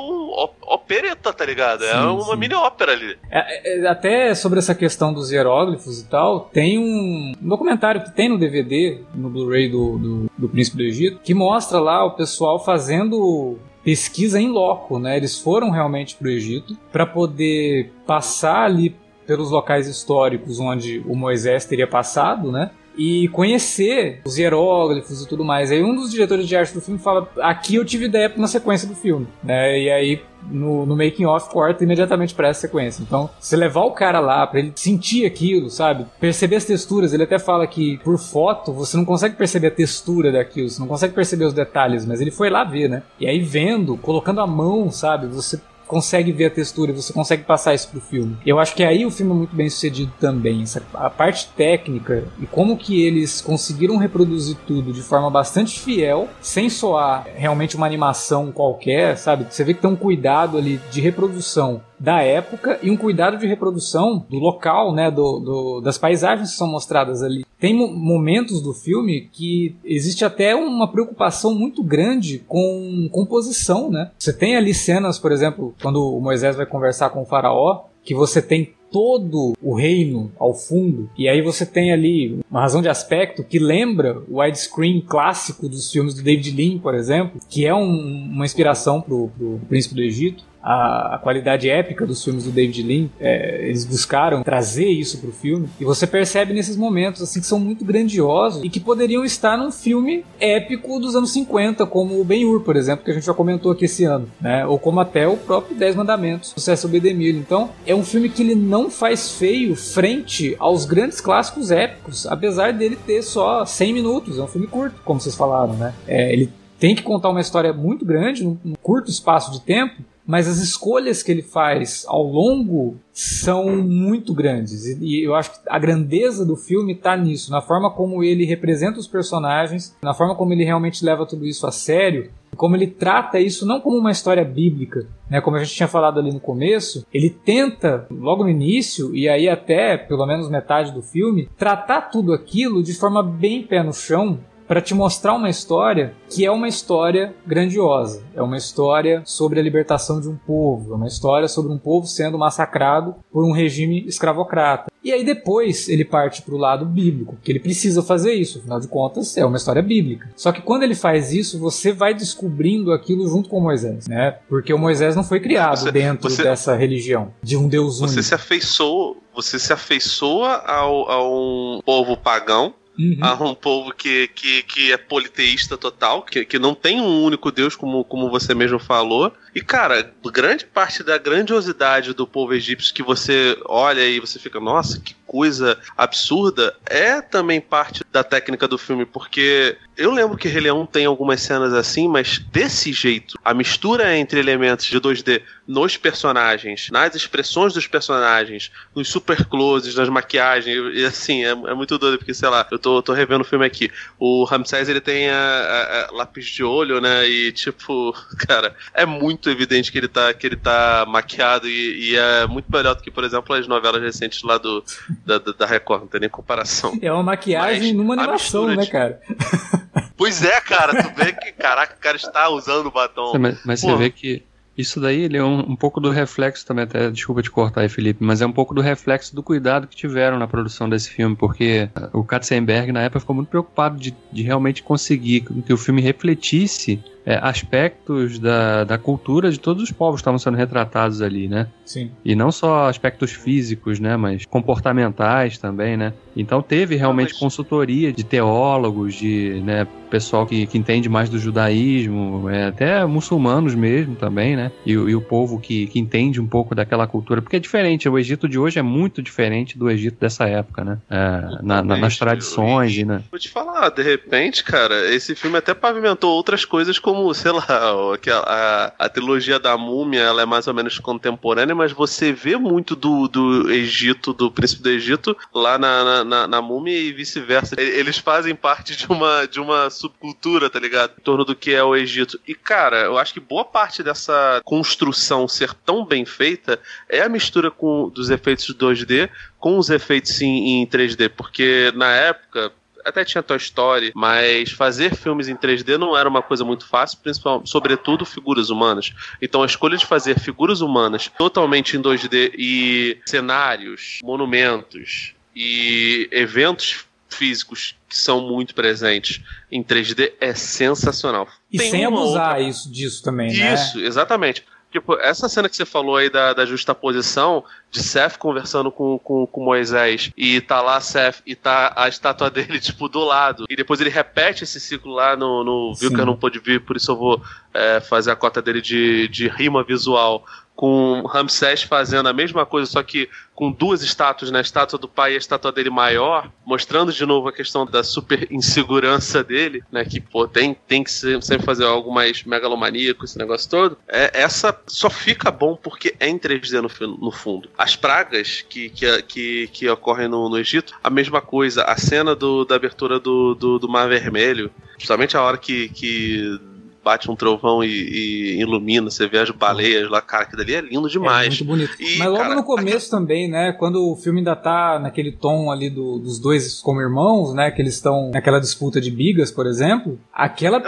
opereta, 0.62 1.34
tá 1.34 1.46
ligado? 1.46 1.84
é 1.84 1.92
Sim, 1.92 1.98
uma 2.08 2.34
sim. 2.34 2.38
mini 2.38 2.54
ópera 2.54 2.94
ali. 2.94 3.18
É, 3.30 3.82
é, 3.84 3.88
até 3.88 4.34
sobre 4.36 4.60
essa 4.60 4.74
questão 4.76 5.14
dos 5.14 5.32
hieróglifos 5.32 6.00
e 6.02 6.06
tal, 6.08 6.50
tem 6.54 6.78
um 6.78 7.34
documentário 7.42 8.04
que 8.04 8.12
tem 8.12 8.30
no 8.30 8.38
DVD, 8.38 9.02
no 9.14 9.30
Blu-ray 9.30 9.70
do, 9.70 9.98
do, 9.98 10.32
do 10.38 10.50
Príncipe 10.50 10.78
do 10.78 10.84
Egito, 10.84 11.20
que 11.24 11.34
mostra 11.34 11.80
lá 11.80 12.06
o 12.06 12.12
pessoal 12.12 12.64
fazendo 12.64 13.58
pesquisa 13.84 14.39
em 14.39 14.50
loco, 14.50 14.98
né? 15.00 15.17
Eles 15.17 15.39
foram 15.39 15.69
realmente 15.69 16.15
pro 16.15 16.30
Egito 16.30 16.78
para 16.91 17.06
poder 17.06 17.91
passar 18.06 18.63
ali 18.63 18.96
pelos 19.28 19.52
locais 19.52 19.88
históricos 19.88 20.60
onde 20.60 21.00
o 21.08 21.15
Moisés 21.15 21.65
teria 21.65 21.88
passado, 21.88 22.52
né? 22.52 22.72
E 22.96 23.28
conhecer 23.30 24.22
os 24.26 24.38
hieróglifos 24.38 25.22
e 25.22 25.28
tudo 25.28 25.44
mais. 25.44 25.72
Aí 25.72 25.84
um 25.84 25.96
dos 25.96 26.12
diretores 26.12 26.48
de 26.48 26.56
arte 26.56 26.74
do 26.74 26.82
filme 26.82 27.00
fala: 27.00 27.28
aqui 27.42 27.76
eu 27.76 27.86
tive 27.86 28.06
ideia 28.06 28.30
para 28.30 28.38
uma 28.38 28.48
sequência 28.48 28.88
do 28.88 28.96
filme, 28.96 29.28
né? 29.44 29.80
E 29.80 29.90
aí 29.90 30.22
no, 30.50 30.86
no 30.86 30.96
making 30.96 31.26
off 31.26 31.50
corta 31.50 31.84
imediatamente 31.84 32.34
para 32.34 32.50
essa 32.50 32.62
sequência. 32.62 33.02
Então, 33.02 33.30
você 33.40 33.56
levar 33.56 33.82
o 33.82 33.92
cara 33.92 34.20
lá 34.20 34.46
para 34.46 34.60
ele 34.60 34.74
sentir 34.76 35.26
aquilo, 35.26 35.70
sabe? 35.70 36.06
Perceber 36.20 36.58
as 36.58 36.66
texturas. 36.66 37.14
Ele 37.14 37.24
até 37.24 37.40
fala 37.40 37.66
que 37.68 37.98
por 38.00 38.18
foto 38.18 38.74
você 38.74 38.98
não 38.98 39.06
consegue 39.06 39.36
perceber 39.36 39.68
a 39.68 39.72
textura 39.72 40.32
daquilo, 40.32 40.70
você 40.70 40.80
não 40.80 40.88
consegue 40.88 41.14
perceber 41.14 41.46
os 41.46 41.54
detalhes, 41.54 42.06
mas 42.06 42.22
ele 42.22 42.32
foi 42.32 42.50
lá 42.50 42.64
ver, 42.64 42.90
né? 42.90 43.04
E 43.20 43.28
aí 43.28 43.40
vendo, 43.40 43.98
colocando 43.98 44.42
a 44.42 44.48
mão, 44.48 44.92
sabe? 44.92 45.28
Você 45.28 45.60
consegue 45.88 46.32
ver 46.32 46.46
a 46.46 46.50
textura, 46.50 46.93
você 46.93 47.13
consegue 47.13 47.43
passar 47.43 47.74
isso 47.74 47.89
pro 47.89 48.02
filme. 48.02 48.38
E 48.46 48.50
eu 48.50 48.60
acho 48.60 48.76
que 48.76 48.84
aí 48.84 49.06
o 49.06 49.12
filme 49.12 49.32
é 49.32 49.36
muito 49.36 49.56
bem 49.56 49.69
sucedido 49.69 50.12
também. 50.19 50.63
A 50.93 51.10
parte 51.10 51.50
técnica 51.56 52.26
e 52.39 52.46
como 52.46 52.78
que 52.78 53.06
eles 53.06 53.41
conseguiram 53.41 53.98
reproduzir 53.98 54.58
tudo 54.65 54.91
de 54.93 55.02
forma 55.02 55.30
bastante 55.30 55.80
fiel, 55.80 56.28
sem 56.41 56.69
soar 56.69 57.26
realmente 57.36 57.76
uma 57.76 57.86
animação 57.86 58.52
qualquer, 58.52 59.17
sabe? 59.17 59.46
Você 59.50 59.63
vê 59.63 59.74
que 59.74 59.82
tem 59.82 59.89
um 59.89 59.96
cuidado 59.96 60.58
ali 60.58 60.80
de 60.91 61.02
reprodução 61.02 61.82
da 62.00 62.22
época 62.22 62.80
e 62.84 62.90
um 62.92 62.98
cuidado 62.98 63.38
de 63.38 63.48
reprodução 63.48 64.26
do 64.30 64.38
local, 64.38 64.94
né, 64.94 65.10
do, 65.10 65.40
do- 65.40 65.82
das 65.82 65.98
paisagens 65.98 66.52
que 66.52 66.58
são 66.58 66.68
mostradas 66.68 67.22
ali. 67.24 67.46
Tem 67.60 67.74
mo- 67.74 67.88
momentos 67.94 68.62
do 68.62 68.74
filme 68.74 69.30
que 69.32 69.76
existe 69.86 70.26
até 70.26 70.54
uma 70.56 70.92
preocupação 70.92 71.54
muito 71.56 71.82
grande 71.84 72.44
com 72.48 73.08
composição, 73.12 73.90
né? 73.90 74.12
Você 74.20 74.34
tem 74.34 74.56
ali 74.56 74.74
cenas, 74.74 75.18
por 75.18 75.32
exemplo, 75.32 75.74
quando 75.82 75.98
o 76.04 76.20
Moisés 76.20 76.56
vai 76.56 76.66
conversar 76.66 77.10
com 77.10 77.22
o 77.22 77.26
faraó, 77.26 77.84
que 78.04 78.14
você 78.14 78.42
tem 78.42 78.74
todo 78.92 79.54
o 79.60 79.74
reino 79.74 80.32
ao 80.38 80.54
fundo, 80.54 81.10
e 81.18 81.28
aí 81.28 81.42
você 81.42 81.66
tem 81.66 81.92
ali 81.92 82.40
uma 82.52 82.62
razão 82.62 82.80
de 82.80 82.88
aspecto 82.90 83.44
que 83.44 83.58
lembra 83.58 84.22
o 84.30 84.40
widescreen 84.40 85.02
clássico 85.02 85.68
dos 85.68 85.92
filmes 85.92 86.14
do 86.14 86.22
David 86.22 86.52
Lean, 86.56 86.78
por 86.78 86.94
exemplo, 86.94 87.40
que 87.50 87.66
é 87.66 87.74
um- 87.74 88.30
uma 88.32 88.46
inspiração 88.46 89.02
pro, 89.02 89.32
pro 89.36 89.60
Príncipe 89.68 89.96
do 89.96 90.02
Egito. 90.04 90.44
A, 90.63 91.15
a 91.15 91.17
qualidade 91.17 91.69
épica 91.69 92.06
dos 92.06 92.23
filmes 92.23 92.45
do 92.45 92.52
David 92.52 92.82
Lean, 92.84 93.10
é, 93.19 93.67
eles 93.67 93.84
buscaram 93.84 94.41
trazer 94.43 94.88
isso 94.88 95.19
pro 95.19 95.32
filme, 95.32 95.67
e 95.80 95.84
você 95.84 96.08
percebe 96.08 96.54
nesses 96.54 96.78
momentos 96.78 97.21
assim 97.21 97.41
que 97.41 97.45
são 97.45 97.60
muito 97.60 97.84
grandiosos 97.84 98.63
e 98.63 98.69
que 98.69 98.80
poderiam 98.80 99.26
estar 99.26 99.58
num 99.58 99.71
filme 99.71 100.23
épico 100.39 100.99
dos 100.99 101.15
anos 101.15 101.32
50, 101.32 101.86
como 101.86 102.19
o 102.19 102.23
Ben-Hur, 102.23 102.62
por 102.62 102.76
exemplo, 102.76 103.04
que 103.04 103.12
a 103.12 103.13
gente 103.13 103.26
já 103.26 103.34
comentou 103.34 103.71
aqui 103.71 103.86
esse 103.86 104.06
ano, 104.06 104.30
né? 104.39 104.65
Ou 104.65 104.80
como 104.80 104.99
até 104.99 105.28
o 105.28 105.36
próprio 105.36 105.76
Dez 105.76 105.95
Mandamentos, 105.95 106.54
do 106.54 106.62
Cecil 106.62 106.89
B. 106.89 106.99
DeMille. 106.99 107.39
Então, 107.39 107.69
é 107.86 107.93
um 107.93 108.04
filme 108.04 108.30
que 108.30 108.41
ele 108.41 108.56
não 108.56 108.89
faz 108.89 109.32
feio 109.32 109.76
frente 109.76 110.56
aos 110.60 110.86
grandes 110.86 111.19
clássicos 111.19 111.71
épicos, 111.71 112.26
apesar 112.26 112.71
dele 112.73 112.95
ter 112.95 113.21
só 113.21 113.65
100 113.65 113.93
minutos, 113.93 114.39
é 114.39 114.41
um 114.41 114.47
filme 114.47 114.67
curto, 114.67 115.02
como 115.04 115.19
vocês 115.19 115.36
falaram, 115.36 115.73
né? 115.73 115.93
É, 116.08 116.32
ele 116.32 116.49
tem 116.80 116.95
que 116.95 117.02
contar 117.02 117.30
uma 117.30 117.41
história 117.41 117.71
muito 117.71 118.06
grande, 118.06 118.43
num 118.43 118.73
curto 118.82 119.10
espaço 119.10 119.52
de 119.52 119.62
tempo, 119.62 120.02
mas 120.26 120.48
as 120.48 120.58
escolhas 120.58 121.22
que 121.22 121.32
ele 121.32 121.42
faz 121.42 122.06
ao 122.08 122.24
longo 122.24 122.98
são 123.12 123.78
muito 123.84 124.34
grandes. 124.34 124.86
E, 124.86 125.24
eu 125.24 125.36
acho 125.36 125.52
que 125.52 125.60
a 125.68 125.78
grandeza 125.78 126.46
do 126.46 126.56
filme 126.56 126.94
está 126.94 127.16
nisso, 127.16 127.52
na 127.52 127.62
forma 127.62 127.92
como 127.92 128.24
ele 128.24 128.46
representa 128.46 129.00
os 129.00 129.08
personagens, 129.08 129.96
na 130.02 130.14
forma 130.14 130.36
como 130.36 130.54
ele 130.54 130.64
realmente 130.64 131.06
leva 131.06 131.26
tudo 131.26 131.46
isso 131.46 131.68
a 131.68 131.72
sério, 131.72 132.32
como 132.56 132.76
ele 132.76 132.88
trata 132.88 133.40
isso 133.40 133.66
não 133.66 133.82
como 133.82 133.98
uma 133.98 134.12
história 134.12 134.46
bíblica, 134.46 135.08
né, 135.30 135.42
como 135.42 135.58
a 135.58 135.64
gente 135.64 135.76
tinha 135.76 135.88
falado 135.88 136.20
ali 136.20 136.32
no 136.32 136.40
começo, 136.40 137.06
ele 137.14 137.30
tenta, 137.30 138.06
logo 138.12 138.44
no 138.44 138.50
início, 138.50 139.16
e 139.16 139.28
aí 139.28 139.50
até 139.50 139.98
pelo 139.98 140.26
menos 140.26 140.50
metade 140.50 140.92
do 140.92 141.02
filme, 141.02 141.50
tratar 141.58 142.02
tudo 142.02 142.34
aquilo 142.34 142.84
de 142.84 142.94
forma 142.94 143.24
bem 143.24 143.64
pé 143.64 143.82
no 143.84 143.94
chão, 143.94 144.40
para 144.67 144.82
te 144.82 144.93
mostrar 144.93 145.34
uma 145.34 145.49
história 145.49 146.13
que 146.30 146.45
é 146.45 146.52
uma 146.52 146.67
história 146.67 147.34
grandiosa. 147.45 148.23
É 148.36 148.41
uma 148.41 148.58
história 148.58 149.21
sobre 149.26 149.60
a 149.60 149.63
libertação 149.63 150.19
de 150.19 150.28
um 150.28 150.36
povo, 150.36 150.93
é 150.93 150.95
uma 150.95 151.08
história 151.08 151.47
sobre 151.47 151.71
um 151.71 151.78
povo 151.78 152.08
sendo 152.08 152.38
massacrado 152.38 153.15
por 153.32 153.43
um 153.45 153.52
regime 153.52 154.06
escravocrata. 154.08 154.91
E 155.04 155.12
aí 155.12 155.23
depois 155.23 155.89
ele 155.89 156.06
parte 156.06 156.41
para 156.41 156.56
o 156.56 156.58
lado 156.58 156.86
bíblico, 156.86 157.38
que 157.43 157.52
ele 157.52 157.60
precisa 157.60 158.02
fazer 158.02 158.34
isso, 158.34 158.60
afinal 158.60 158.80
de 158.80 158.88
contas 158.88 159.36
é 159.36 159.45
uma 159.45 159.58
história 159.58 159.82
bíblica. 159.82 160.30
Só 160.36 160.52
que 160.52 160.62
quando 160.62 160.84
ele 160.84 160.95
faz 160.95 161.34
isso, 161.34 161.60
você 161.60 161.91
vai 161.91 162.13
descobrindo 162.13 162.91
aquilo 162.93 163.28
junto 163.28 163.49
com 163.49 163.60
Moisés, 163.60 164.08
né? 164.08 164.38
Porque 164.47 164.73
o 164.73 164.78
Moisés 164.78 165.15
não 165.15 165.23
foi 165.23 165.39
criado 165.41 165.78
Você- 165.78 165.91
dentro 165.91 166.30
você- 166.30 166.43
dessa 166.43 166.73
religião, 166.76 167.34
de 167.43 167.58
um 167.58 167.67
Deus 167.67 167.99
único. 167.99 168.13
Você 168.13 168.23
se 168.23 168.34
afeiçoa, 168.34 169.15
você 169.36 169.60
se 169.60 169.73
afeiçoa 169.73 170.63
ao, 170.65 171.10
a 171.12 171.21
um 171.30 171.82
povo 171.86 172.15
pagão, 172.15 172.73
Uhum. 172.98 173.18
a 173.22 173.34
um 173.44 173.56
povo 173.56 173.92
que, 173.92 174.28
que, 174.28 174.62
que 174.64 174.92
é 174.92 174.98
politeísta 174.98 175.76
total, 175.76 176.22
que, 176.22 176.46
que 176.46 176.60
não 176.60 176.76
tem 176.76 177.02
um 177.02 177.24
único 177.24 177.52
Deus, 177.52 177.76
como, 177.76 178.04
como 178.04 178.30
você 178.30 178.54
mesmo 178.54 178.78
falou. 178.78 179.34
E, 179.56 179.62
cara, 179.62 180.14
grande 180.26 180.66
parte 180.66 181.04
da 181.04 181.18
grandiosidade 181.18 182.14
do 182.14 182.28
povo 182.28 182.54
egípcio 182.54 182.94
que 182.94 183.02
você 183.02 183.58
olha 183.66 184.06
e 184.06 184.20
você 184.20 184.38
fica, 184.38 184.60
nossa, 184.60 185.00
que 185.00 185.16
coisa 185.34 185.80
absurda, 185.98 186.76
é 186.86 187.19
também 187.19 187.60
parte 187.60 188.04
da 188.12 188.24
técnica 188.24 188.67
do 188.67 188.78
filme, 188.78 189.04
porque 189.04 189.76
eu 189.98 190.12
lembro 190.12 190.38
que 190.38 190.48
Rei 190.48 190.62
Leão 190.62 190.86
tem 190.86 191.08
algumas 191.08 191.41
cenas 191.41 191.74
assim, 191.74 192.08
mas 192.08 192.38
desse 192.38 192.93
jeito, 192.93 193.36
a 193.43 193.52
mistura 193.52 194.15
entre 194.15 194.39
elementos 194.39 194.86
de 194.86 195.00
2D 195.02 195.41
nos 195.67 195.98
personagens, 195.98 196.89
nas 196.91 197.15
expressões 197.15 197.74
dos 197.74 197.88
personagens, 197.88 198.69
nos 198.96 199.10
super 199.10 199.43
closes, 199.46 199.96
nas 199.96 200.08
maquiagens, 200.10 200.78
e, 200.93 201.04
assim, 201.04 201.43
é, 201.43 201.50
é 201.50 201.74
muito 201.74 201.98
doido, 201.98 202.17
porque, 202.19 202.34
sei 202.34 202.50
lá, 202.50 202.67
eu 202.72 202.78
tô, 202.78 203.02
tô 203.02 203.13
revendo 203.13 203.41
o 203.41 203.46
filme 203.48 203.65
aqui. 203.65 203.89
O 204.19 204.43
Ramsés, 204.43 204.88
ele 204.89 205.02
tem 205.02 205.30
a, 205.30 205.36
a- 205.36 206.06
a 206.10 206.12
lápis 206.12 206.46
de 206.46 206.63
olho, 206.63 207.00
né? 207.02 207.28
E, 207.28 207.52
tipo, 207.54 208.13
cara, 208.46 208.76
é 208.93 209.06
muito 209.06 209.50
evidente 209.50 209.91
que 209.91 209.98
ele 209.98 210.08
tá, 210.10 210.32
que 210.34 210.46
ele 210.46 210.58
tá 210.58 211.06
maquiado 211.08 211.67
e, 211.67 212.12
e 212.12 212.15
é 212.17 212.46
muito 212.46 212.69
melhor 212.72 212.93
do 212.96 213.02
que, 213.02 213.10
por 213.10 213.24
exemplo, 213.24 213.56
as 213.56 213.65
novelas 213.65 214.02
recentes 214.02 214.43
lá 214.43 214.58
do, 214.58 214.84
da, 215.26 215.38
da, 215.38 215.52
da 215.52 215.66
Record, 215.66 216.02
não 216.02 216.08
tem 216.08 216.22
nem 216.22 216.30
comparação. 216.30 216.98
É 217.02 217.12
uma 217.12 217.24
maquiagem 217.24 217.94
Mas 217.94 217.94
numa 217.94 218.14
animação, 218.14 218.68
né, 218.68 218.78
de- 218.84 218.90
cara? 218.92 219.20
Pois 220.16 220.44
é, 220.44 220.62
cara, 220.62 221.04
tu 221.04 221.16
vê 221.16 221.34
que, 221.34 221.52
caraca, 221.52 221.96
o 221.96 222.00
cara 222.00 222.16
está 222.16 222.48
usando 222.50 222.86
o 222.86 222.92
batom. 222.92 223.38
Mas 223.40 223.60
mas 223.66 223.82
você 223.82 223.96
vê 223.96 224.10
que 224.10 224.44
isso 224.78 225.00
daí 225.00 225.22
ele 225.22 225.38
é 225.38 225.44
um, 225.44 225.72
um 225.72 225.76
pouco 225.76 226.00
do 226.00 226.10
reflexo 226.10 226.66
também, 226.66 226.84
até 226.84 227.10
desculpa 227.10 227.42
te 227.42 227.52
cortar 227.52 227.82
aí, 227.82 227.90
Felipe, 227.90 228.24
mas 228.24 228.42
é 228.42 228.46
um 228.46 228.52
pouco 228.52 228.74
do 228.74 228.82
reflexo 228.82 229.36
do 229.36 229.44
cuidado 229.44 229.88
que 229.88 229.96
tiveram 229.96 230.38
na 230.40 230.48
produção 230.48 230.88
desse 230.90 231.10
filme, 231.10 231.36
porque 231.36 231.90
o 232.14 232.24
Katzenberg 232.24 232.92
na 232.92 233.02
época 233.02 233.20
ficou 233.20 233.36
muito 233.36 233.50
preocupado 233.50 233.98
de, 234.00 234.16
de 234.32 234.44
realmente 234.44 234.82
conseguir 234.82 235.42
que 235.42 235.74
o 235.74 235.78
filme 235.78 236.02
refletisse 236.02 237.04
é, 237.26 237.36
aspectos 237.42 238.38
da, 238.40 238.84
da 238.84 238.98
cultura 238.98 239.50
de 239.52 239.60
todos 239.60 239.82
os 239.84 239.92
povos 239.92 240.16
que 240.16 240.22
estavam 240.22 240.40
sendo 240.40 240.58
retratados 240.58 241.22
ali, 241.22 241.48
né? 241.48 241.68
Sim. 241.86 242.12
E 242.24 242.36
não 242.36 242.52
só 242.52 242.88
aspectos 242.90 243.32
físicos, 243.32 244.00
né, 244.00 244.16
mas 244.18 244.46
comportamentais 244.46 245.58
também, 245.58 245.96
né? 245.98 246.14
Então 246.36 246.62
teve 246.62 246.96
realmente 246.96 247.32
mas- 247.32 247.40
consultoria 247.40 248.12
de 248.12 248.24
teólogos, 248.24 249.14
de 249.16 249.62
né, 249.64 249.88
pessoal 250.10 250.46
que, 250.46 250.66
que 250.68 250.78
entende 250.78 251.10
mais 251.10 251.30
do 251.30 251.40
judaísmo, 251.40 252.50
é, 252.50 252.66
até 252.68 253.06
muçulmanos 253.06 253.74
mesmo 253.76 254.16
também, 254.16 254.56
né? 254.56 254.72
E, 254.86 254.96
o- 254.98 255.10
e 255.10 255.16
o 255.16 255.22
povo 255.22 255.60
que, 255.60 255.88
que 255.88 256.00
entende 256.00 256.40
um 256.42 256.48
pouco 256.48 256.76
daquela 256.76 257.08
cultura, 257.08 257.42
porque 257.42 257.56
é 257.56 257.60
diferente. 257.60 258.08
O 258.10 258.18
Egito 258.18 258.48
de 258.48 258.58
hoje 258.60 258.80
é 258.80 258.82
muito 258.82 259.22
diferente 259.22 259.78
do 259.78 259.90
Egito 259.90 260.18
dessa 260.20 260.46
época, 260.48 260.84
né? 260.84 260.98
É, 261.10 261.18
na- 261.64 261.84
na- 261.84 261.98
nas 261.98 262.18
tradições 262.18 262.96
e 262.96 263.04
na, 263.06 263.22
Vou 263.32 263.40
te 263.40 263.50
falar, 263.50 263.90
de 263.90 264.04
repente, 264.04 264.64
cara, 264.64 265.10
esse 265.14 265.36
filme 265.36 265.58
até 265.58 265.74
pavimentou 265.74 266.32
outras 266.32 266.64
coisas 266.66 267.00
com 267.00 267.12
como, 267.13 267.32
sei 267.36 267.52
lá, 267.52 267.63
a, 267.69 268.39
a, 268.39 268.93
a 269.06 269.10
trilogia 269.10 269.60
da 269.60 269.78
múmia 269.78 270.21
ela 270.21 270.41
é 270.41 270.45
mais 270.47 270.65
ou 270.67 270.73
menos 270.73 270.97
contemporânea, 270.97 271.76
mas 271.76 271.91
você 271.91 272.34
vê 272.34 272.58
muito 272.58 272.95
do, 272.95 273.28
do 273.28 273.71
Egito, 273.71 274.34
do 274.34 274.49
príncipe 274.49 274.82
do 274.82 274.89
Egito, 274.89 275.38
lá 275.54 275.78
na, 275.78 276.23
na, 276.23 276.47
na 276.47 276.62
múmia 276.62 276.97
e 276.97 277.13
vice-versa. 277.13 277.80
Eles 277.80 278.17
fazem 278.17 278.56
parte 278.56 278.95
de 278.95 279.06
uma, 279.06 279.45
de 279.45 279.60
uma 279.60 279.91
subcultura, 279.91 280.71
tá 280.71 280.80
ligado? 280.80 281.13
Em 281.19 281.21
torno 281.21 281.45
do 281.45 281.56
que 281.56 281.71
é 281.71 281.84
o 281.84 281.95
Egito. 281.95 282.39
E, 282.47 282.56
cara, 282.56 283.02
eu 283.02 283.19
acho 283.19 283.32
que 283.32 283.39
boa 283.39 283.63
parte 283.63 284.02
dessa 284.02 284.60
construção 284.65 285.47
ser 285.47 285.71
tão 285.86 286.04
bem 286.04 286.26
feita 286.26 286.80
é 287.08 287.21
a 287.21 287.30
mistura 287.30 287.69
com 287.69 288.10
dos 288.10 288.32
efeitos 288.32 288.73
2D 288.73 289.30
com 289.60 289.78
os 289.78 289.89
efeitos 289.89 290.41
em, 290.41 290.82
em 290.82 290.88
3D, 290.88 291.30
porque 291.30 291.93
na 291.95 292.12
época 292.12 292.73
até 293.04 293.24
tinha 293.26 293.44
Toy 293.44 293.58
Story, 293.58 294.12
mas 294.16 294.72
fazer 294.72 295.16
filmes 295.16 295.48
em 295.48 295.56
3D 295.56 295.98
não 295.98 296.18
era 296.18 296.28
uma 296.28 296.42
coisa 296.42 296.63
muito 296.63 296.88
fácil, 296.88 297.20
principalmente, 297.22 297.70
sobretudo 297.70 298.26
figuras 298.26 298.70
humanas. 298.70 299.13
Então 299.42 299.63
a 299.63 299.66
escolha 299.66 299.98
de 299.98 300.06
fazer 300.06 300.39
figuras 300.39 300.82
humanas 300.82 301.30
totalmente 301.38 301.98
em 301.98 302.02
2D 302.02 302.54
e 302.58 303.18
cenários, 303.26 304.20
monumentos 304.24 305.34
e 305.56 306.28
eventos 306.32 307.06
físicos 307.30 307.96
que 308.08 308.18
são 308.18 308.42
muito 308.42 308.76
presentes 308.76 309.42
em 309.72 309.84
3D 309.84 310.34
é 310.39 310.54
sensacional. 310.54 311.48
E 311.72 311.78
Tem 311.78 311.89
sem 311.89 312.06
abusar 312.06 312.50
outra... 312.50 312.62
isso 312.62 312.92
disso 312.92 313.24
também, 313.24 313.52
né? 313.52 313.74
Isso, 313.74 314.00
exatamente. 314.00 314.63
Tipo, 314.94 315.16
essa 315.16 315.50
cena 315.50 315.68
que 315.68 315.76
você 315.76 315.86
falou 315.86 316.18
aí 316.18 316.30
da, 316.30 316.54
da 316.54 316.68
justaposição, 316.68 317.64
de 317.90 318.02
Seth 318.02 318.38
conversando 318.38 318.92
com, 318.92 319.18
com, 319.18 319.48
com, 319.48 319.64
Moisés, 319.66 320.30
e 320.38 320.62
tá 320.62 320.84
lá 320.84 321.02
Seth 321.02 321.42
e 321.48 321.56
tá 321.56 321.92
a 321.96 322.08
estátua 322.08 322.48
dele, 322.54 322.80
tipo, 322.80 323.10
do 323.10 323.24
lado. 323.24 323.66
E 323.68 323.76
depois 323.76 324.00
ele 324.00 324.12
repete 324.12 324.64
esse 324.64 324.80
ciclo 324.80 325.12
lá 325.12 325.36
no, 325.36 325.64
no 325.64 325.96
Vilker 325.96 326.24
não 326.24 326.38
pôde 326.38 326.60
vir, 326.60 326.80
por 326.80 326.96
isso 326.96 327.12
eu 327.12 327.18
vou 327.18 327.42
é, 327.74 328.00
fazer 328.02 328.30
a 328.30 328.36
cota 328.36 328.62
dele 328.62 328.82
de, 328.82 329.28
de 329.30 329.48
rima 329.48 329.84
visual 329.84 330.46
com 330.76 331.22
Ramsés 331.28 331.84
fazendo 331.84 332.28
a 332.28 332.34
mesma 332.34 332.66
coisa, 332.66 332.90
só 332.90 333.04
que 333.04 333.30
com 333.54 333.72
duas 333.72 334.02
estátuas, 334.02 334.50
né? 334.50 334.58
A 334.58 334.62
estátua 334.62 334.98
do 334.98 335.08
pai 335.08 335.34
e 335.34 335.36
a 335.36 335.38
estátua 335.38 335.72
dele 335.72 335.90
maior, 335.90 336.52
mostrando 336.66 337.14
de 337.14 337.26
novo 337.26 337.48
a 337.48 337.54
questão 337.54 337.86
da 337.86 338.04
super 338.04 338.48
insegurança 338.52 339.44
dele, 339.44 339.84
né? 339.92 340.04
Que, 340.04 340.20
pô, 340.20 340.48
tem, 340.48 340.76
tem 340.88 341.04
que 341.04 341.12
sempre 341.12 341.64
fazer 341.64 341.86
algo 341.86 342.12
mais 342.12 342.44
megalomaníaco, 342.44 343.24
esse 343.24 343.38
negócio 343.38 343.70
todo. 343.70 343.98
É, 344.08 344.32
essa 344.34 344.76
só 344.88 345.10
fica 345.10 345.52
bom 345.52 345.76
porque 345.76 346.16
é 346.20 346.28
em 346.28 346.40
3D 346.40 346.82
no, 346.82 347.18
no 347.18 347.32
fundo. 347.32 347.70
As 347.78 347.96
pragas 347.96 348.66
que, 348.68 348.90
que, 348.90 349.22
que, 349.24 349.68
que 349.68 349.90
ocorrem 349.90 350.28
no, 350.28 350.50
no 350.50 350.58
Egito, 350.58 350.96
a 351.04 351.10
mesma 351.10 351.42
coisa. 351.42 351.84
A 351.84 351.98
cena 351.98 352.36
do, 352.36 352.66
da 352.66 352.76
abertura 352.76 353.20
do, 353.20 353.54
do, 353.54 353.78
do 353.78 353.88
Mar 353.88 354.10
Vermelho, 354.10 354.72
justamente 354.98 355.38
a 355.38 355.42
hora 355.42 355.58
que, 355.58 355.90
que 355.90 356.60
bate 357.04 357.30
um 357.30 357.36
trovão 357.36 357.84
e, 357.84 357.89
e, 357.89 358.62
ilumina, 358.62 359.10
você 359.10 359.28
vê 359.28 359.39
as 359.39 359.50
baleias 359.50 360.10
lá, 360.10 360.22
cara, 360.22 360.44
aquilo 360.44 360.62
ali 360.62 360.76
é 360.76 360.82
lindo 360.82 361.10
demais. 361.10 361.48
É 361.48 361.50
muito 361.50 361.66
bonito. 361.66 362.02
E, 362.02 362.18
Mas 362.18 362.28
logo 362.28 362.42
cara, 362.42 362.56
no 362.56 362.63
começo 362.63 363.08
aquilo... 363.08 363.22
também, 363.22 363.50
né, 363.50 363.74
quando 363.74 364.12
o 364.12 364.16
filme 364.16 364.39
ainda 364.39 364.56
tá 364.56 365.00
naquele 365.00 365.32
tom 365.32 365.70
ali 365.70 365.89
do, 365.89 366.20
dos 366.20 366.39
dois 366.39 366.80
como 366.82 367.02
irmãos, 367.02 367.54
né, 367.54 367.72
que 367.72 367.82
eles 367.82 367.96
estão 367.96 368.32
naquela 368.32 368.60
disputa 368.60 369.02
de 369.02 369.12
bigas, 369.12 369.52
por 369.52 369.68
exemplo, 369.68 370.20
aquela... 370.34 370.82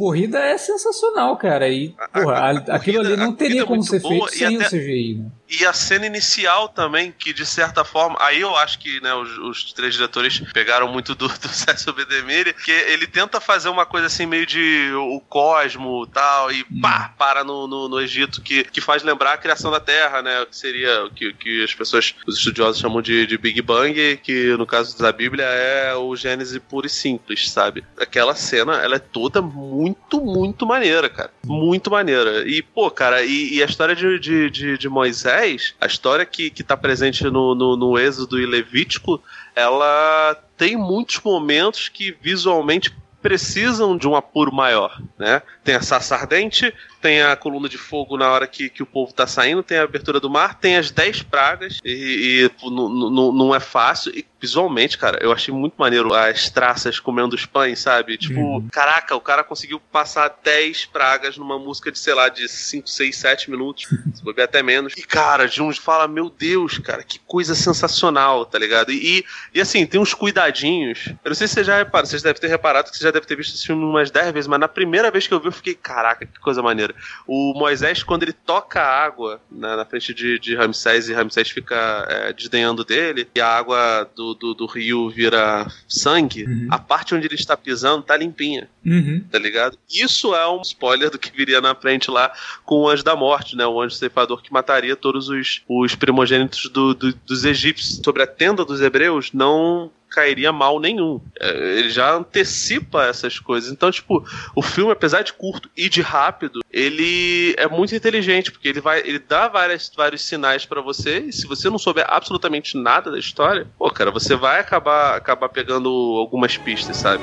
corrida 0.00 0.38
é 0.38 0.56
sensacional, 0.56 1.36
cara. 1.36 1.68
E, 1.68 1.94
porra, 2.10 2.34
a, 2.34 2.38
a, 2.38 2.50
a 2.50 2.76
aquilo 2.76 3.02
corrida, 3.02 3.14
ali 3.14 3.16
não 3.22 3.34
teria 3.34 3.62
é 3.62 3.66
como 3.66 3.82
ser 3.82 4.00
feito 4.00 4.28
sem 4.30 4.56
até, 4.56 4.66
o 4.66 4.70
CGI, 4.70 5.14
né? 5.16 5.30
E 5.50 5.66
a 5.66 5.72
cena 5.72 6.06
inicial 6.06 6.68
também, 6.68 7.12
que 7.12 7.34
de 7.34 7.44
certa 7.44 7.84
forma. 7.84 8.16
Aí 8.20 8.40
eu 8.40 8.56
acho 8.56 8.78
que 8.78 9.00
né, 9.02 9.12
os, 9.12 9.36
os 9.38 9.72
três 9.72 9.94
diretores 9.94 10.40
pegaram 10.54 10.90
muito 10.90 11.14
do, 11.14 11.26
do 11.26 11.48
César 11.48 11.92
Bedemire, 11.92 12.54
que 12.54 12.70
ele 12.70 13.06
tenta 13.06 13.40
fazer 13.40 13.68
uma 13.68 13.84
coisa 13.84 14.06
assim, 14.06 14.26
meio 14.26 14.46
de 14.46 14.92
o 14.94 15.20
cosmo 15.20 16.06
tal, 16.06 16.52
e 16.52 16.62
hum. 16.62 16.80
pá, 16.80 17.12
para 17.18 17.42
no, 17.42 17.66
no, 17.66 17.88
no, 17.88 18.00
Egito, 18.00 18.40
que, 18.40 18.64
que 18.64 18.80
faz 18.80 19.02
lembrar 19.02 19.34
a 19.34 19.38
criação 19.38 19.70
da 19.70 19.80
Terra, 19.80 20.22
né? 20.22 20.46
Que 20.46 20.56
seria 20.56 21.04
o 21.04 21.10
que, 21.10 21.32
que 21.34 21.64
as 21.64 21.74
pessoas, 21.74 22.14
os 22.26 22.38
estudiosos 22.38 22.80
chamam 22.80 23.02
de, 23.02 23.26
de 23.26 23.36
Big 23.36 23.60
Bang, 23.60 24.16
que 24.22 24.56
no 24.56 24.66
caso 24.66 24.96
da 24.98 25.10
Bíblia 25.10 25.44
é 25.44 25.94
o 25.96 26.14
Gênesis 26.14 26.58
puro 26.70 26.86
e 26.86 26.90
simples, 26.90 27.50
sabe? 27.50 27.84
Aquela 27.98 28.36
cena, 28.36 28.76
ela 28.76 28.96
é 28.96 29.00
toda 29.00 29.42
muito, 29.42 29.89
muito 30.20 30.66
maneira, 30.66 31.08
cara. 31.08 31.30
Muito 31.44 31.90
maneira. 31.90 32.48
E, 32.48 32.62
pô, 32.62 32.90
cara, 32.90 33.22
e, 33.22 33.54
e 33.54 33.62
a 33.62 33.66
história 33.66 33.94
de, 33.94 34.18
de, 34.18 34.50
de, 34.50 34.78
de 34.78 34.88
Moisés 34.88 35.74
a 35.80 35.86
história 35.86 36.24
que 36.26 36.52
está 36.56 36.76
presente 36.76 37.24
no, 37.24 37.54
no, 37.54 37.76
no 37.76 37.98
Êxodo 37.98 38.40
e 38.40 38.46
Levítico, 38.46 39.22
ela 39.54 40.36
tem 40.56 40.76
muitos 40.76 41.20
momentos 41.20 41.88
que 41.88 42.16
visualmente 42.20 42.94
precisam 43.22 43.96
de 43.96 44.08
um 44.08 44.16
apuro 44.16 44.52
maior, 44.52 45.00
né? 45.18 45.42
Tem 45.62 45.74
a 45.74 45.82
sarça 45.82 46.14
ardente, 46.16 46.72
tem 47.00 47.22
a 47.22 47.36
coluna 47.36 47.68
de 47.68 47.76
fogo 47.76 48.16
na 48.16 48.30
hora 48.30 48.46
que, 48.46 48.68
que 48.68 48.82
o 48.82 48.86
povo 48.86 49.12
tá 49.12 49.26
saindo, 49.26 49.62
tem 49.62 49.78
a 49.78 49.82
abertura 49.82 50.18
do 50.18 50.30
mar, 50.30 50.58
tem 50.58 50.76
as 50.76 50.90
10 50.90 51.22
pragas, 51.24 51.78
e, 51.84 52.50
e 52.50 52.50
não 52.62 53.54
é 53.54 53.60
fácil. 53.60 54.12
E 54.16 54.24
visualmente, 54.40 54.96
cara, 54.96 55.18
eu 55.22 55.32
achei 55.32 55.52
muito 55.52 55.74
maneiro 55.76 56.14
as 56.14 56.48
traças 56.48 56.98
comendo 56.98 57.36
os 57.36 57.44
pães, 57.44 57.80
sabe? 57.80 58.16
Tipo, 58.16 58.40
uhum. 58.40 58.68
caraca, 58.72 59.14
o 59.14 59.20
cara 59.20 59.44
conseguiu 59.44 59.78
passar 59.78 60.34
10 60.42 60.86
pragas 60.86 61.36
numa 61.36 61.58
música 61.58 61.92
de, 61.92 61.98
sei 61.98 62.14
lá, 62.14 62.28
de 62.28 62.48
5, 62.48 62.88
6, 62.88 63.16
7 63.16 63.50
minutos, 63.50 63.86
se 64.14 64.22
for 64.22 64.38
até 64.40 64.62
menos. 64.62 64.94
E, 64.96 65.02
cara, 65.02 65.46
de 65.46 65.62
uns 65.62 65.76
fala, 65.76 66.08
meu 66.08 66.30
Deus, 66.30 66.78
cara, 66.78 67.02
que 67.02 67.18
coisa 67.18 67.54
sensacional, 67.54 68.46
tá 68.46 68.58
ligado? 68.58 68.90
E, 68.90 69.24
e 69.54 69.60
assim, 69.60 69.84
tem 69.84 70.00
uns 70.00 70.14
cuidadinhos. 70.14 71.08
Eu 71.22 71.28
não 71.30 71.34
sei 71.34 71.46
se 71.46 71.54
você 71.54 71.64
já 71.64 71.76
reparou, 71.76 72.06
vocês 72.06 72.22
devem 72.22 72.40
ter 72.40 72.48
reparado 72.48 72.90
que 72.90 72.96
você 72.96 73.04
já 73.04 73.10
deve 73.10 73.26
ter 73.26 73.36
visto 73.36 73.54
esse 73.54 73.66
filme 73.66 73.84
umas 73.84 74.10
10 74.10 74.32
vezes, 74.32 74.48
mas 74.48 74.60
na 74.60 74.68
primeira 74.68 75.10
vez 75.10 75.26
que 75.26 75.34
eu 75.34 75.40
vi, 75.40 75.48
eu 75.48 75.52
fiquei, 75.52 75.74
caraca, 75.74 76.24
que 76.24 76.40
coisa 76.40 76.62
maneira. 76.62 76.94
O 77.26 77.52
Moisés, 77.54 78.02
quando 78.02 78.22
ele 78.22 78.32
toca 78.32 78.80
a 78.80 79.04
água 79.04 79.40
na, 79.50 79.76
na 79.76 79.84
frente 79.84 80.14
de, 80.14 80.38
de 80.38 80.56
Ramsés 80.56 81.08
e 81.08 81.12
Ramsés 81.12 81.50
fica 81.50 82.06
é, 82.08 82.32
desdenhando 82.32 82.84
dele, 82.84 83.28
e 83.34 83.40
a 83.40 83.48
água 83.48 84.08
do, 84.14 84.29
do, 84.34 84.54
do 84.54 84.66
rio 84.66 85.10
vira 85.10 85.66
sangue, 85.88 86.44
uhum. 86.44 86.68
a 86.70 86.78
parte 86.78 87.14
onde 87.14 87.26
ele 87.26 87.34
está 87.34 87.56
pisando 87.56 88.02
tá 88.02 88.16
limpinha. 88.16 88.68
Uhum. 88.84 89.24
Tá 89.30 89.38
ligado? 89.38 89.78
Isso 89.90 90.34
é 90.34 90.48
um 90.48 90.62
spoiler 90.62 91.10
do 91.10 91.18
que 91.18 91.34
viria 91.34 91.60
na 91.60 91.74
frente 91.74 92.10
lá 92.10 92.32
com 92.64 92.76
o 92.76 92.88
anjo 92.88 93.04
da 93.04 93.14
morte, 93.14 93.56
né? 93.56 93.66
O 93.66 93.80
anjo 93.80 93.94
ceifador 93.94 94.42
que 94.42 94.52
mataria 94.52 94.96
todos 94.96 95.28
os, 95.28 95.62
os 95.68 95.94
primogênitos 95.94 96.68
do, 96.70 96.94
do, 96.94 97.14
dos 97.26 97.44
egípcios. 97.44 98.00
Sobre 98.02 98.22
a 98.22 98.26
tenda 98.26 98.64
dos 98.64 98.80
hebreus, 98.80 99.30
não 99.32 99.90
cairia 100.10 100.52
mal 100.52 100.80
nenhum. 100.80 101.20
É, 101.38 101.78
ele 101.78 101.90
já 101.90 102.12
antecipa 102.12 103.04
essas 103.04 103.38
coisas. 103.38 103.70
Então, 103.70 103.90
tipo, 103.90 104.24
o 104.54 104.62
filme, 104.62 104.92
apesar 104.92 105.22
de 105.22 105.32
curto 105.32 105.70
e 105.76 105.88
de 105.88 106.02
rápido, 106.02 106.60
ele 106.70 107.54
é 107.56 107.68
muito 107.68 107.94
inteligente, 107.94 108.50
porque 108.50 108.68
ele 108.68 108.80
vai, 108.80 109.00
ele 109.00 109.18
dá 109.18 109.48
várias, 109.48 109.90
vários 109.96 110.22
sinais 110.22 110.66
para 110.66 110.80
você, 110.80 111.20
e 111.20 111.32
se 111.32 111.46
você 111.46 111.70
não 111.70 111.78
souber 111.78 112.04
absolutamente 112.08 112.76
nada 112.76 113.10
da 113.10 113.18
história, 113.18 113.66
pô, 113.78 113.90
cara, 113.90 114.10
você 114.10 114.34
vai 114.34 114.60
acabar, 114.60 115.16
acabar 115.16 115.48
pegando 115.48 115.88
algumas 116.18 116.56
pistas, 116.56 116.96
sabe? 116.96 117.22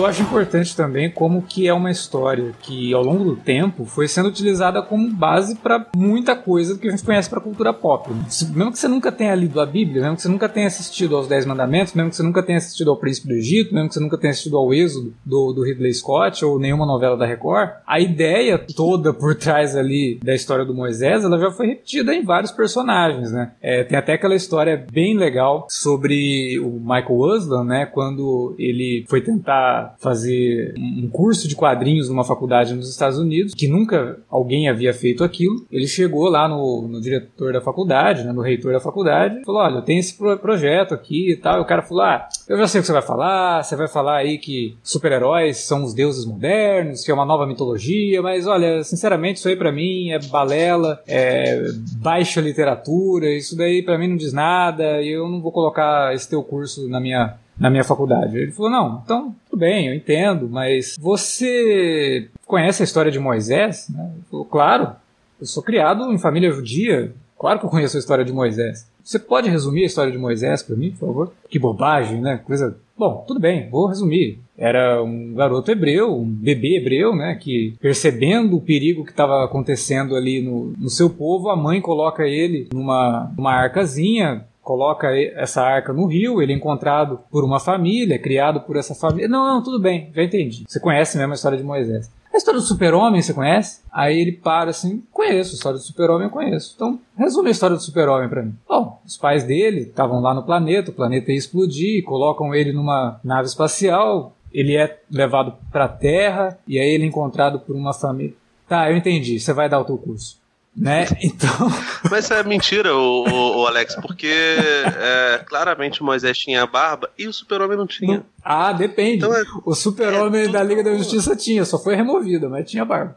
Eu 0.00 0.06
acho 0.06 0.22
importante 0.22 0.74
também 0.74 1.10
como 1.10 1.42
que 1.42 1.68
é 1.68 1.74
uma 1.74 1.90
história 1.90 2.54
que 2.62 2.90
ao 2.94 3.02
longo 3.02 3.22
do 3.22 3.36
tempo 3.36 3.84
foi 3.84 4.08
sendo 4.08 4.30
utilizada 4.30 4.80
como 4.80 5.10
base 5.10 5.56
para 5.56 5.86
muita 5.94 6.34
coisa 6.34 6.78
que 6.78 6.88
a 6.88 6.90
gente 6.90 7.04
conhece 7.04 7.28
para 7.28 7.38
cultura 7.38 7.70
pop. 7.70 8.10
Mesmo 8.10 8.72
que 8.72 8.78
você 8.78 8.88
nunca 8.88 9.12
tenha 9.12 9.34
lido 9.34 9.60
a 9.60 9.66
Bíblia, 9.66 10.00
mesmo 10.00 10.16
que 10.16 10.22
você 10.22 10.28
nunca 10.28 10.48
tenha 10.48 10.68
assistido 10.68 11.14
aos 11.14 11.28
Dez 11.28 11.44
Mandamentos, 11.44 11.92
mesmo 11.92 12.08
que 12.08 12.16
você 12.16 12.22
nunca 12.22 12.42
tenha 12.42 12.56
assistido 12.56 12.88
ao 12.88 12.96
Príncipe 12.96 13.28
do 13.28 13.34
Egito, 13.34 13.74
mesmo 13.74 13.88
que 13.88 13.94
você 13.94 14.00
nunca 14.00 14.16
tenha 14.16 14.30
assistido 14.30 14.56
ao 14.56 14.72
Êxodo 14.72 15.12
do, 15.22 15.52
do 15.52 15.62
Ridley 15.62 15.92
Scott 15.92 16.42
ou 16.46 16.58
nenhuma 16.58 16.86
novela 16.86 17.18
da 17.18 17.26
Record, 17.26 17.68
a 17.86 18.00
ideia 18.00 18.58
toda 18.58 19.12
por 19.12 19.34
trás 19.34 19.76
ali 19.76 20.18
da 20.24 20.34
história 20.34 20.64
do 20.64 20.72
Moisés, 20.72 21.24
ela 21.24 21.38
já 21.38 21.50
foi 21.50 21.66
repetida 21.66 22.14
em 22.14 22.24
vários 22.24 22.52
personagens, 22.52 23.30
né? 23.32 23.52
É, 23.60 23.84
tem 23.84 23.98
até 23.98 24.14
aquela 24.14 24.34
história 24.34 24.82
bem 24.90 25.14
legal 25.14 25.66
sobre 25.68 26.58
o 26.58 26.80
Michael 26.80 27.18
Uslan, 27.18 27.64
né? 27.64 27.84
Quando 27.84 28.54
ele 28.58 29.04
foi 29.06 29.20
tentar 29.20 29.89
fazer 29.98 30.74
um 30.78 31.08
curso 31.08 31.48
de 31.48 31.56
quadrinhos 31.56 32.08
numa 32.08 32.24
faculdade 32.24 32.74
nos 32.74 32.90
Estados 32.90 33.18
Unidos, 33.18 33.54
que 33.54 33.68
nunca 33.68 34.18
alguém 34.28 34.68
havia 34.68 34.92
feito 34.92 35.24
aquilo. 35.24 35.64
Ele 35.70 35.86
chegou 35.86 36.28
lá 36.28 36.48
no, 36.48 36.88
no 36.88 37.00
diretor 37.00 37.52
da 37.52 37.60
faculdade, 37.60 38.24
né, 38.24 38.32
no 38.32 38.42
reitor 38.42 38.72
da 38.72 38.80
faculdade, 38.80 39.42
falou: 39.44 39.62
Olha, 39.62 39.76
eu 39.76 39.82
tenho 39.82 40.00
esse 40.00 40.16
pro 40.16 40.38
projeto 40.38 40.94
aqui 40.94 41.32
e 41.32 41.36
tal. 41.36 41.58
E 41.58 41.62
o 41.62 41.66
cara 41.66 41.82
falou: 41.82 42.02
Ah, 42.02 42.28
eu 42.48 42.56
já 42.56 42.66
sei 42.66 42.80
o 42.80 42.82
que 42.82 42.86
você 42.86 42.92
vai 42.92 43.02
falar, 43.02 43.62
você 43.62 43.76
vai 43.76 43.88
falar 43.88 44.16
aí 44.18 44.38
que 44.38 44.76
super-heróis 44.82 45.58
são 45.58 45.84
os 45.84 45.94
deuses 45.94 46.24
modernos, 46.24 47.04
que 47.04 47.10
é 47.10 47.14
uma 47.14 47.24
nova 47.24 47.46
mitologia, 47.46 48.22
mas 48.22 48.46
olha, 48.46 48.82
sinceramente, 48.82 49.38
isso 49.38 49.48
aí 49.48 49.56
para 49.56 49.72
mim 49.72 50.10
é 50.10 50.18
balela, 50.18 51.00
é 51.06 51.62
baixa 51.96 52.40
literatura, 52.40 53.30
isso 53.30 53.56
daí 53.56 53.82
para 53.82 53.98
mim 53.98 54.08
não 54.08 54.16
diz 54.16 54.32
nada, 54.32 55.02
e 55.02 55.10
eu 55.10 55.28
não 55.28 55.40
vou 55.40 55.52
colocar 55.52 56.14
esse 56.14 56.28
teu 56.28 56.42
curso 56.42 56.88
na 56.88 57.00
minha 57.00 57.36
na 57.60 57.68
minha 57.68 57.84
faculdade. 57.84 58.38
Ele 58.38 58.52
falou: 58.52 58.70
não, 58.70 59.02
então 59.04 59.34
tudo 59.50 59.60
bem, 59.60 59.88
eu 59.88 59.94
entendo, 59.94 60.48
mas 60.48 60.96
você 60.98 62.28
conhece 62.46 62.82
a 62.82 62.84
história 62.84 63.12
de 63.12 63.18
Moisés? 63.18 63.88
Né? 63.90 64.10
Falou: 64.30 64.46
claro, 64.46 64.92
eu 65.38 65.46
sou 65.46 65.62
criado 65.62 66.10
em 66.10 66.18
família 66.18 66.50
judia. 66.50 67.12
Claro 67.38 67.58
que 67.58 67.66
eu 67.66 67.70
conheço 67.70 67.96
a 67.96 68.00
história 68.00 68.24
de 68.24 68.32
Moisés. 68.32 68.90
Você 69.02 69.18
pode 69.18 69.48
resumir 69.48 69.82
a 69.82 69.86
história 69.86 70.12
de 70.12 70.18
Moisés 70.18 70.62
para 70.62 70.76
mim, 70.76 70.90
por 70.90 71.06
favor? 71.06 71.32
Que 71.48 71.58
bobagem, 71.58 72.20
né? 72.20 72.40
Coisa. 72.44 72.76
Bom, 72.96 73.24
tudo 73.26 73.40
bem, 73.40 73.68
vou 73.70 73.86
resumir. 73.86 74.38
Era 74.58 75.02
um 75.02 75.32
garoto 75.32 75.70
hebreu, 75.70 76.14
um 76.14 76.26
bebê 76.26 76.76
hebreu, 76.76 77.16
né? 77.16 77.34
Que 77.40 77.74
percebendo 77.80 78.56
o 78.58 78.60
perigo 78.60 79.04
que 79.04 79.10
estava 79.10 79.42
acontecendo 79.42 80.14
ali 80.14 80.42
no, 80.42 80.74
no 80.78 80.90
seu 80.90 81.08
povo, 81.08 81.48
a 81.48 81.56
mãe 81.56 81.80
coloca 81.80 82.26
ele 82.26 82.68
numa, 82.74 83.32
numa 83.34 83.54
arcazinha, 83.54 84.44
coloca 84.62 85.08
essa 85.34 85.62
arca 85.62 85.92
no 85.92 86.06
rio, 86.06 86.40
ele 86.40 86.52
é 86.52 86.56
encontrado 86.56 87.20
por 87.30 87.44
uma 87.44 87.58
família, 87.58 88.18
criado 88.18 88.60
por 88.60 88.76
essa 88.76 88.94
família. 88.94 89.28
Não, 89.28 89.46
não, 89.46 89.62
tudo 89.62 89.80
bem, 89.80 90.10
já 90.14 90.22
entendi. 90.22 90.64
Você 90.68 90.80
conhece 90.80 91.16
mesmo 91.16 91.32
a 91.32 91.34
história 91.34 91.58
de 91.58 91.64
Moisés. 91.64 92.10
A 92.32 92.36
história 92.36 92.60
do 92.60 92.66
super-homem 92.66 93.20
você 93.20 93.34
conhece? 93.34 93.80
Aí 93.92 94.20
ele 94.20 94.32
para 94.32 94.70
assim, 94.70 95.02
conheço, 95.10 95.52
a 95.52 95.54
história 95.54 95.78
do 95.78 95.84
super-homem 95.84 96.28
eu 96.28 96.30
conheço. 96.30 96.72
Então, 96.76 97.00
resume 97.16 97.48
a 97.48 97.50
história 97.50 97.74
do 97.74 97.82
super-homem 97.82 98.28
para 98.28 98.42
mim. 98.42 98.54
Bom, 98.68 99.00
os 99.04 99.16
pais 99.16 99.42
dele 99.42 99.80
estavam 99.80 100.20
lá 100.20 100.32
no 100.32 100.44
planeta, 100.44 100.92
o 100.92 100.94
planeta 100.94 101.32
ia 101.32 101.38
explodir, 101.38 102.04
colocam 102.04 102.54
ele 102.54 102.72
numa 102.72 103.18
nave 103.24 103.48
espacial, 103.48 104.36
ele 104.52 104.76
é 104.76 105.00
levado 105.10 105.54
para 105.72 105.86
a 105.86 105.88
Terra 105.88 106.56
e 106.66 106.78
aí 106.78 106.88
ele 106.90 107.04
é 107.04 107.06
encontrado 107.06 107.58
por 107.58 107.74
uma 107.74 107.92
família. 107.92 108.34
Tá, 108.68 108.88
eu 108.88 108.96
entendi, 108.96 109.40
você 109.40 109.52
vai 109.52 109.68
dar 109.68 109.80
o 109.80 109.84
teu 109.84 109.98
curso 109.98 110.39
né? 110.80 111.06
Então. 111.22 111.68
Mas 112.10 112.30
é 112.30 112.42
mentira, 112.42 112.94
o, 112.96 113.28
o, 113.28 113.62
o 113.62 113.66
Alex, 113.66 113.94
porque 113.96 114.26
é, 114.26 115.44
claramente 115.44 116.02
Moisés 116.02 116.38
tinha 116.38 116.66
barba 116.66 117.10
e 117.18 117.26
o 117.26 117.32
Super-Homem 117.32 117.76
não 117.76 117.86
tinha. 117.86 118.24
Ah, 118.42 118.72
depende. 118.72 119.18
Então 119.18 119.34
é, 119.34 119.42
o 119.64 119.74
Super-Homem 119.74 120.44
é 120.44 120.48
da 120.48 120.62
Liga 120.62 120.82
da 120.82 120.96
Justiça 120.96 121.36
tinha, 121.36 121.64
só 121.64 121.78
foi 121.78 121.94
removido, 121.94 122.48
mas 122.48 122.68
tinha 122.68 122.84
barba. 122.84 123.16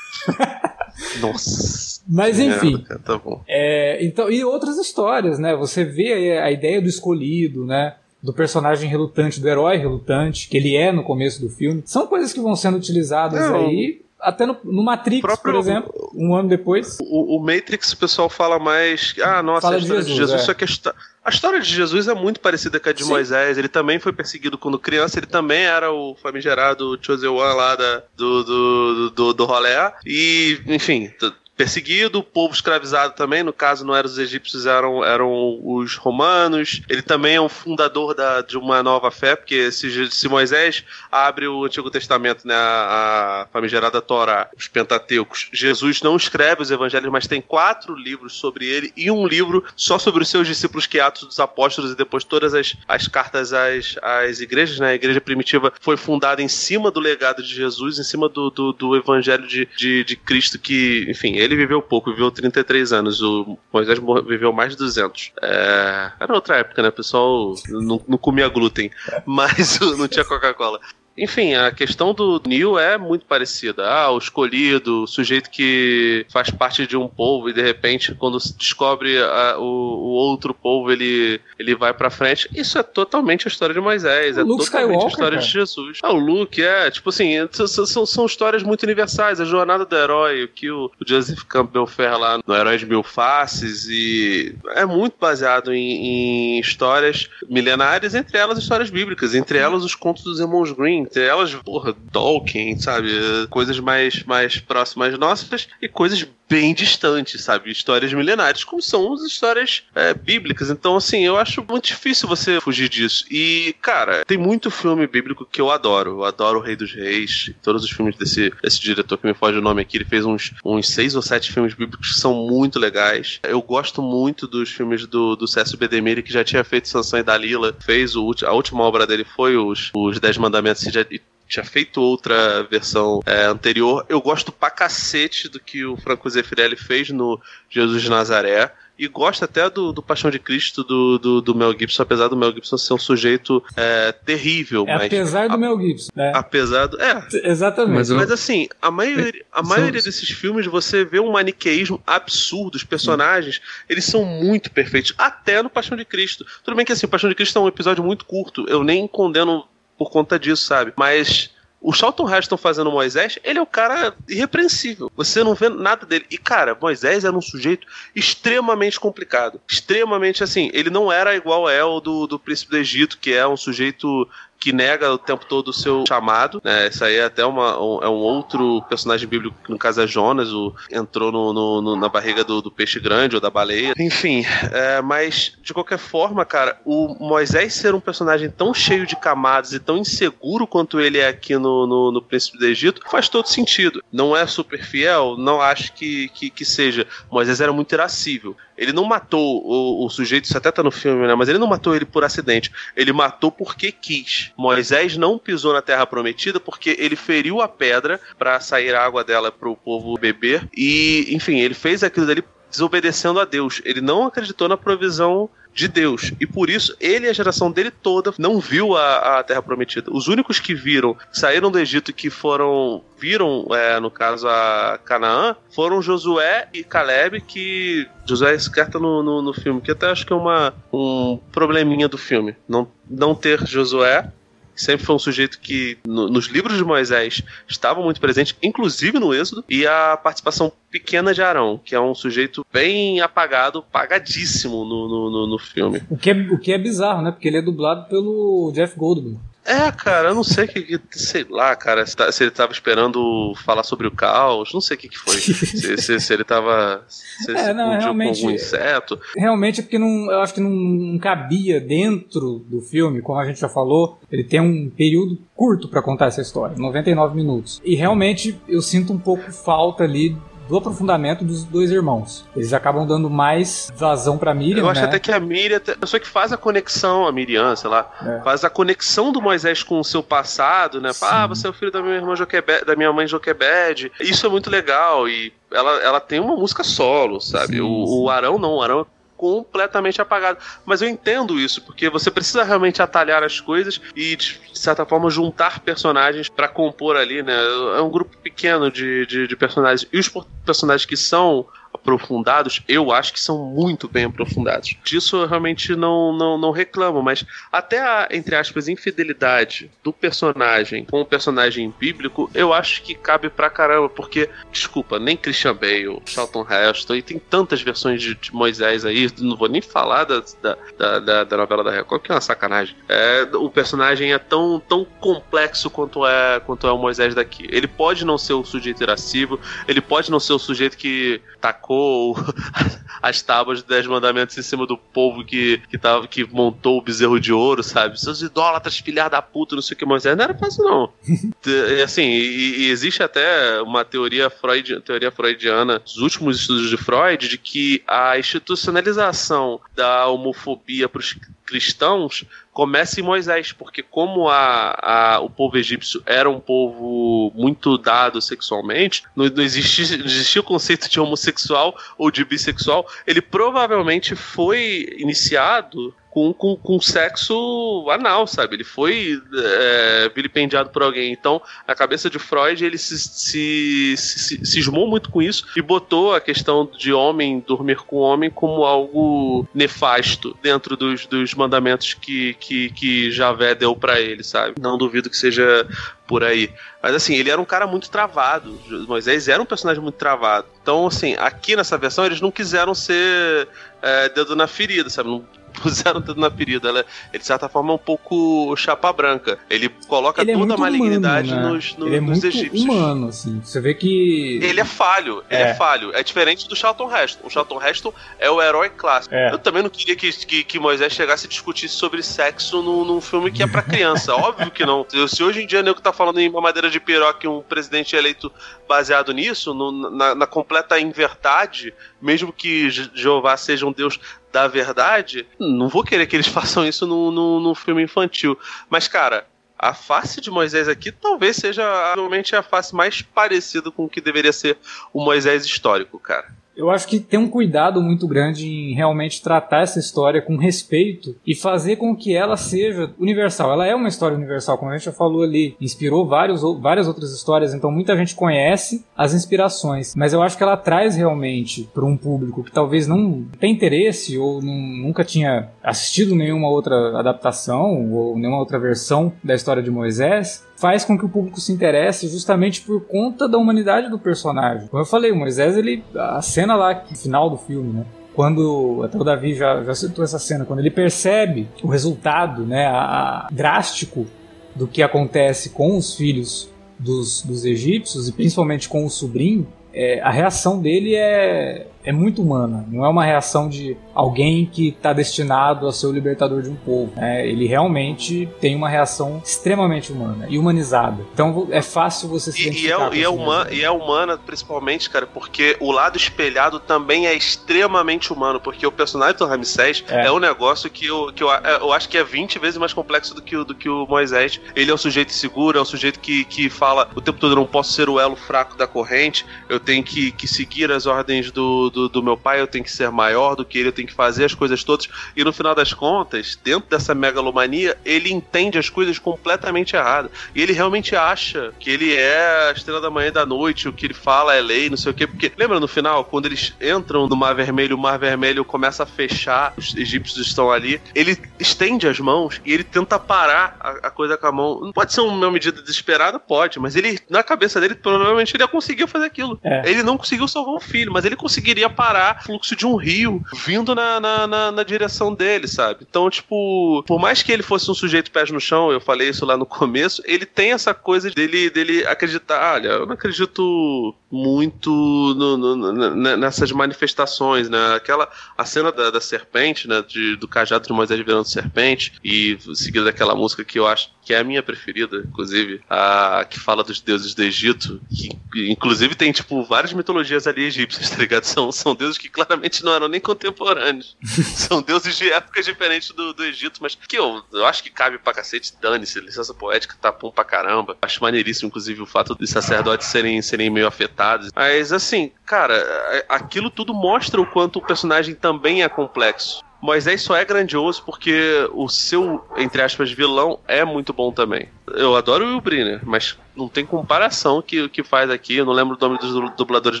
Nossa. 1.20 2.00
Mas 2.08 2.40
enfim. 2.40 2.84
Tá 3.04 3.18
bom. 3.18 3.42
É, 3.46 4.04
então, 4.04 4.30
e 4.30 4.44
outras 4.44 4.76
histórias, 4.76 5.38
né? 5.38 5.54
Você 5.56 5.84
vê 5.84 6.38
a 6.38 6.50
ideia 6.50 6.80
do 6.80 6.88
escolhido, 6.88 7.64
né? 7.64 7.94
do 8.22 8.32
personagem 8.32 8.90
relutante, 8.90 9.40
do 9.40 9.48
herói 9.48 9.76
relutante, 9.76 10.48
que 10.48 10.56
ele 10.56 10.74
é 10.74 10.90
no 10.90 11.04
começo 11.04 11.40
do 11.40 11.48
filme. 11.48 11.82
São 11.84 12.08
coisas 12.08 12.32
que 12.32 12.40
vão 12.40 12.56
sendo 12.56 12.76
utilizadas 12.76 13.38
não, 13.38 13.66
aí 13.66 14.00
até 14.20 14.46
no, 14.46 14.56
no 14.64 14.82
Matrix, 14.82 15.20
próprio, 15.20 15.52
por 15.52 15.60
exemplo, 15.60 16.10
um 16.14 16.34
ano 16.34 16.48
depois. 16.48 16.98
O, 17.00 17.36
o, 17.36 17.40
Matrix, 17.40 17.92
o 17.92 17.96
pessoal 17.96 18.28
fala 18.28 18.58
mais. 18.58 19.14
Ah, 19.22 19.42
nossa, 19.42 19.62
fala 19.62 19.76
a 19.76 19.78
história 19.78 20.02
de 20.02 20.08
Jesus. 20.08 20.14
De 20.14 20.16
Jesus 20.16 20.42
é. 20.42 20.44
Só 20.44 20.54
que 20.54 20.64
a, 20.64 20.94
a, 21.24 21.30
história 21.30 21.60
de 21.60 21.72
Jesus 21.72 22.08
é 22.08 22.14
muito 22.14 22.40
parecida 22.40 22.80
com 22.80 22.88
a 22.88 22.92
de 22.92 23.04
Sim. 23.04 23.10
Moisés. 23.10 23.58
Ele 23.58 23.68
também 23.68 23.98
foi 23.98 24.12
perseguido 24.12 24.58
quando 24.58 24.78
criança, 24.78 25.18
ele 25.18 25.26
também 25.26 25.64
era 25.64 25.92
o 25.92 26.14
famigerado 26.14 26.98
Chosen 27.00 27.28
One 27.28 27.56
lá 27.56 27.76
da, 27.76 28.02
do, 28.16 28.44
do, 28.44 29.10
do, 29.10 29.32
do 29.34 29.44
rolé. 29.44 29.92
E, 30.04 30.60
enfim, 30.66 31.10
perseguido, 31.56 32.18
o 32.18 32.22
povo 32.22 32.52
escravizado 32.54 33.14
também, 33.14 33.42
no 33.42 33.52
caso 33.52 33.84
não 33.84 33.96
eram 33.96 34.08
os 34.08 34.18
egípcios, 34.18 34.66
eram, 34.66 35.04
eram 35.04 35.58
os 35.64 35.96
romanos. 35.96 36.82
Ele 36.88 37.02
também 37.02 37.36
é 37.36 37.40
um 37.40 37.48
fundador 37.48 38.14
da, 38.14 38.42
de 38.42 38.58
uma 38.58 38.82
nova 38.82 39.10
fé, 39.10 39.34
porque 39.34 39.72
se, 39.72 40.10
se 40.10 40.28
Moisés 40.28 40.84
abre 41.10 41.48
o 41.48 41.64
Antigo 41.64 41.90
Testamento, 41.90 42.46
né, 42.46 42.54
a, 42.54 43.42
a 43.42 43.46
famigerada 43.52 44.02
Torá, 44.02 44.48
os 44.56 44.68
Pentateucos, 44.68 45.48
Jesus 45.52 46.02
não 46.02 46.16
escreve 46.16 46.62
os 46.62 46.70
evangelhos, 46.70 47.10
mas 47.10 47.26
tem 47.26 47.40
quatro 47.40 47.94
livros 47.94 48.34
sobre 48.34 48.66
ele 48.66 48.92
e 48.96 49.10
um 49.10 49.26
livro 49.26 49.64
só 49.74 49.98
sobre 49.98 50.22
os 50.22 50.28
seus 50.28 50.46
discípulos, 50.46 50.86
que 50.86 50.98
é 50.98 51.02
Atos 51.02 51.24
dos 51.24 51.40
Apóstolos, 51.40 51.92
e 51.92 51.96
depois 51.96 52.24
todas 52.24 52.52
as, 52.52 52.76
as 52.86 53.08
cartas 53.08 53.52
às, 53.52 53.96
às 54.02 54.40
igrejas, 54.40 54.78
né, 54.78 54.90
a 54.90 54.94
igreja 54.94 55.20
primitiva 55.20 55.72
foi 55.80 55.96
fundada 55.96 56.42
em 56.42 56.48
cima 56.48 56.90
do 56.90 57.00
legado 57.00 57.42
de 57.42 57.54
Jesus, 57.54 57.98
em 57.98 58.04
cima 58.04 58.28
do, 58.28 58.50
do, 58.50 58.72
do 58.72 58.96
evangelho 58.96 59.46
de, 59.46 59.66
de, 59.76 60.04
de 60.04 60.16
Cristo, 60.16 60.58
que, 60.58 61.06
enfim, 61.08 61.36
ele 61.46 61.56
viveu 61.56 61.80
pouco, 61.80 62.10
viveu 62.10 62.30
33 62.30 62.92
anos. 62.92 63.22
O 63.22 63.58
Moisés 63.72 63.98
viveu 64.26 64.52
mais 64.52 64.72
de 64.72 64.78
200. 64.78 65.32
É... 65.42 66.12
Era 66.20 66.34
outra 66.34 66.56
época, 66.56 66.82
né? 66.82 66.88
O 66.88 66.92
pessoal 66.92 67.54
não, 67.68 68.02
não 68.06 68.18
comia 68.18 68.48
glúten, 68.48 68.90
mas 69.24 69.78
não 69.96 70.08
tinha 70.08 70.24
Coca-Cola. 70.24 70.80
Enfim, 71.16 71.54
a 71.54 71.70
questão 71.70 72.12
do 72.12 72.40
Neil 72.46 72.78
é 72.78 72.98
muito 72.98 73.24
parecida. 73.24 73.88
Ah, 73.88 74.10
o 74.10 74.18
escolhido, 74.18 75.04
o 75.04 75.06
sujeito 75.06 75.50
que 75.50 76.26
faz 76.30 76.50
parte 76.50 76.86
de 76.86 76.96
um 76.96 77.08
povo 77.08 77.48
e 77.48 77.52
de 77.52 77.62
repente, 77.62 78.14
quando 78.14 78.38
descobre 78.56 79.18
a, 79.18 79.56
o, 79.58 79.62
o, 79.62 80.08
outro 80.10 80.52
povo, 80.52 80.92
ele, 80.92 81.40
ele 81.58 81.74
vai 81.74 81.94
pra 81.94 82.10
frente. 82.10 82.48
Isso 82.54 82.78
é 82.78 82.82
totalmente 82.82 83.46
a 83.46 83.50
história 83.50 83.74
de 83.74 83.80
Moisés, 83.80 84.36
o 84.36 84.40
é 84.40 84.42
Luke 84.42 84.64
totalmente 84.64 84.88
Skywalker, 84.88 85.06
a 85.06 85.08
história 85.08 85.38
cara. 85.38 85.46
de 85.46 85.52
Jesus. 85.52 85.98
Ah, 86.02 86.12
o 86.12 86.18
Luke, 86.18 86.62
é, 86.62 86.90
tipo 86.90 87.08
assim, 87.08 87.32
são, 87.50 88.04
são 88.04 88.26
histórias 88.26 88.62
muito 88.62 88.82
universais. 88.82 89.40
A 89.40 89.44
jornada 89.44 89.86
do 89.86 89.96
herói, 89.96 90.44
o 90.44 90.48
que 90.48 90.70
o, 90.70 90.90
o 91.00 91.08
Joseph 91.08 91.42
Campbell 91.44 91.86
fez 91.86 92.10
lá 92.18 92.38
no 92.46 92.54
Herói 92.54 92.76
de 92.76 92.86
Mil 92.86 93.02
Faces, 93.02 93.86
e 93.88 94.54
é 94.74 94.84
muito 94.84 95.14
baseado 95.18 95.72
em, 95.72 96.56
em 96.56 96.60
histórias 96.60 97.28
milenares, 97.48 98.14
entre 98.14 98.36
elas 98.36 98.58
histórias 98.58 98.90
bíblicas, 98.90 99.34
entre 99.34 99.58
elas 99.58 99.82
os 99.82 99.94
contos 99.94 100.22
dos 100.22 100.40
irmãos 100.40 100.72
Green 100.72 101.05
entre 101.06 101.22
elas, 101.22 101.54
porra, 101.54 101.94
Tolkien, 102.12 102.78
sabe? 102.78 103.08
Coisas 103.48 103.78
mais, 103.80 104.24
mais 104.24 104.58
próximas 104.58 105.16
nossas 105.18 105.68
e 105.80 105.88
coisas 105.88 106.26
bem 106.48 106.74
distantes, 106.74 107.42
sabe? 107.42 107.70
Histórias 107.70 108.12
milenares, 108.12 108.64
como 108.64 108.80
são 108.80 109.12
as 109.12 109.22
histórias 109.22 109.82
é, 109.94 110.14
bíblicas. 110.14 110.70
Então, 110.70 110.96
assim, 110.96 111.24
eu 111.24 111.36
acho 111.36 111.64
muito 111.68 111.86
difícil 111.86 112.28
você 112.28 112.60
fugir 112.60 112.88
disso. 112.88 113.24
E, 113.30 113.74
cara, 113.82 114.24
tem 114.24 114.38
muito 114.38 114.70
filme 114.70 115.06
bíblico 115.06 115.44
que 115.44 115.60
eu 115.60 115.70
adoro. 115.70 116.10
Eu 116.10 116.24
adoro 116.24 116.58
O 116.58 116.62
Rei 116.62 116.76
dos 116.76 116.92
Reis, 116.92 117.50
todos 117.62 117.82
os 117.84 117.90
filmes 117.90 118.16
desse, 118.16 118.52
desse 118.62 118.80
diretor 118.80 119.18
que 119.18 119.26
me 119.26 119.34
foge 119.34 119.58
o 119.58 119.62
nome 119.62 119.82
aqui. 119.82 119.96
Ele 119.96 120.04
fez 120.04 120.24
uns, 120.24 120.52
uns 120.64 120.88
seis 120.88 121.16
ou 121.16 121.22
sete 121.22 121.52
filmes 121.52 121.74
bíblicos 121.74 122.12
que 122.12 122.20
são 122.20 122.34
muito 122.34 122.78
legais. 122.78 123.40
Eu 123.42 123.60
gosto 123.60 124.00
muito 124.00 124.46
dos 124.46 124.70
filmes 124.70 125.06
do, 125.06 125.34
do 125.34 125.48
César 125.48 125.76
B. 125.76 125.88
Demir, 125.88 126.22
que 126.22 126.32
já 126.32 126.44
tinha 126.44 126.62
feito 126.62 126.88
Sansão 126.88 127.18
e 127.18 127.22
Dalila. 127.22 127.74
Fez 127.80 128.14
o, 128.14 128.32
a 128.44 128.52
última 128.52 128.82
obra 128.82 129.06
dele 129.06 129.24
foi 129.24 129.56
os, 129.56 129.90
os 129.94 130.20
Dez 130.20 130.38
Mandamentos 130.38 130.82
já 130.96 131.04
tinha 131.48 131.64
feito 131.64 132.00
outra 132.00 132.64
versão 132.64 133.20
é, 133.24 133.44
anterior. 133.44 134.04
Eu 134.08 134.20
gosto 134.20 134.50
pra 134.50 134.70
cacete 134.70 135.48
do 135.48 135.60
que 135.60 135.84
o 135.84 135.96
Franco 135.96 136.28
Zeffirelli 136.28 136.76
fez 136.76 137.10
no 137.10 137.40
Jesus 137.70 138.02
de 138.02 138.10
Nazaré. 138.10 138.72
E 138.98 139.06
gosto 139.08 139.44
até 139.44 139.68
do, 139.68 139.92
do 139.92 140.02
Paixão 140.02 140.30
de 140.30 140.38
Cristo 140.38 140.82
do, 140.82 141.18
do, 141.18 141.40
do, 141.42 141.54
Mel 141.54 141.78
Gibson, 141.78 142.02
apesar 142.02 142.28
do 142.28 142.36
Mel 142.36 142.50
Gibson 142.50 142.78
ser 142.78 142.94
um 142.94 142.98
sujeito 142.98 143.62
é, 143.76 144.10
terrível. 144.10 144.86
É, 144.88 144.94
mas, 144.94 145.06
apesar 145.06 145.48
do 145.48 145.54
a, 145.54 145.58
Mel 145.58 145.78
Gibson. 145.78 146.08
Né? 146.16 146.32
Apesar 146.34 146.86
do. 146.86 146.98
É. 146.98 147.28
Exatamente. 147.44 147.94
Mas, 147.94 148.10
mas 148.10 148.30
assim, 148.30 148.66
a 148.80 148.90
maioria, 148.90 149.44
a 149.52 149.62
maioria 149.62 150.00
desses 150.00 150.30
filmes 150.30 150.64
você 150.64 151.04
vê 151.04 151.20
um 151.20 151.30
maniqueísmo 151.30 152.02
absurdo. 152.06 152.76
Os 152.76 152.84
personagens, 152.84 153.60
eles 153.86 154.06
são 154.06 154.24
muito 154.24 154.70
perfeitos. 154.70 155.12
Até 155.18 155.62
no 155.62 155.68
Paixão 155.68 155.94
de 155.94 156.06
Cristo. 156.06 156.46
Tudo 156.64 156.74
bem 156.74 156.86
que 156.86 156.92
assim, 156.92 157.04
o 157.04 157.10
Paixão 157.10 157.28
de 157.28 157.36
Cristo 157.36 157.58
é 157.58 157.60
um 157.60 157.68
episódio 157.68 158.02
muito 158.02 158.24
curto. 158.24 158.66
Eu 158.66 158.82
nem 158.82 159.06
condeno 159.06 159.66
por 159.96 160.10
conta 160.10 160.38
disso, 160.38 160.64
sabe? 160.64 160.92
Mas 160.96 161.50
o 161.80 161.92
Charlton 161.92 162.28
Heston 162.28 162.56
fazendo 162.56 162.90
Moisés, 162.90 163.38
ele 163.44 163.58
é 163.58 163.62
o 163.62 163.66
cara 163.66 164.14
irrepreensível. 164.28 165.10
Você 165.14 165.44
não 165.44 165.54
vê 165.54 165.68
nada 165.68 166.04
dele. 166.04 166.26
E, 166.30 166.36
cara, 166.36 166.76
Moisés 166.80 167.24
era 167.24 167.36
um 167.36 167.40
sujeito 167.40 167.86
extremamente 168.14 168.98
complicado. 168.98 169.60
Extremamente 169.68 170.42
assim. 170.42 170.68
Ele 170.72 170.90
não 170.90 171.12
era 171.12 171.36
igual 171.36 171.68
é 171.68 171.84
o 171.84 172.00
do, 172.00 172.26
do 172.26 172.38
príncipe 172.38 172.72
do 172.72 172.78
Egito, 172.78 173.18
que 173.18 173.32
é 173.32 173.46
um 173.46 173.56
sujeito 173.56 174.28
que 174.58 174.72
nega 174.72 175.12
o 175.12 175.18
tempo 175.18 175.44
todo 175.46 175.68
o 175.68 175.72
seu 175.72 176.04
chamado. 176.06 176.60
Né? 176.64 176.88
Isso 176.88 177.04
aí 177.04 177.16
é 177.16 177.24
até 177.24 177.44
uma, 177.44 177.80
um, 177.80 178.02
é 178.02 178.08
um 178.08 178.14
outro 178.14 178.82
personagem 178.88 179.28
bíblico, 179.28 179.56
que 179.64 179.70
no 179.70 179.78
caso 179.78 180.00
é 180.00 180.06
Jonas, 180.06 180.52
o, 180.52 180.74
entrou 180.90 181.30
no, 181.30 181.52
no, 181.52 181.82
no, 181.82 181.96
na 181.96 182.08
barriga 182.08 182.44
do, 182.44 182.60
do, 182.60 182.70
peixe 182.70 182.98
grande 183.00 183.34
ou 183.34 183.40
da 183.40 183.50
baleia. 183.50 183.94
Enfim, 183.98 184.44
é, 184.72 185.00
mas 185.00 185.52
de 185.62 185.72
qualquer 185.72 185.98
forma, 185.98 186.44
cara, 186.44 186.80
o 186.84 187.16
Moisés 187.20 187.74
ser 187.74 187.94
um 187.94 188.00
personagem 188.00 188.50
tão 188.50 188.72
cheio 188.74 189.06
de 189.06 189.16
camadas 189.16 189.72
e 189.72 189.80
tão 189.80 189.96
inseguro 189.96 190.66
quanto 190.66 191.00
ele 191.00 191.18
é 191.18 191.28
aqui 191.28 191.56
no, 191.56 191.86
no, 191.86 192.12
no 192.12 192.22
Príncipe 192.22 192.58
do 192.58 192.66
Egito 192.66 193.00
faz 193.08 193.28
todo 193.28 193.48
sentido. 193.48 194.02
Não 194.12 194.36
é 194.36 194.46
super 194.46 194.84
fiel? 194.84 195.36
Não 195.38 195.60
acho 195.60 195.92
que, 195.92 196.28
que, 196.30 196.50
que 196.50 196.64
seja. 196.64 197.06
Moisés 197.30 197.60
era 197.60 197.72
muito 197.72 197.92
irascível. 197.92 198.56
Ele 198.76 198.92
não 198.92 199.04
matou 199.04 199.62
o, 199.64 200.04
o, 200.04 200.10
sujeito, 200.10 200.44
isso 200.44 200.56
até 200.56 200.70
tá 200.70 200.82
no 200.82 200.90
filme, 200.90 201.26
né? 201.26 201.34
Mas 201.34 201.48
ele 201.48 201.58
não 201.58 201.66
matou 201.66 201.94
ele 201.94 202.04
por 202.04 202.24
acidente. 202.24 202.70
Ele 202.96 203.12
matou 203.12 203.50
porque 203.50 203.90
quis. 203.90 204.52
Moisés 204.56 205.16
não 205.16 205.38
pisou 205.38 205.72
na 205.72 205.82
terra 205.82 206.06
prometida 206.06 206.60
porque 206.60 206.96
ele 206.98 207.16
feriu 207.16 207.60
a 207.60 207.68
pedra 207.68 208.20
para 208.38 208.60
sair 208.60 208.94
a 208.94 209.04
água 209.04 209.24
dela 209.24 209.50
para 209.50 209.68
o 209.68 209.76
povo 209.76 210.14
beber. 210.18 210.68
E, 210.76 211.26
enfim, 211.30 211.58
ele 211.60 211.74
fez 211.74 212.02
aquilo 212.02 212.26
dali 212.26 212.42
desobedecendo 212.76 213.40
a 213.40 213.44
Deus. 213.44 213.80
Ele 213.84 214.00
não 214.00 214.26
acreditou 214.26 214.68
na 214.68 214.76
provisão 214.76 215.48
de 215.72 215.88
Deus. 215.88 216.32
E 216.40 216.46
por 216.46 216.70
isso, 216.70 216.96
ele 216.98 217.26
e 217.26 217.28
a 217.28 217.32
geração 217.34 217.70
dele 217.70 217.90
toda 217.90 218.32
não 218.38 218.58
viu 218.58 218.96
a, 218.96 219.38
a 219.38 219.42
Terra 219.42 219.60
Prometida. 219.60 220.10
Os 220.10 220.26
únicos 220.26 220.58
que 220.58 220.74
viram, 220.74 221.14
saíram 221.30 221.70
do 221.70 221.78
Egito 221.78 222.14
que 222.14 222.30
foram, 222.30 223.02
viram, 223.18 223.66
é, 223.72 224.00
no 224.00 224.10
caso, 224.10 224.48
a 224.48 224.98
Canaã, 225.04 225.54
foram 225.74 226.00
Josué 226.00 226.68
e 226.72 226.82
Caleb, 226.82 227.42
que 227.42 228.08
Josué 228.24 228.54
esquerda 228.54 228.98
no, 228.98 229.22
no, 229.22 229.42
no, 229.42 229.52
filme, 229.52 229.82
que 229.82 229.90
até 229.90 230.06
acho 230.10 230.24
que 230.24 230.32
é 230.32 230.36
uma, 230.36 230.72
um 230.90 231.38
probleminha 231.52 232.08
do 232.08 232.16
filme. 232.16 232.56
Não, 232.66 232.88
não 233.08 233.34
ter 233.34 233.66
Josué 233.66 234.32
sempre 234.76 235.06
foi 235.06 235.14
um 235.14 235.18
sujeito 235.18 235.58
que 235.60 235.98
no, 236.06 236.28
nos 236.28 236.46
livros 236.46 236.76
de 236.76 236.84
Moisés 236.84 237.42
estava 237.68 238.00
muito 238.02 238.20
presente, 238.20 238.56
inclusive 238.62 239.18
no 239.18 239.34
Êxodo, 239.34 239.64
e 239.68 239.86
a 239.86 240.16
participação 240.16 240.72
pequena 240.90 241.34
de 241.34 241.42
Arão, 241.42 241.80
que 241.84 241.94
é 241.94 242.00
um 242.00 242.14
sujeito 242.14 242.64
bem 242.72 243.20
apagado, 243.20 243.82
pagadíssimo 243.82 244.84
no, 244.84 245.08
no, 245.08 245.30
no, 245.30 245.46
no 245.46 245.58
filme. 245.58 246.02
O 246.10 246.16
que, 246.16 246.30
é, 246.30 246.34
o 246.34 246.58
que 246.58 246.72
é 246.72 246.78
bizarro, 246.78 247.22
né? 247.22 247.30
Porque 247.30 247.48
ele 247.48 247.58
é 247.58 247.62
dublado 247.62 248.08
pelo 248.08 248.70
Jeff 248.74 248.96
Goldblum. 248.96 249.38
É, 249.66 249.90
cara, 249.90 250.28
eu 250.28 250.34
não 250.34 250.44
sei 250.44 250.66
que, 250.66 251.00
sei 251.10 251.44
lá, 251.50 251.74
cara, 251.74 252.06
se, 252.06 252.16
tá, 252.16 252.30
se, 252.30 252.44
ele 252.44 252.52
tava 252.52 252.72
esperando 252.72 253.52
falar 253.64 253.82
sobre 253.82 254.06
o 254.06 254.12
caos, 254.12 254.72
não 254.72 254.80
sei 254.80 254.96
o 254.96 255.00
que, 255.00 255.08
que 255.08 255.18
foi. 255.18 255.34
se, 255.40 255.96
se, 255.96 256.20
se, 256.20 256.32
ele 256.32 256.44
tava. 256.44 257.04
Se, 257.08 257.50
é, 257.50 257.74
não, 257.74 257.98
realmente, 257.98 258.40
com 258.40 258.46
algum 258.46 258.54
inseto. 258.54 259.18
Realmente 259.36 259.80
é 259.80 259.82
porque 259.82 259.98
não, 259.98 260.30
eu 260.30 260.40
acho 260.40 260.54
que 260.54 260.60
não, 260.60 260.70
não, 260.70 261.18
cabia 261.18 261.80
dentro 261.80 262.64
do 262.68 262.80
filme, 262.80 263.20
como 263.20 263.38
a 263.40 263.44
gente 263.44 263.58
já 263.58 263.68
falou, 263.68 264.20
ele 264.30 264.44
tem 264.44 264.60
um 264.60 264.88
período 264.88 265.36
curto 265.54 265.88
para 265.88 266.00
contar 266.00 266.26
essa 266.26 266.40
história 266.40 266.76
99 266.76 267.34
minutos. 267.34 267.80
E 267.84 267.96
realmente 267.96 268.58
eu 268.68 268.80
sinto 268.80 269.12
um 269.12 269.18
pouco 269.18 269.50
falta 269.50 270.04
ali 270.04 270.36
do 270.68 270.76
aprofundamento 270.76 271.44
dos 271.44 271.64
dois 271.64 271.90
irmãos. 271.90 272.44
Eles 272.54 272.72
acabam 272.72 273.06
dando 273.06 273.30
mais 273.30 273.92
vazão 273.96 274.36
pra 274.36 274.54
Miriam. 274.54 274.80
Eu 274.80 274.88
acho 274.88 275.00
né? 275.00 275.06
até 275.06 275.18
que 275.18 275.32
a 275.32 275.40
Miriam, 275.40 275.76
a 275.76 275.96
pessoa 275.96 276.20
que 276.20 276.26
faz 276.26 276.52
a 276.52 276.56
conexão, 276.56 277.26
a 277.26 277.32
Miriam, 277.32 277.74
sei 277.76 277.90
lá, 277.90 278.10
é. 278.22 278.40
faz 278.42 278.64
a 278.64 278.70
conexão 278.70 279.32
do 279.32 279.40
Moisés 279.40 279.82
com 279.82 280.00
o 280.00 280.04
seu 280.04 280.22
passado, 280.22 281.00
né? 281.00 281.12
Fala, 281.12 281.44
ah, 281.44 281.46
você 281.46 281.66
é 281.66 281.70
o 281.70 281.72
filho 281.72 281.90
da 281.90 282.02
minha 282.02 282.16
irmã 282.16 282.34
Joquebed, 282.34 282.84
da 282.84 282.96
minha 282.96 283.12
mãe 283.12 283.26
Joquebed. 283.26 284.12
Isso 284.20 284.46
é 284.46 284.48
muito 284.48 284.70
legal 284.70 285.28
e 285.28 285.52
ela, 285.70 286.02
ela 286.02 286.20
tem 286.20 286.40
uma 286.40 286.56
música 286.56 286.82
solo, 286.84 287.40
sabe? 287.40 287.76
Sim, 287.76 287.80
o, 287.80 288.22
o 288.22 288.30
Arão 288.30 288.58
não, 288.58 288.76
o 288.76 288.82
Arão 288.82 289.00
é 289.00 289.04
completamente 289.36 290.20
apagado. 290.20 290.58
Mas 290.84 291.02
eu 291.02 291.08
entendo 291.08 291.58
isso, 291.58 291.82
porque 291.82 292.08
você 292.08 292.30
precisa 292.30 292.64
realmente 292.64 293.02
atalhar 293.02 293.42
as 293.42 293.60
coisas 293.60 294.00
e, 294.14 294.36
de 294.36 294.60
certa 294.72 295.04
forma, 295.04 295.30
juntar 295.30 295.80
personagens 295.80 296.48
para 296.48 296.68
compor 296.68 297.16
ali, 297.16 297.42
né? 297.42 297.54
É 297.96 298.00
um 298.00 298.10
grupo 298.10 298.36
pequeno 298.38 298.90
de, 298.90 299.26
de, 299.26 299.46
de 299.46 299.56
personagens. 299.56 300.08
E 300.12 300.18
os 300.18 300.30
personagens 300.64 301.06
que 301.06 301.16
são 301.16 301.66
aprofundados, 302.06 302.80
eu 302.86 303.10
acho 303.10 303.32
que 303.32 303.40
são 303.40 303.58
muito 303.58 304.06
bem 304.06 304.26
aprofundados. 304.26 304.96
Disso 305.02 305.36
eu 305.38 305.46
realmente 305.48 305.96
não, 305.96 306.32
não, 306.32 306.56
não 306.56 306.70
reclamo, 306.70 307.20
mas 307.20 307.44
até 307.72 307.98
a, 307.98 308.28
entre 308.30 308.54
aspas, 308.54 308.86
infidelidade 308.86 309.90
do 310.04 310.12
personagem 310.12 311.04
com 311.04 311.20
o 311.20 311.24
personagem 311.24 311.92
bíblico, 311.98 312.48
eu 312.54 312.72
acho 312.72 313.02
que 313.02 313.14
cabe 313.14 313.50
pra 313.50 313.68
caramba, 313.68 314.08
porque, 314.08 314.48
desculpa, 314.70 315.18
nem 315.18 315.36
Christian 315.36 315.74
Bale, 315.74 316.22
Charlton 316.24 316.64
Heston, 316.70 317.16
e 317.16 317.22
tem 317.22 317.38
tantas 317.38 317.82
versões 317.82 318.22
de, 318.22 318.34
de 318.36 318.54
Moisés 318.54 319.04
aí, 319.04 319.28
não 319.38 319.56
vou 319.56 319.68
nem 319.68 319.82
falar 319.82 320.24
da, 320.24 320.42
da, 320.62 321.18
da, 321.18 321.44
da 321.44 321.56
novela 321.56 321.82
da 321.82 321.90
Record, 321.90 322.22
que 322.22 322.30
é 322.30 322.34
uma 322.34 322.40
sacanagem. 322.40 322.96
É, 323.08 323.48
o 323.54 323.68
personagem 323.68 324.32
é 324.32 324.38
tão, 324.38 324.80
tão 324.80 325.04
complexo 325.18 325.90
quanto 325.90 326.24
é, 326.24 326.60
quanto 326.60 326.86
é 326.86 326.92
o 326.92 326.98
Moisés 326.98 327.34
daqui. 327.34 327.66
Ele 327.70 327.88
pode 327.88 328.24
não 328.24 328.38
ser 328.38 328.52
o 328.52 328.64
sujeito 328.64 329.02
irascível, 329.02 329.58
ele 329.88 330.00
pode 330.00 330.30
não 330.30 330.38
ser 330.38 330.52
o 330.52 330.58
sujeito 330.58 330.96
que 330.96 331.40
tacou 331.60 331.95
colocou 331.96 332.36
as 333.22 333.40
tábuas 333.42 333.80
dos 333.80 333.88
Dez 333.88 334.06
Mandamentos 334.06 334.56
em 334.56 334.62
cima 334.62 334.86
do 334.86 334.96
povo 334.96 335.44
que, 335.44 335.80
que, 335.90 335.98
tava, 335.98 336.28
que 336.28 336.44
montou 336.44 336.98
o 336.98 337.02
bezerro 337.02 337.40
de 337.40 337.52
ouro, 337.52 337.82
sabe? 337.82 338.20
Seus 338.20 338.42
idólatras, 338.42 338.98
filhar 338.98 339.30
da 339.30 339.40
puta, 339.40 339.74
não 339.74 339.82
sei 339.82 339.94
o 339.94 339.98
que 339.98 340.04
mais. 340.06 340.24
Não 340.24 340.32
era 340.32 340.54
fácil, 340.54 340.84
não. 340.84 341.12
e, 341.66 342.02
assim, 342.02 342.22
e, 342.22 342.82
e, 342.82 342.90
existe 342.90 343.22
até 343.22 343.80
uma 343.80 344.04
teoria, 344.04 344.50
Freud, 344.50 345.00
teoria 345.00 345.30
freudiana, 345.30 345.98
dos 345.98 346.18
últimos 346.18 346.60
estudos 346.60 346.90
de 346.90 346.96
Freud, 346.96 347.48
de 347.48 347.58
que 347.58 348.02
a 348.06 348.38
institucionalização 348.38 349.80
da 349.94 350.26
homofobia 350.26 351.08
para 351.08 351.20
os 351.20 351.36
cristãos 351.64 352.44
começa 352.76 353.18
em 353.18 353.22
Moisés, 353.22 353.72
porque 353.72 354.02
como 354.02 354.50
a, 354.50 354.98
a, 355.00 355.40
o 355.40 355.48
povo 355.48 355.78
egípcio 355.78 356.22
era 356.26 356.50
um 356.50 356.60
povo 356.60 357.50
muito 357.54 357.96
dado 357.96 358.38
sexualmente, 358.42 359.22
não, 359.34 359.46
não, 359.46 359.62
existia, 359.62 360.18
não 360.18 360.26
existia 360.26 360.60
o 360.60 360.64
conceito 360.64 361.08
de 361.08 361.18
homossexual 361.18 361.96
ou 362.18 362.30
de 362.30 362.44
bissexual, 362.44 363.08
ele 363.26 363.40
provavelmente 363.40 364.36
foi 364.36 365.08
iniciado 365.16 366.14
com, 366.36 366.52
com, 366.52 366.76
com 366.76 367.00
sexo 367.00 368.06
anal, 368.10 368.46
sabe? 368.46 368.76
Ele 368.76 368.84
foi 368.84 369.42
é, 369.54 370.30
vilipendiado 370.34 370.90
por 370.90 371.02
alguém. 371.02 371.32
Então, 371.32 371.62
na 371.88 371.94
cabeça 371.94 372.28
de 372.28 372.38
Freud, 372.38 372.84
ele 372.84 372.98
se, 372.98 373.18
se, 373.18 374.14
se, 374.18 374.66
cismou 374.66 375.08
muito 375.08 375.30
com 375.30 375.40
isso 375.40 375.66
e 375.74 375.80
botou 375.80 376.34
a 376.34 376.40
questão 376.40 376.90
de 376.98 377.10
homem 377.10 377.64
dormir 377.66 377.96
com 377.96 378.16
homem 378.16 378.50
como 378.50 378.84
algo 378.84 379.66
nefasto 379.74 380.54
dentro 380.62 380.94
dos, 380.94 381.24
dos 381.24 381.54
mandamentos 381.54 382.12
que, 382.12 382.52
que, 382.60 382.90
que 382.90 383.30
Javé 383.30 383.74
deu 383.74 383.96
para 383.96 384.20
ele, 384.20 384.44
sabe? 384.44 384.74
Não 384.78 384.98
duvido 384.98 385.30
que 385.30 385.38
seja 385.38 385.88
por 386.26 386.42
aí. 386.42 386.72
Mas 387.02 387.14
assim, 387.14 387.34
ele 387.34 387.50
era 387.50 387.60
um 387.60 387.64
cara 387.64 387.86
muito 387.86 388.10
travado. 388.10 388.78
Moisés 389.06 389.48
era 389.48 389.62
um 389.62 389.66
personagem 389.66 390.02
muito 390.02 390.16
travado. 390.16 390.66
Então, 390.82 391.06
assim, 391.06 391.34
aqui 391.38 391.76
nessa 391.76 391.96
versão 391.96 392.26
eles 392.26 392.40
não 392.40 392.50
quiseram 392.50 392.94
ser 392.94 393.68
é, 394.02 394.28
dedo 394.28 394.56
na 394.56 394.66
ferida, 394.66 395.08
sabe? 395.08 395.28
Não 395.28 395.44
puseram 395.82 396.20
tudo 396.20 396.40
na 396.40 396.50
ferida. 396.50 396.88
Ela, 396.88 397.04
ele, 397.32 397.38
de 397.38 397.46
certa 397.46 397.68
forma, 397.68 397.92
é 397.92 397.94
um 397.94 397.98
pouco 397.98 398.74
chapa 398.76 399.12
branca. 399.12 399.58
Ele 399.68 399.88
coloca 400.08 400.42
ele 400.42 400.52
é 400.52 400.54
toda 400.56 400.74
a 400.74 400.76
malignidade 400.76 401.52
humano, 401.52 401.68
né? 401.68 401.74
nos, 401.74 401.96
nos, 401.96 402.06
ele 402.06 402.16
é 402.16 402.20
nos 402.20 402.30
muito 402.30 402.46
egípcios. 402.46 402.82
humano, 402.82 403.28
assim. 403.28 403.60
Você 403.62 403.80
vê 403.80 403.94
que. 403.94 404.60
Ele 404.62 404.80
é 404.80 404.84
falho, 404.84 405.44
ele 405.50 405.62
é, 405.62 405.70
é 405.70 405.74
falho. 405.74 406.14
É 406.14 406.22
diferente 406.22 406.68
do 406.68 406.74
Charlton 406.74 407.14
Heston. 407.14 407.46
O 407.46 407.50
Charlton 407.50 407.82
Heston 407.82 408.14
é 408.38 408.50
o 408.50 408.62
herói 408.62 408.90
clássico. 408.90 409.34
É. 409.34 409.52
Eu 409.52 409.58
também 409.58 409.82
não 409.82 409.90
queria 409.90 410.16
que, 410.16 410.32
que, 410.32 410.64
que, 410.64 410.78
Moisés 410.78 411.12
chegasse 411.12 411.46
e 411.46 411.48
discutisse 411.48 411.94
sobre 411.94 412.22
sexo 412.22 412.82
num, 412.82 413.04
num 413.04 413.20
filme 413.20 413.50
que 413.50 413.62
é 413.62 413.66
pra 413.66 413.82
criança. 413.82 414.34
Óbvio 414.36 414.70
que 414.70 414.84
não. 414.84 415.06
Se 415.28 415.42
hoje 415.42 415.62
em 415.62 415.66
dia 415.66 415.80
o 415.80 415.82
nego 415.82 416.00
tá 416.00 416.12
falando 416.16 416.40
em 416.40 416.48
uma 416.48 416.60
madeira 416.60 416.90
de 416.90 416.98
piroca 416.98 417.46
e 417.46 417.48
um 417.48 417.62
presidente 417.62 418.16
eleito 418.16 418.52
baseado 418.88 419.32
nisso, 419.32 419.72
no, 419.74 420.10
na, 420.10 420.34
na 420.34 420.46
completa 420.46 420.98
inverdade, 420.98 421.94
mesmo 422.20 422.52
que 422.52 422.90
Jeová 422.90 423.56
seja 423.56 423.86
um 423.86 423.92
Deus 423.92 424.18
da 424.50 424.66
verdade, 424.66 425.46
não 425.60 425.88
vou 425.88 426.02
querer 426.02 426.26
que 426.26 426.34
eles 426.34 426.46
façam 426.48 426.86
isso 426.86 427.06
num, 427.06 427.30
num, 427.30 427.60
num 427.60 427.74
filme 427.74 428.02
infantil. 428.02 428.58
Mas, 428.88 429.06
cara, 429.06 429.46
a 429.78 429.92
face 429.92 430.40
de 430.40 430.50
Moisés 430.50 430.88
aqui 430.88 431.12
talvez 431.12 431.56
seja 431.56 432.14
realmente 432.14 432.56
a 432.56 432.62
face 432.62 432.94
mais 432.94 433.20
parecida 433.20 433.90
com 433.90 434.06
o 434.06 434.08
que 434.08 434.20
deveria 434.20 434.52
ser 434.52 434.78
o 435.12 435.22
Moisés 435.22 435.64
histórico, 435.64 436.18
cara. 436.18 436.48
Eu 436.76 436.90
acho 436.90 437.08
que 437.08 437.18
tem 437.18 437.40
um 437.40 437.48
cuidado 437.48 438.02
muito 438.02 438.28
grande 438.28 438.68
em 438.68 438.94
realmente 438.94 439.42
tratar 439.42 439.80
essa 439.80 439.98
história 439.98 440.42
com 440.42 440.56
respeito 440.56 441.34
e 441.46 441.54
fazer 441.54 441.96
com 441.96 442.14
que 442.14 442.36
ela 442.36 442.56
seja 442.56 443.10
universal. 443.18 443.72
Ela 443.72 443.86
é 443.86 443.94
uma 443.94 444.08
história 444.08 444.36
universal, 444.36 444.76
como 444.76 444.90
a 444.90 444.96
gente 444.96 445.06
já 445.06 445.12
falou 445.12 445.42
ali, 445.42 445.74
inspirou 445.80 446.26
vários, 446.26 446.60
várias 446.80 447.08
outras 447.08 447.32
histórias, 447.32 447.72
então 447.72 447.90
muita 447.90 448.14
gente 448.14 448.34
conhece 448.34 449.04
as 449.16 449.32
inspirações, 449.32 450.14
mas 450.14 450.34
eu 450.34 450.42
acho 450.42 450.56
que 450.56 450.62
ela 450.62 450.76
traz 450.76 451.16
realmente 451.16 451.88
para 451.94 452.04
um 452.04 452.16
público 452.16 452.62
que 452.62 452.72
talvez 452.72 453.06
não 453.06 453.46
tem 453.58 453.72
interesse 453.72 454.36
ou 454.36 454.60
não, 454.60 454.74
nunca 454.74 455.24
tinha 455.24 455.70
assistido 455.82 456.34
nenhuma 456.34 456.68
outra 456.68 457.18
adaptação 457.18 458.12
ou 458.12 458.36
nenhuma 458.36 458.58
outra 458.58 458.78
versão 458.78 459.32
da 459.42 459.54
história 459.54 459.82
de 459.82 459.90
Moisés, 459.90 460.65
faz 460.76 461.04
com 461.04 461.18
que 461.18 461.24
o 461.24 461.28
público 461.28 461.60
se 461.60 461.72
interesse 461.72 462.28
justamente 462.28 462.82
por 462.82 463.00
conta 463.00 463.48
da 463.48 463.58
humanidade 463.58 464.08
do 464.08 464.18
personagem. 464.18 464.86
Como 464.88 465.02
eu 465.02 465.06
falei, 465.06 465.32
o 465.32 465.36
Moisés, 465.36 465.76
ele, 465.76 466.04
a 466.14 466.40
cena 466.42 466.76
lá, 466.76 467.04
no 467.10 467.16
final 467.16 467.50
do 467.50 467.56
filme, 467.56 467.92
né? 467.92 468.06
Quando, 468.34 469.02
até 469.02 469.16
o 469.16 469.24
Davi 469.24 469.54
já, 469.54 469.82
já 469.82 469.94
citou 469.94 470.22
essa 470.22 470.38
cena, 470.38 470.66
quando 470.66 470.80
ele 470.80 470.90
percebe 470.90 471.66
o 471.82 471.88
resultado, 471.88 472.66
né, 472.66 472.86
a, 472.86 473.46
a 473.46 473.48
drástico 473.50 474.26
do 474.74 474.86
que 474.86 475.02
acontece 475.02 475.70
com 475.70 475.96
os 475.96 476.14
filhos 476.14 476.68
dos, 476.98 477.40
dos 477.40 477.64
egípcios 477.64 478.28
e 478.28 478.32
principalmente 478.32 478.90
com 478.90 479.06
o 479.06 479.10
sobrinho, 479.10 479.66
é, 479.92 480.20
a 480.20 480.30
reação 480.30 480.78
dele 480.78 481.14
é, 481.14 481.86
é 482.06 482.12
muito 482.12 482.40
humana. 482.40 482.86
Não 482.88 483.04
é 483.04 483.08
uma 483.08 483.24
reação 483.24 483.68
de 483.68 483.96
alguém 484.14 484.64
que 484.64 484.88
está 484.88 485.12
destinado 485.12 485.88
a 485.88 485.92
ser 485.92 486.06
o 486.06 486.12
libertador 486.12 486.62
de 486.62 486.70
um 486.70 486.76
povo. 486.76 487.12
É, 487.16 487.46
ele 487.46 487.66
realmente 487.66 488.48
tem 488.60 488.76
uma 488.76 488.88
reação 488.88 489.42
extremamente 489.44 490.12
humana 490.12 490.46
e 490.48 490.56
humanizada. 490.56 491.22
Então 491.34 491.66
é 491.70 491.82
fácil 491.82 492.28
você 492.28 492.52
se 492.52 492.68
e, 492.68 492.86
e, 492.86 492.92
é, 492.92 493.08
e, 493.12 493.22
é 493.22 493.28
humana, 493.28 493.72
e 493.72 493.82
é 493.82 493.90
humana 493.90 494.38
principalmente, 494.38 495.10
cara, 495.10 495.26
porque 495.26 495.76
o 495.80 495.90
lado 495.90 496.16
espelhado 496.16 496.78
também 496.78 497.26
é 497.26 497.34
extremamente 497.34 498.32
humano, 498.32 498.60
porque 498.60 498.86
o 498.86 498.92
personagem 498.92 499.36
do 499.36 499.46
Ramsés 499.46 500.04
é, 500.08 500.26
é 500.26 500.32
um 500.32 500.38
negócio 500.38 500.88
que, 500.88 501.06
eu, 501.06 501.32
que 501.34 501.42
eu, 501.42 501.52
é, 501.52 501.78
eu 501.80 501.92
acho 501.92 502.08
que 502.08 502.16
é 502.16 502.22
20 502.22 502.58
vezes 502.60 502.78
mais 502.78 502.92
complexo 502.92 503.34
do 503.34 503.42
que, 503.42 503.56
o, 503.56 503.64
do 503.64 503.74
que 503.74 503.88
o 503.88 504.06
Moisés. 504.06 504.60
Ele 504.76 504.90
é 504.92 504.94
um 504.94 504.98
sujeito 504.98 505.32
seguro, 505.32 505.78
é 505.78 505.82
um 505.82 505.84
sujeito 505.84 506.20
que, 506.20 506.44
que 506.44 506.70
fala 506.70 507.08
o 507.16 507.20
tempo 507.20 507.40
todo, 507.40 507.52
eu 507.52 507.56
não 507.56 507.66
posso 507.66 507.92
ser 507.92 508.08
o 508.08 508.20
elo 508.20 508.36
fraco 508.36 508.76
da 508.76 508.86
corrente, 508.86 509.44
eu 509.68 509.80
tenho 509.80 510.04
que, 510.04 510.30
que 510.30 510.46
seguir 510.46 510.92
as 510.92 511.06
ordens 511.06 511.50
do, 511.50 511.90
do, 511.96 512.10
do, 512.10 512.22
meu 512.22 512.36
pai, 512.36 512.60
eu 512.60 512.66
tenho 512.66 512.84
que 512.84 512.92
ser 512.92 513.10
maior 513.10 513.54
do 513.54 513.64
que 513.64 513.78
ele, 513.78 513.88
eu 513.88 513.92
tenho 513.92 514.06
que 514.06 514.12
fazer 514.12 514.44
as 514.44 514.54
coisas 514.54 514.84
todas. 514.84 515.08
E 515.34 515.42
no 515.42 515.52
final 515.52 515.74
das 515.74 515.94
contas, 515.94 516.58
dentro 516.62 516.90
dessa 516.90 517.14
megalomania, 517.14 517.96
ele 518.04 518.30
entende 518.30 518.78
as 518.78 518.90
coisas 518.90 519.18
completamente 519.18 519.96
erradas. 519.96 520.30
E 520.54 520.60
ele 520.60 520.74
realmente 520.74 521.16
acha 521.16 521.72
que 521.80 521.90
ele 521.90 522.14
é 522.14 522.68
a 522.68 522.72
estrela 522.72 523.00
da 523.00 523.08
manhã 523.10 523.28
e 523.28 523.30
da 523.30 523.46
noite, 523.46 523.88
o 523.88 523.92
que 523.94 524.04
ele 524.04 524.14
fala 524.14 524.54
é 524.54 524.60
lei, 524.60 524.90
não 524.90 524.96
sei 524.98 525.10
o 525.10 525.14
quê. 525.14 525.26
Porque 525.26 525.50
lembra 525.56 525.80
no 525.80 525.88
final, 525.88 526.22
quando 526.24 526.44
eles 526.44 526.74
entram 526.80 527.26
no 527.26 527.34
Mar 527.34 527.54
Vermelho, 527.54 527.96
o 527.96 527.98
Mar 527.98 528.18
Vermelho 528.18 528.62
começa 528.62 529.04
a 529.04 529.06
fechar, 529.06 529.72
os 529.78 529.96
egípcios 529.96 530.46
estão 530.46 530.70
ali, 530.70 531.00
ele 531.14 531.38
estende 531.58 532.06
as 532.06 532.20
mãos 532.20 532.60
e 532.64 532.74
ele 532.74 532.84
tenta 532.84 533.18
parar 533.18 533.76
a, 533.80 534.08
a 534.08 534.10
coisa 534.10 534.36
com 534.36 534.46
a 534.46 534.52
mão. 534.52 534.92
Pode 534.92 535.14
ser 535.14 535.22
uma 535.22 535.50
medida 535.50 535.80
desesperada? 535.80 536.38
Pode, 536.38 536.78
mas 536.78 536.94
ele, 536.94 537.18
na 537.30 537.42
cabeça 537.42 537.80
dele, 537.80 537.94
provavelmente 537.94 538.54
ele 538.54 538.62
ia 538.62 538.68
conseguir 538.68 539.06
fazer 539.06 539.24
aquilo. 539.24 539.58
É. 539.64 539.88
Ele 539.88 540.02
não 540.02 540.18
conseguiu 540.18 540.46
salvar 540.46 540.74
o 540.74 540.80
filho, 540.80 541.10
mas 541.10 541.24
ele 541.24 541.36
conseguiria 541.36 541.85
parar 541.90 542.38
o 542.40 542.44
fluxo 542.44 542.76
de 542.76 542.86
um 542.86 542.96
rio 542.96 543.42
vindo 543.64 543.94
na, 543.94 544.20
na, 544.20 544.46
na, 544.46 544.72
na 544.72 544.82
direção 544.82 545.34
dele, 545.34 545.68
sabe? 545.68 546.06
Então, 546.08 546.28
tipo, 546.30 547.02
por 547.06 547.18
mais 547.18 547.42
que 547.42 547.52
ele 547.52 547.62
fosse 547.62 547.90
um 547.90 547.94
sujeito 547.94 548.30
pés 548.30 548.50
no 548.50 548.60
chão, 548.60 548.90
eu 548.90 549.00
falei 549.00 549.28
isso 549.28 549.44
lá 549.44 549.56
no 549.56 549.66
começo, 549.66 550.22
ele 550.24 550.46
tem 550.46 550.72
essa 550.72 550.94
coisa 550.94 551.30
dele, 551.30 551.70
dele 551.70 552.06
acreditar, 552.06 552.74
olha, 552.74 552.88
eu 552.88 553.06
não 553.06 553.14
acredito 553.14 554.14
muito 554.30 554.90
no, 554.90 555.56
no, 555.56 555.76
no, 555.76 556.36
nessas 556.36 556.72
manifestações, 556.72 557.68
né? 557.68 557.94
Aquela 557.94 558.28
a 558.56 558.64
cena 558.64 558.90
da, 558.90 559.10
da 559.10 559.20
serpente, 559.20 559.88
né? 559.88 560.02
De, 560.06 560.36
do 560.36 560.48
cajado 560.48 560.86
de 560.86 560.92
Moisés 560.92 561.18
virando 561.18 561.44
serpente 561.44 562.12
e 562.24 562.58
seguida 562.74 563.04
daquela 563.04 563.34
música 563.34 563.64
que 563.64 563.78
eu 563.78 563.86
acho 563.86 564.10
que 564.26 564.34
é 564.34 564.38
a 564.38 564.44
minha 564.44 564.62
preferida, 564.62 565.18
inclusive, 565.18 565.80
a 565.88 566.44
que 566.50 566.58
fala 566.58 566.82
dos 566.82 567.00
deuses 567.00 567.32
do 567.32 567.44
Egito, 567.44 568.00
que 568.10 568.70
inclusive 568.70 569.14
tem 569.14 569.30
tipo 569.30 569.62
várias 569.62 569.92
mitologias 569.92 570.48
ali 570.48 570.64
egípcias, 570.64 571.10
tá 571.10 571.16
ligado? 571.16 571.44
São, 571.44 571.65
são 571.72 571.94
deuses 571.94 572.18
que 572.18 572.28
claramente 572.28 572.84
não 572.84 572.94
eram 572.94 573.08
nem 573.08 573.20
contemporâneos. 573.20 574.16
são 574.54 574.82
deuses 574.82 575.16
de 575.16 575.30
épocas 575.32 575.64
diferentes 575.64 576.10
do, 576.10 576.32
do 576.32 576.44
Egito, 576.44 576.82
mas 576.82 576.94
que 576.94 577.16
eu, 577.16 577.42
eu 577.52 577.66
acho 577.66 577.82
que 577.82 577.90
cabe 577.90 578.18
pra 578.18 578.32
cacete, 578.32 578.74
dane-se, 578.80 579.20
licença 579.20 579.54
poética 579.54 579.96
tá 580.00 580.12
bom 580.12 580.30
pra 580.30 580.44
caramba. 580.44 580.96
Acho 581.02 581.22
maneiríssimo, 581.22 581.68
inclusive, 581.68 582.00
o 582.02 582.06
fato 582.06 582.36
de 582.36 582.46
sacerdotes 582.46 583.06
serem, 583.06 583.40
serem 583.42 583.70
meio 583.70 583.86
afetados. 583.86 584.50
Mas 584.54 584.92
assim, 584.92 585.32
cara, 585.44 586.24
aquilo 586.28 586.70
tudo 586.70 586.94
mostra 586.94 587.40
o 587.40 587.46
quanto 587.46 587.78
o 587.78 587.82
personagem 587.82 588.34
também 588.34 588.82
é 588.82 588.88
complexo. 588.88 589.65
Moisés 589.80 590.22
só 590.22 590.36
é 590.36 590.44
grandioso 590.44 591.02
porque 591.04 591.68
o 591.72 591.88
seu, 591.88 592.44
entre 592.56 592.82
aspas, 592.82 593.10
vilão 593.10 593.58
é 593.68 593.84
muito 593.84 594.12
bom 594.12 594.32
também. 594.32 594.68
Eu 594.88 595.16
adoro 595.16 595.44
o 595.44 595.48
Will 595.48 595.60
Brynner, 595.60 596.00
mas 596.04 596.38
não 596.56 596.68
tem 596.68 596.86
comparação 596.86 597.60
que 597.60 597.82
o 597.82 597.88
que 597.88 598.02
faz 598.02 598.30
aqui. 598.30 598.56
Eu 598.56 598.64
não 598.64 598.72
lembro 598.72 598.96
o 598.96 599.00
nome 599.00 599.18
dos 599.18 599.54
dubladores 599.56 600.00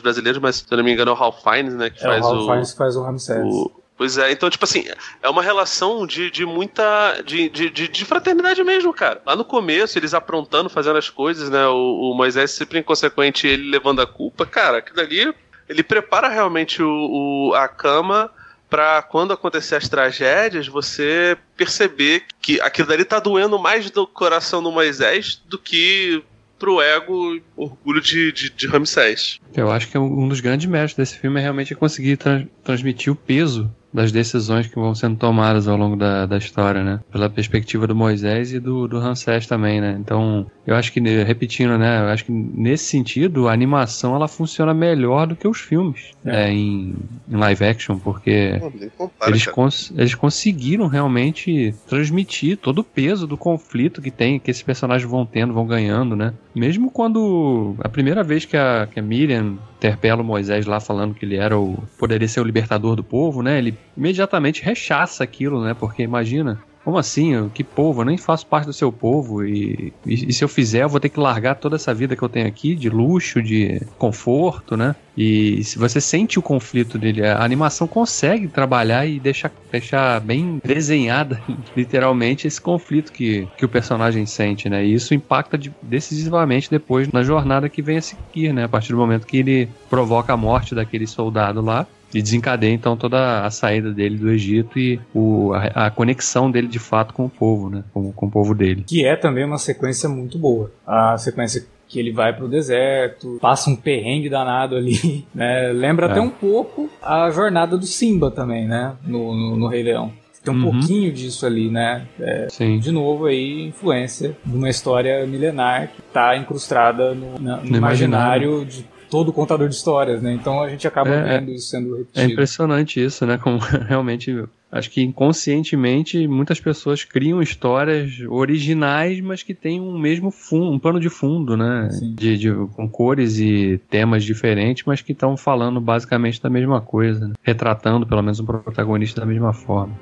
brasileiros, 0.00 0.40
mas 0.40 0.56
se 0.56 0.66
eu 0.70 0.76
não 0.76 0.84
me 0.84 0.92
engano 0.92 1.10
é 1.10 1.14
o 1.14 1.16
Ralph 1.16 1.42
Fiennes, 1.42 1.74
né? 1.74 1.90
Que 1.90 1.98
é 1.98 2.08
faz 2.08 2.24
o 2.24 2.30
Ralph 2.30 2.46
Fiennes 2.46 2.72
que 2.72 2.78
faz 2.78 2.96
o 2.96 3.02
Ramsés. 3.02 3.44
O, 3.44 3.70
Pois 3.96 4.18
é, 4.18 4.30
então, 4.30 4.50
tipo 4.50 4.64
assim, 4.64 4.84
é 5.22 5.28
uma 5.28 5.42
relação 5.42 6.06
de, 6.06 6.30
de 6.30 6.44
muita. 6.44 7.22
De, 7.22 7.48
de, 7.48 7.70
de, 7.70 8.04
fraternidade 8.04 8.62
mesmo, 8.62 8.92
cara. 8.92 9.22
Lá 9.24 9.34
no 9.34 9.44
começo, 9.44 9.98
eles 9.98 10.12
aprontando, 10.12 10.68
fazendo 10.68 10.98
as 10.98 11.08
coisas, 11.08 11.48
né? 11.48 11.66
O, 11.66 12.12
o 12.12 12.14
Moisés 12.14 12.50
sempre 12.50 12.78
inconsequente, 12.78 13.46
ele 13.46 13.70
levando 13.70 14.02
a 14.02 14.06
culpa. 14.06 14.44
Cara, 14.44 14.78
aquilo 14.78 15.00
ali. 15.00 15.34
Ele 15.66 15.82
prepara 15.82 16.28
realmente 16.28 16.82
o, 16.82 17.50
o 17.50 17.54
a 17.54 17.66
cama 17.66 18.30
para 18.68 19.02
quando 19.02 19.32
acontecer 19.32 19.76
as 19.76 19.88
tragédias, 19.88 20.66
você 20.66 21.36
perceber 21.56 22.24
que 22.40 22.60
aquilo 22.60 22.88
dali 22.88 23.04
tá 23.04 23.20
doendo 23.20 23.58
mais 23.58 23.90
do 23.90 24.06
coração 24.06 24.62
do 24.62 24.72
Moisés 24.72 25.40
do 25.46 25.58
que 25.58 26.22
pro 26.58 26.80
ego 26.80 27.40
orgulho 27.56 28.00
de, 28.00 28.32
de, 28.32 28.50
de 28.50 28.66
Ramsés. 28.66 29.38
Eu 29.54 29.70
acho 29.70 29.88
que 29.88 29.98
um 29.98 30.26
dos 30.28 30.40
grandes 30.40 30.66
méritos 30.66 30.96
desse 30.96 31.18
filme 31.18 31.38
é 31.38 31.42
realmente 31.42 31.74
conseguir 31.74 32.16
tra 32.16 32.46
transmitir 32.64 33.12
o 33.12 33.16
peso 33.16 33.70
das 33.96 34.12
decisões 34.12 34.66
que 34.66 34.74
vão 34.74 34.94
sendo 34.94 35.16
tomadas 35.16 35.66
ao 35.66 35.74
longo 35.74 35.96
da, 35.96 36.26
da 36.26 36.36
história, 36.36 36.84
né? 36.84 37.00
Pela 37.10 37.30
perspectiva 37.30 37.86
do 37.86 37.96
Moisés 37.96 38.52
e 38.52 38.60
do, 38.60 38.86
do 38.86 38.98
Ramsés 38.98 39.46
também, 39.46 39.80
né? 39.80 39.96
Então, 39.98 40.46
eu 40.66 40.76
acho 40.76 40.92
que, 40.92 41.00
repetindo, 41.00 41.78
né? 41.78 42.00
Eu 42.02 42.08
acho 42.08 42.26
que 42.26 42.30
nesse 42.30 42.84
sentido, 42.84 43.48
a 43.48 43.54
animação 43.54 44.14
ela 44.14 44.28
funciona 44.28 44.74
melhor 44.74 45.26
do 45.26 45.34
que 45.34 45.48
os 45.48 45.58
filmes 45.58 46.12
é. 46.26 46.42
É, 46.42 46.52
em, 46.52 46.94
em, 47.26 47.36
live 47.36 47.64
action, 47.64 47.98
porque 47.98 48.60
compara, 48.98 49.30
eles, 49.30 49.46
cons 49.46 49.90
eles 49.96 50.14
conseguiram 50.14 50.88
realmente 50.88 51.74
transmitir 51.88 52.58
todo 52.58 52.80
o 52.80 52.84
peso 52.84 53.26
do 53.26 53.38
conflito 53.38 54.02
que 54.02 54.10
tem, 54.10 54.38
que 54.38 54.50
esses 54.50 54.62
personagens 54.62 55.10
vão 55.10 55.24
tendo, 55.24 55.54
vão 55.54 55.66
ganhando, 55.66 56.14
né? 56.14 56.34
Mesmo 56.54 56.90
quando 56.90 57.74
a 57.80 57.88
primeira 57.88 58.22
vez 58.22 58.44
que 58.44 58.58
a, 58.58 58.86
que 58.92 59.00
a 59.00 59.02
Miriam 59.02 59.56
interpela 59.76 60.22
o 60.22 60.24
Moisés 60.24 60.66
lá 60.66 60.80
falando 60.80 61.14
que 61.14 61.24
ele 61.24 61.36
era 61.36 61.58
o 61.58 61.76
poderia 61.98 62.26
ser 62.26 62.40
o 62.40 62.44
libertador 62.44 62.96
do 62.96 63.04
povo, 63.04 63.42
né? 63.42 63.58
Ele 63.58 63.76
imediatamente 63.96 64.62
rechaça 64.62 65.22
aquilo, 65.22 65.62
né? 65.62 65.74
Porque 65.74 66.02
imagina, 66.02 66.58
como 66.86 66.98
assim? 66.98 67.48
Que 67.48 67.64
povo? 67.64 68.02
Eu 68.02 68.04
nem 68.04 68.16
faço 68.16 68.46
parte 68.46 68.66
do 68.66 68.72
seu 68.72 68.92
povo. 68.92 69.44
E, 69.44 69.92
e, 70.06 70.28
e, 70.28 70.32
se 70.32 70.44
eu 70.44 70.48
fizer, 70.48 70.84
eu 70.84 70.88
vou 70.88 71.00
ter 71.00 71.08
que 71.08 71.18
largar 71.18 71.56
toda 71.56 71.74
essa 71.74 71.92
vida 71.92 72.14
que 72.14 72.22
eu 72.22 72.28
tenho 72.28 72.46
aqui, 72.46 72.76
de 72.76 72.88
luxo, 72.88 73.42
de 73.42 73.82
conforto, 73.98 74.76
né? 74.76 74.94
E 75.16 75.64
se 75.64 75.80
você 75.80 76.00
sente 76.00 76.38
o 76.38 76.42
conflito 76.42 76.96
dele, 76.96 77.26
a 77.26 77.42
animação 77.42 77.88
consegue 77.88 78.46
trabalhar 78.46 79.04
e 79.04 79.18
deixar, 79.18 79.50
deixar 79.68 80.20
bem 80.20 80.60
desenhada, 80.64 81.42
literalmente, 81.76 82.46
esse 82.46 82.60
conflito 82.60 83.10
que, 83.10 83.48
que 83.58 83.64
o 83.64 83.68
personagem 83.68 84.24
sente, 84.24 84.68
né? 84.68 84.86
E 84.86 84.94
isso 84.94 85.12
impacta 85.12 85.58
de, 85.58 85.74
decisivamente 85.82 86.70
depois 86.70 87.10
na 87.10 87.24
jornada 87.24 87.68
que 87.68 87.82
vem 87.82 87.96
a 87.96 88.02
seguir, 88.02 88.52
né? 88.52 88.62
A 88.62 88.68
partir 88.68 88.92
do 88.92 88.98
momento 88.98 89.26
que 89.26 89.38
ele 89.38 89.68
provoca 89.90 90.32
a 90.32 90.36
morte 90.36 90.72
daquele 90.72 91.08
soldado 91.08 91.60
lá 91.60 91.84
e 92.14 92.22
desencadeia 92.22 92.72
então 92.72 92.96
toda 92.96 93.44
a 93.44 93.50
saída 93.50 93.92
dele 93.92 94.16
do 94.16 94.30
Egito 94.30 94.78
e 94.78 95.00
o, 95.14 95.52
a, 95.52 95.86
a, 95.86 95.90
conexão 95.90 96.50
dele 96.50 96.68
de 96.68 96.78
fato 96.78 97.12
com 97.12 97.26
o 97.26 97.30
povo, 97.30 97.68
né? 97.68 97.84
Com, 97.92 98.12
com 98.12 98.26
o 98.26 98.30
povo 98.30 98.54
dele. 98.54 98.84
Que 98.86 99.04
é 99.04 99.16
também 99.16 99.44
uma 99.44 99.58
sequência 99.58 100.08
muito 100.08 100.38
boa. 100.38 100.70
A 100.86 101.18
sequência 101.18 101.66
que 101.88 102.00
ele 102.00 102.12
vai 102.12 102.32
pro 102.32 102.48
deserto, 102.48 103.38
passa 103.40 103.70
um 103.70 103.76
perrengue 103.76 104.28
danado 104.28 104.76
ali, 104.76 105.24
né? 105.34 105.72
Lembra 105.72 106.06
é. 106.06 106.10
até 106.10 106.20
um 106.20 106.30
pouco 106.30 106.90
a 107.02 107.30
jornada 107.30 107.76
do 107.76 107.86
Simba 107.86 108.30
também, 108.30 108.66
né? 108.66 108.94
No, 109.04 109.34
no, 109.34 109.56
no 109.56 109.68
Rei 109.68 109.82
Leão. 109.82 110.12
Tem 110.42 110.54
um 110.54 110.64
uhum. 110.64 110.70
pouquinho 110.70 111.12
disso 111.12 111.44
ali, 111.44 111.68
né? 111.68 112.06
É, 112.20 112.46
Sim. 112.48 112.78
De 112.78 112.92
novo 112.92 113.26
aí, 113.26 113.66
influência 113.66 114.36
de 114.44 114.56
uma 114.56 114.70
história 114.70 115.26
milenar 115.26 115.88
que 115.88 116.00
está 116.00 116.36
incrustada 116.36 117.14
no, 117.14 117.36
na, 117.40 117.56
no, 117.56 117.76
imaginário 117.76 118.64
de 118.64 118.86
todo 119.16 119.32
contador 119.32 119.66
de 119.66 119.74
histórias, 119.74 120.20
né? 120.20 120.34
Então 120.34 120.60
a 120.60 120.68
gente 120.68 120.86
acaba 120.86 121.08
é, 121.08 121.38
vendo 121.38 121.50
isso 121.50 121.68
sendo 121.68 121.96
repetido. 121.96 122.20
É 122.20 122.24
impressionante 122.26 123.02
isso, 123.02 123.24
né? 123.24 123.38
Como 123.38 123.56
realmente 123.88 124.44
acho 124.70 124.90
que 124.90 125.00
inconscientemente 125.00 126.28
muitas 126.28 126.60
pessoas 126.60 127.02
criam 127.02 127.40
histórias 127.40 128.20
originais, 128.28 129.18
mas 129.22 129.42
que 129.42 129.54
têm 129.54 129.80
um 129.80 129.98
mesmo 129.98 130.30
fundo, 130.30 130.70
um 130.70 130.78
pano 130.78 131.00
de 131.00 131.08
fundo, 131.08 131.56
né? 131.56 131.88
De, 132.14 132.36
de, 132.36 132.52
com 132.74 132.86
cores 132.86 133.38
e 133.38 133.80
temas 133.88 134.22
diferentes, 134.22 134.84
mas 134.86 135.00
que 135.00 135.12
estão 135.12 135.34
falando 135.34 135.80
basicamente 135.80 136.42
da 136.42 136.50
mesma 136.50 136.82
coisa, 136.82 137.28
né? 137.28 137.34
retratando 137.42 138.06
pelo 138.06 138.20
menos 138.20 138.38
o 138.38 138.44
protagonista 138.44 139.22
da 139.22 139.26
mesma 139.26 139.54
forma. 139.54 139.94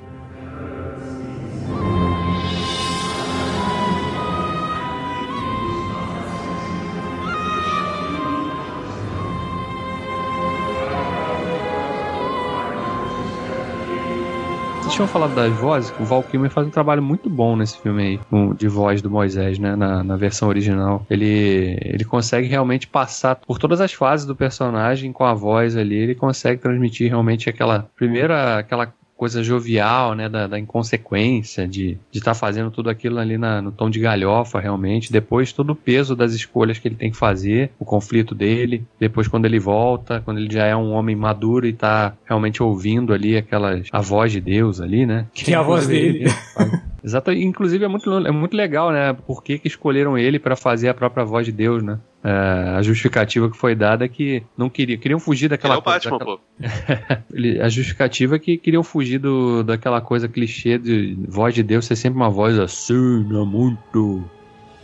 Tinham 14.95 15.07
falado 15.07 15.35
das 15.35 15.53
vozes, 15.57 15.93
o 15.99 16.05
Val 16.05 16.23
Kilmer 16.23 16.49
faz 16.49 16.65
um 16.65 16.69
trabalho 16.69 17.03
muito 17.03 17.29
bom 17.29 17.57
nesse 17.57 17.77
filme 17.77 18.01
aí, 18.01 18.19
de 18.57 18.67
voz 18.69 19.01
do 19.01 19.09
Moisés, 19.09 19.59
né, 19.59 19.75
na, 19.75 20.01
na 20.01 20.15
versão 20.15 20.47
original. 20.47 21.05
Ele, 21.09 21.77
ele 21.81 22.05
consegue 22.05 22.47
realmente 22.47 22.87
passar 22.87 23.35
por 23.35 23.59
todas 23.59 23.81
as 23.81 23.91
fases 23.91 24.25
do 24.25 24.33
personagem 24.33 25.11
com 25.11 25.25
a 25.25 25.33
voz 25.33 25.75
ali, 25.75 25.95
ele 25.95 26.15
consegue 26.15 26.61
transmitir 26.61 27.09
realmente 27.09 27.49
aquela 27.49 27.89
primeira, 27.95 28.57
aquela 28.57 28.93
coisa 29.15 29.41
jovial, 29.41 30.13
né, 30.13 30.27
da, 30.27 30.45
da 30.45 30.59
inconsequência, 30.59 31.67
de 31.67 31.97
estar 32.13 32.31
tá 32.31 32.35
fazendo 32.35 32.69
tudo 32.69 32.89
aquilo 32.89 33.17
ali 33.17 33.37
na, 33.37 33.61
no 33.61 33.71
tom 33.71 33.89
de 33.89 33.99
galhofa, 33.99 34.59
realmente. 34.59 35.11
Depois, 35.11 35.53
todo 35.53 35.71
o 35.71 35.75
peso 35.75 36.15
das 36.15 36.33
escolhas 36.33 36.77
que 36.79 36.87
ele 36.87 36.95
tem 36.95 37.11
que 37.11 37.17
fazer, 37.17 37.71
o 37.79 37.85
conflito 37.85 38.35
dele. 38.35 38.83
Depois, 38.99 39.27
quando 39.27 39.45
ele 39.45 39.59
volta, 39.59 40.21
quando 40.21 40.39
ele 40.39 40.51
já 40.51 40.65
é 40.65 40.75
um 40.75 40.91
homem 40.91 41.15
maduro 41.15 41.65
e 41.65 41.69
está 41.69 42.13
realmente 42.25 42.61
ouvindo 42.61 43.13
ali 43.13 43.37
aquelas, 43.37 43.87
a 43.91 44.01
voz 44.01 44.31
de 44.31 44.41
Deus 44.41 44.81
ali, 44.81 45.05
né? 45.05 45.27
Que, 45.33 45.53
é 45.53 45.57
a 45.57 45.61
voz 45.61 45.87
dele. 45.87 46.25
Exato, 47.03 47.31
inclusive 47.31 47.85
é 47.85 47.87
muito, 47.87 48.11
é 48.11 48.31
muito 48.31 48.57
legal, 48.57 48.91
né? 48.91 49.13
Por 49.13 49.43
que, 49.43 49.59
que 49.59 49.67
escolheram 49.67 50.17
ele 50.17 50.39
para 50.39 50.55
fazer 50.55 50.89
a 50.89 50.93
própria 50.93 51.23
voz 51.23 51.45
de 51.45 51.51
Deus, 51.51 51.83
né? 51.83 51.99
É, 52.27 52.77
a 52.77 52.81
justificativa 52.81 53.51
que 53.51 53.55
foi 53.55 53.75
dada 53.75 54.03
é 54.03 54.07
que 54.07 54.41
não 54.57 54.67
queriam, 54.67 54.99
queriam 54.99 55.19
fugir 55.19 55.47
daquela 55.47 55.75
é 55.75 55.81
Batman, 55.81 56.17
daquela... 56.17 56.39
a 57.63 57.69
justificativa 57.69 58.35
é 58.37 58.39
que 58.39 58.57
queriam 58.57 58.81
fugir 58.81 59.19
do, 59.19 59.61
daquela 59.61 60.01
coisa 60.01 60.27
clichê 60.27 60.79
de 60.79 61.15
voz 61.27 61.53
de 61.53 61.61
Deus 61.61 61.85
ser 61.85 61.95
sempre 61.95 62.17
uma 62.17 62.29
voz 62.31 62.57
assim, 62.57 63.23
não 63.29 63.45
muito. 63.45 64.27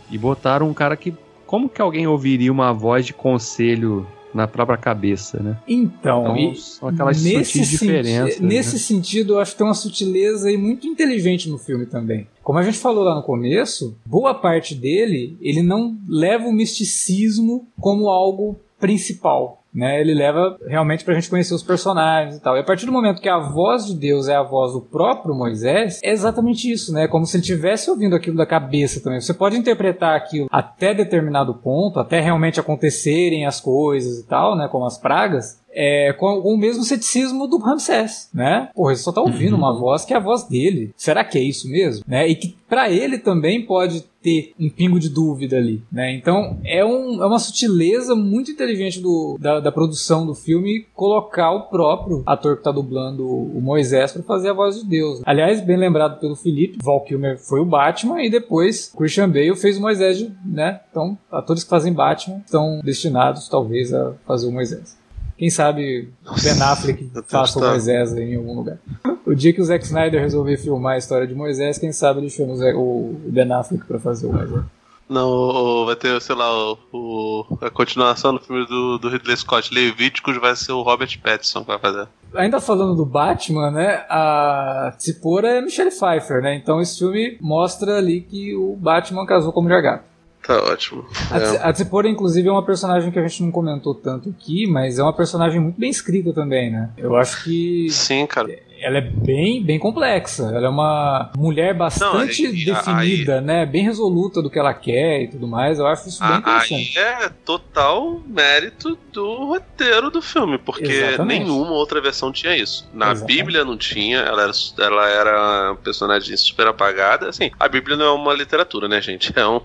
E 0.08 0.16
botaram 0.16 0.68
um 0.68 0.74
cara 0.74 0.96
que. 0.96 1.12
Como 1.44 1.68
que 1.68 1.82
alguém 1.82 2.06
ouviria 2.06 2.52
uma 2.52 2.72
voz 2.72 3.04
de 3.04 3.12
conselho 3.12 4.06
na 4.34 4.46
própria 4.48 4.78
cabeça, 4.78 5.42
né? 5.42 5.56
Então, 5.66 6.36
então 6.36 6.54
são 6.54 6.88
aquelas 6.88 7.18
sutis 7.18 7.68
diferenças. 7.68 8.40
Nesse 8.40 8.74
né? 8.74 8.78
sentido, 8.78 9.34
eu 9.34 9.40
acho 9.40 9.52
que 9.52 9.58
tem 9.58 9.66
uma 9.66 9.74
sutileza 9.74 10.48
aí 10.48 10.56
muito 10.56 10.86
inteligente 10.86 11.48
no 11.48 11.58
filme 11.58 11.86
também. 11.86 12.26
Como 12.42 12.58
a 12.58 12.62
gente 12.62 12.78
falou 12.78 13.04
lá 13.04 13.14
no 13.14 13.22
começo, 13.22 13.96
boa 14.04 14.34
parte 14.34 14.74
dele, 14.74 15.36
ele 15.40 15.62
não 15.62 15.96
leva 16.08 16.46
o 16.46 16.52
misticismo 16.52 17.66
como 17.78 18.08
algo 18.08 18.56
principal 18.80 19.61
né? 19.74 20.00
Ele 20.00 20.14
leva 20.14 20.56
realmente 20.66 21.04
pra 21.04 21.14
gente 21.14 21.30
conhecer 21.30 21.54
os 21.54 21.62
personagens 21.62 22.36
e 22.36 22.40
tal. 22.40 22.56
E 22.56 22.60
a 22.60 22.64
partir 22.64 22.86
do 22.86 22.92
momento 22.92 23.20
que 23.20 23.28
a 23.28 23.38
voz 23.38 23.86
de 23.86 23.94
Deus 23.94 24.28
é 24.28 24.36
a 24.36 24.42
voz 24.42 24.72
do 24.72 24.80
próprio 24.80 25.34
Moisés, 25.34 26.00
é 26.02 26.10
exatamente 26.10 26.70
isso, 26.70 26.92
né? 26.92 27.08
Como 27.08 27.26
se 27.26 27.36
ele 27.36 27.42
estivesse 27.42 27.90
ouvindo 27.90 28.14
aquilo 28.14 28.36
da 28.36 28.46
cabeça 28.46 29.02
também. 29.02 29.20
Você 29.20 29.32
pode 29.32 29.56
interpretar 29.56 30.16
aquilo 30.16 30.46
até 30.50 30.92
determinado 30.92 31.54
ponto, 31.54 31.98
até 31.98 32.20
realmente 32.20 32.60
acontecerem 32.60 33.46
as 33.46 33.60
coisas 33.60 34.18
e 34.18 34.26
tal, 34.26 34.56
né? 34.56 34.68
Como 34.70 34.84
as 34.84 34.98
pragas, 34.98 35.61
é, 35.72 36.12
com, 36.12 36.40
com, 36.40 36.54
o 36.54 36.58
mesmo 36.58 36.84
ceticismo 36.84 37.46
do 37.46 37.58
Ramsés, 37.58 38.28
né? 38.32 38.68
Porra, 38.74 38.92
ele 38.92 39.00
só 39.00 39.12
tá 39.12 39.20
ouvindo 39.20 39.52
uhum. 39.52 39.58
uma 39.58 39.78
voz 39.78 40.04
que 40.04 40.12
é 40.12 40.16
a 40.16 40.20
voz 40.20 40.44
dele. 40.44 40.92
Será 40.96 41.24
que 41.24 41.38
é 41.38 41.42
isso 41.42 41.68
mesmo? 41.68 42.04
Né? 42.06 42.28
E 42.28 42.34
que 42.34 42.56
para 42.68 42.90
ele 42.90 43.18
também 43.18 43.64
pode 43.64 44.04
ter 44.22 44.54
um 44.58 44.70
pingo 44.70 44.98
de 45.00 45.08
dúvida 45.08 45.56
ali, 45.56 45.82
né? 45.90 46.14
Então 46.14 46.58
é, 46.64 46.84
um, 46.84 47.22
é 47.22 47.26
uma 47.26 47.38
sutileza 47.38 48.14
muito 48.14 48.50
inteligente 48.50 49.00
do, 49.00 49.36
da, 49.38 49.58
da, 49.60 49.72
produção 49.72 50.24
do 50.24 50.34
filme 50.34 50.86
colocar 50.94 51.50
o 51.50 51.62
próprio 51.62 52.22
ator 52.24 52.56
que 52.56 52.62
tá 52.62 52.70
dublando 52.70 53.26
o 53.26 53.60
Moisés 53.60 54.12
para 54.12 54.22
fazer 54.22 54.50
a 54.50 54.54
voz 54.54 54.76
de 54.76 54.86
Deus. 54.86 55.20
Aliás, 55.26 55.60
bem 55.60 55.76
lembrado 55.76 56.20
pelo 56.20 56.36
Felipe, 56.36 56.78
Val 56.82 57.00
Kilmer 57.00 57.36
foi 57.36 57.60
o 57.60 57.64
Batman 57.64 58.22
e 58.22 58.30
depois 58.30 58.92
Christian 58.96 59.28
Bale 59.28 59.56
fez 59.56 59.76
o 59.76 59.80
Moisés, 59.80 60.24
né? 60.44 60.80
Então 60.90 61.18
atores 61.30 61.64
que 61.64 61.70
fazem 61.70 61.92
Batman 61.92 62.42
estão 62.44 62.80
destinados 62.84 63.48
talvez 63.48 63.92
a 63.92 64.14
fazer 64.24 64.46
o 64.46 64.52
Moisés. 64.52 65.01
Quem 65.42 65.50
sabe 65.50 66.08
Ben 66.40 66.62
Affleck 66.62 67.10
faça 67.26 67.58
o 67.58 67.62
Moisés 67.62 68.12
em 68.12 68.36
algum 68.36 68.54
lugar. 68.54 68.78
O 69.26 69.34
dia 69.34 69.52
que 69.52 69.60
o 69.60 69.64
Zack 69.64 69.84
Snyder 69.84 70.20
resolver 70.20 70.56
filmar 70.56 70.94
a 70.94 70.98
história 70.98 71.26
de 71.26 71.34
Moisés, 71.34 71.78
quem 71.78 71.90
sabe 71.90 72.20
ele 72.20 72.30
chama 72.30 72.52
o 72.76 73.20
Ben 73.26 73.52
Affleck 73.52 73.84
pra 73.84 73.98
fazer 73.98 74.28
o 74.28 74.32
Moisés. 74.32 74.62
Não, 75.08 75.84
vai 75.84 75.96
ter, 75.96 76.22
sei 76.22 76.36
lá, 76.36 76.48
o, 76.48 76.78
o, 76.92 77.58
a 77.60 77.68
continuação 77.70 78.34
do 78.34 78.38
filme 78.38 78.64
do, 78.68 78.98
do 78.98 79.08
Ridley 79.08 79.36
Scott, 79.36 79.74
Levíticos, 79.74 80.36
vai 80.36 80.54
ser 80.54 80.70
o 80.70 80.82
Robert 80.82 81.10
Pattinson 81.20 81.62
que 81.62 81.66
vai 81.66 81.78
fazer. 81.80 82.06
Ainda 82.36 82.60
falando 82.60 82.94
do 82.94 83.04
Batman, 83.04 83.72
né, 83.72 84.06
a 84.08 84.94
Tsipora 84.96 85.58
é 85.58 85.60
Michelle 85.60 85.90
Pfeiffer, 85.90 86.40
né, 86.40 86.54
então 86.54 86.80
esse 86.80 87.00
filme 87.00 87.36
mostra 87.40 87.98
ali 87.98 88.20
que 88.20 88.54
o 88.54 88.76
Batman 88.76 89.26
casou 89.26 89.52
com 89.52 89.58
a 89.58 89.62
Mulher 89.64 89.82
Gato. 89.82 90.11
Tá 90.46 90.60
ótimo. 90.64 91.04
É. 91.30 91.68
A 91.68 91.72
Tsipora, 91.72 92.08
inclusive, 92.08 92.48
é 92.48 92.52
uma 92.52 92.64
personagem 92.64 93.12
que 93.12 93.18
a 93.18 93.26
gente 93.26 93.44
não 93.44 93.52
comentou 93.52 93.94
tanto 93.94 94.28
aqui, 94.30 94.66
mas 94.66 94.98
é 94.98 95.02
uma 95.02 95.12
personagem 95.12 95.60
muito 95.60 95.78
bem 95.78 95.90
escrita 95.90 96.32
também, 96.32 96.70
né? 96.70 96.90
Eu 96.96 97.14
acho 97.14 97.44
que. 97.44 97.88
Sim, 97.90 98.26
cara 98.26 98.50
ela 98.82 98.98
é 98.98 99.00
bem, 99.00 99.62
bem 99.62 99.78
complexa. 99.78 100.50
Ela 100.54 100.66
é 100.66 100.68
uma 100.68 101.30
mulher 101.36 101.74
bastante 101.74 102.42
Não, 102.42 102.52
definida, 102.52 103.38
aí, 103.38 103.40
né? 103.40 103.64
Bem 103.64 103.84
resoluta 103.84 104.42
do 104.42 104.50
que 104.50 104.58
ela 104.58 104.74
quer 104.74 105.22
e 105.22 105.28
tudo 105.28 105.46
mais. 105.46 105.78
Eu 105.78 105.86
acho 105.86 106.08
isso 106.08 106.20
bem 106.20 106.38
interessante. 106.38 106.98
Aí 106.98 107.04
é 107.04 107.28
total 107.44 108.20
mérito 108.26 108.98
do 109.12 109.46
roteiro 109.46 110.10
do 110.10 110.20
filme, 110.20 110.58
porque 110.58 110.84
Exatamente. 110.84 111.44
nenhuma 111.44 111.72
outra 111.72 112.00
versão 112.00 112.32
tinha 112.32 112.56
isso. 112.56 112.88
Na 112.92 113.12
Exatamente. 113.12 113.36
Bíblia 113.36 113.64
não 113.64 113.76
tinha, 113.76 114.18
ela 114.18 114.42
era, 114.42 114.52
ela 114.78 115.08
era 115.08 115.72
um 115.72 115.76
personagem 115.76 116.36
super 116.36 116.66
apagada. 116.66 117.28
Assim, 117.28 117.50
a 117.58 117.68
Bíblia 117.68 117.96
não 117.96 118.06
é 118.06 118.10
uma 118.10 118.34
literatura, 118.34 118.88
né, 118.88 119.00
gente? 119.00 119.32
É 119.42 119.46
um, 119.46 119.60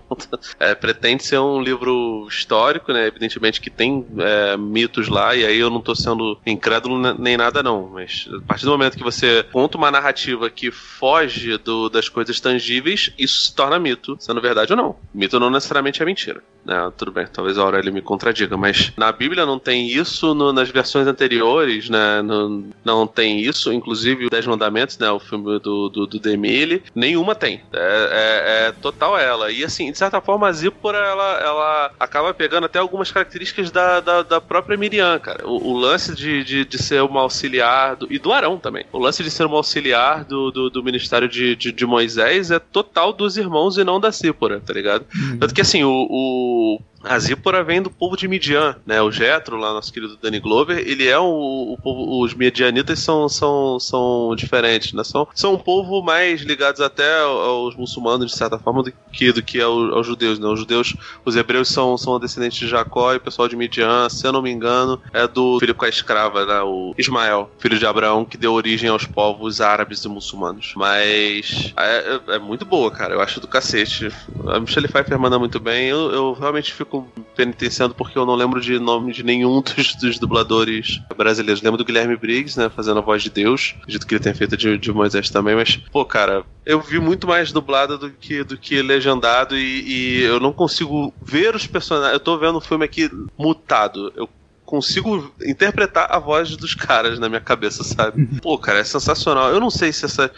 é, 0.58 0.74
pretende 0.74 1.22
ser 1.22 1.38
um 1.38 1.60
livro 1.60 2.26
histórico, 2.28 2.92
né? 2.92 3.06
Evidentemente 3.06 3.60
que 3.60 3.70
tem 3.70 4.04
é, 4.18 4.56
mitos 4.56 5.06
lá, 5.08 5.36
e 5.36 5.44
aí 5.44 5.58
eu 5.58 5.70
não 5.70 5.80
tô 5.80 5.94
sendo 5.94 6.36
incrédulo 6.44 7.14
nem 7.14 7.36
nada, 7.36 7.62
não. 7.62 7.88
Mas 7.88 8.28
a 8.32 8.40
partir 8.46 8.64
do 8.64 8.72
momento 8.72 8.96
que 8.96 9.04
você 9.10 9.44
conta 9.52 9.78
uma 9.78 9.90
narrativa 9.90 10.50
que 10.50 10.70
foge 10.70 11.56
do, 11.58 11.88
das 11.88 12.08
coisas 12.08 12.38
tangíveis, 12.40 13.10
isso 13.18 13.46
se 13.46 13.54
torna 13.54 13.78
mito, 13.78 14.16
sendo 14.20 14.40
verdade 14.40 14.72
ou 14.72 14.76
não. 14.76 14.96
Mito 15.14 15.40
não 15.40 15.50
necessariamente 15.50 16.02
é 16.02 16.06
mentira. 16.06 16.42
Né? 16.64 16.92
Tudo 16.96 17.12
bem, 17.12 17.26
talvez 17.26 17.56
a 17.56 17.62
Aurélio 17.62 17.92
me 17.92 18.02
contradiga, 18.02 18.56
mas 18.56 18.92
na 18.96 19.10
Bíblia 19.10 19.46
não 19.46 19.58
tem 19.58 19.88
isso, 19.88 20.34
no, 20.34 20.52
nas 20.52 20.68
versões 20.68 21.06
anteriores, 21.06 21.88
né? 21.88 22.20
No, 22.20 22.68
não 22.84 23.06
tem 23.06 23.40
isso, 23.40 23.72
inclusive 23.72 24.26
o 24.26 24.30
Dez 24.30 24.46
Mandamentos, 24.46 24.98
né? 24.98 25.10
O 25.10 25.18
filme 25.18 25.58
do, 25.60 25.88
do, 25.88 26.06
do 26.06 26.18
Demille, 26.18 26.82
nenhuma 26.94 27.34
tem. 27.34 27.62
É, 27.72 27.78
é, 27.78 28.68
é, 28.68 28.72
total 28.72 29.18
ela. 29.18 29.50
E 29.50 29.64
assim, 29.64 29.90
de 29.90 29.96
certa 29.96 30.20
forma, 30.20 30.46
a 30.46 30.52
Zípora, 30.52 30.98
ela, 30.98 31.40
ela 31.40 31.90
acaba 31.98 32.34
pegando 32.34 32.64
até 32.64 32.78
algumas 32.78 33.10
características 33.10 33.70
da, 33.70 34.00
da, 34.00 34.22
da 34.22 34.40
própria 34.40 34.76
Miriam, 34.76 35.18
cara. 35.18 35.46
O, 35.46 35.72
o 35.72 35.78
lance 35.78 36.14
de, 36.14 36.44
de, 36.44 36.64
de, 36.66 36.78
ser 36.78 37.02
uma 37.02 37.22
auxiliar, 37.22 37.96
do, 37.96 38.12
e 38.12 38.18
do 38.18 38.30
Arão 38.30 38.58
também. 38.58 38.84
O 38.92 38.97
lance 38.98 39.22
de 39.22 39.30
ser 39.30 39.46
uma 39.46 39.56
auxiliar 39.56 40.24
do, 40.24 40.50
do, 40.50 40.70
do 40.70 40.82
ministério 40.82 41.28
de, 41.28 41.56
de, 41.56 41.72
de, 41.72 41.86
Moisés 41.86 42.50
é 42.50 42.58
total 42.58 43.12
dos 43.12 43.36
irmãos 43.36 43.78
e 43.78 43.84
não 43.84 44.00
da 44.00 44.12
Sípora, 44.12 44.60
tá 44.60 44.72
ligado? 44.72 45.06
Uhum. 45.14 45.38
Tanto 45.38 45.54
que 45.54 45.60
assim, 45.60 45.84
o, 45.84 46.06
o 46.10 46.80
a 47.04 47.18
Zípora 47.18 47.62
vem 47.62 47.80
do 47.80 47.90
povo 47.90 48.16
de 48.16 48.26
Midian, 48.26 48.76
né? 48.84 49.00
O 49.00 49.10
Jetro, 49.10 49.56
lá 49.56 49.72
nosso 49.72 49.92
querido 49.92 50.16
Danny 50.20 50.40
Glover, 50.40 50.78
ele 50.78 51.06
é 51.06 51.18
o, 51.18 51.72
o 51.72 51.78
povo, 51.82 52.22
os 52.22 52.34
Midianitas 52.34 52.98
são, 52.98 53.28
são, 53.28 53.78
são 53.78 54.34
diferentes, 54.36 54.92
né? 54.92 55.04
São, 55.04 55.28
são 55.34 55.54
um 55.54 55.58
povo 55.58 56.02
mais 56.02 56.40
ligados 56.40 56.80
até 56.80 57.20
aos 57.20 57.76
muçulmanos 57.76 58.32
de 58.32 58.36
certa 58.36 58.58
forma 58.58 58.82
do 58.82 58.92
que 59.12 59.32
do 59.32 59.42
que 59.42 59.60
aos, 59.60 59.92
aos 59.92 60.06
judeus, 60.06 60.38
né? 60.38 60.48
Os 60.48 60.58
judeus, 60.58 60.94
os 61.24 61.36
hebreus 61.36 61.68
são, 61.68 61.96
são 61.96 62.18
descendentes 62.18 62.58
de 62.58 62.66
Jacó 62.66 63.12
e 63.12 63.18
o 63.18 63.20
pessoal 63.20 63.48
de 63.48 63.56
Midian, 63.56 64.08
se 64.08 64.26
eu 64.26 64.32
não 64.32 64.42
me 64.42 64.50
engano, 64.50 65.00
é 65.12 65.26
do 65.26 65.58
filho 65.60 65.74
com 65.74 65.84
a 65.84 65.88
escrava, 65.88 66.44
né? 66.44 66.60
O 66.62 66.94
Ismael, 66.98 67.50
filho 67.58 67.78
de 67.78 67.86
Abraão, 67.86 68.24
que 68.24 68.36
deu 68.36 68.52
origem 68.52 68.90
aos 68.90 69.06
povos 69.06 69.60
árabes 69.60 70.04
e 70.04 70.08
muçulmanos. 70.08 70.72
Mas 70.74 71.72
é, 71.76 72.20
é, 72.32 72.34
é 72.34 72.38
muito 72.38 72.64
boa, 72.64 72.90
cara. 72.90 73.14
Eu 73.14 73.20
acho 73.20 73.40
do 73.40 73.46
cacete. 73.46 74.10
A 74.48 74.58
Michelle 74.58 74.88
Pfeiffer 74.88 75.18
manda 75.18 75.38
muito 75.38 75.60
bem. 75.60 75.88
Eu, 75.88 76.12
eu 76.12 76.32
realmente 76.32 76.72
fico 76.72 76.87
fico 76.88 77.06
penitenciando 77.36 77.94
porque 77.94 78.18
eu 78.18 78.24
não 78.24 78.34
lembro 78.34 78.60
de 78.60 78.78
nome 78.78 79.12
de 79.12 79.22
nenhum 79.22 79.60
dos, 79.62 79.94
dos 79.94 80.18
dubladores 80.18 81.00
brasileiros. 81.16 81.62
Lembro 81.62 81.76
do 81.76 81.84
Guilherme 81.84 82.16
Briggs, 82.16 82.58
né, 82.58 82.68
fazendo 82.68 82.98
a 82.98 83.02
voz 83.02 83.22
de 83.22 83.30
Deus. 83.30 83.76
Acredito 83.82 84.06
que 84.06 84.14
ele 84.14 84.22
tenha 84.22 84.34
feito 84.34 84.56
de, 84.56 84.78
de 84.78 84.92
Moisés 84.92 85.28
também, 85.30 85.54
mas, 85.54 85.76
pô, 85.92 86.04
cara, 86.04 86.44
eu 86.64 86.80
vi 86.80 86.98
muito 86.98 87.26
mais 87.26 87.52
dublado 87.52 87.98
do 87.98 88.10
que, 88.10 88.42
do 88.42 88.56
que 88.56 88.80
legendado 88.80 89.56
e, 89.56 89.82
e 89.82 90.22
eu 90.22 90.40
não 90.40 90.52
consigo 90.52 91.12
ver 91.22 91.54
os 91.54 91.66
personagens. 91.66 92.14
Eu 92.14 92.20
tô 92.20 92.36
vendo 92.38 92.58
um 92.58 92.60
filme 92.60 92.84
aqui 92.84 93.10
mutado. 93.36 94.12
Eu 94.16 94.28
consigo 94.68 95.32
interpretar 95.42 96.08
a 96.10 96.18
voz 96.18 96.54
dos 96.54 96.74
caras 96.74 97.18
na 97.18 97.26
minha 97.26 97.40
cabeça, 97.40 97.82
sabe? 97.82 98.20
Uhum. 98.20 98.38
Pô, 98.42 98.58
cara, 98.58 98.80
é 98.80 98.84
sensacional. 98.84 99.48
Eu 99.48 99.58
não 99.58 99.70
sei 99.70 99.94
se 99.94 100.04
essa. 100.04 100.30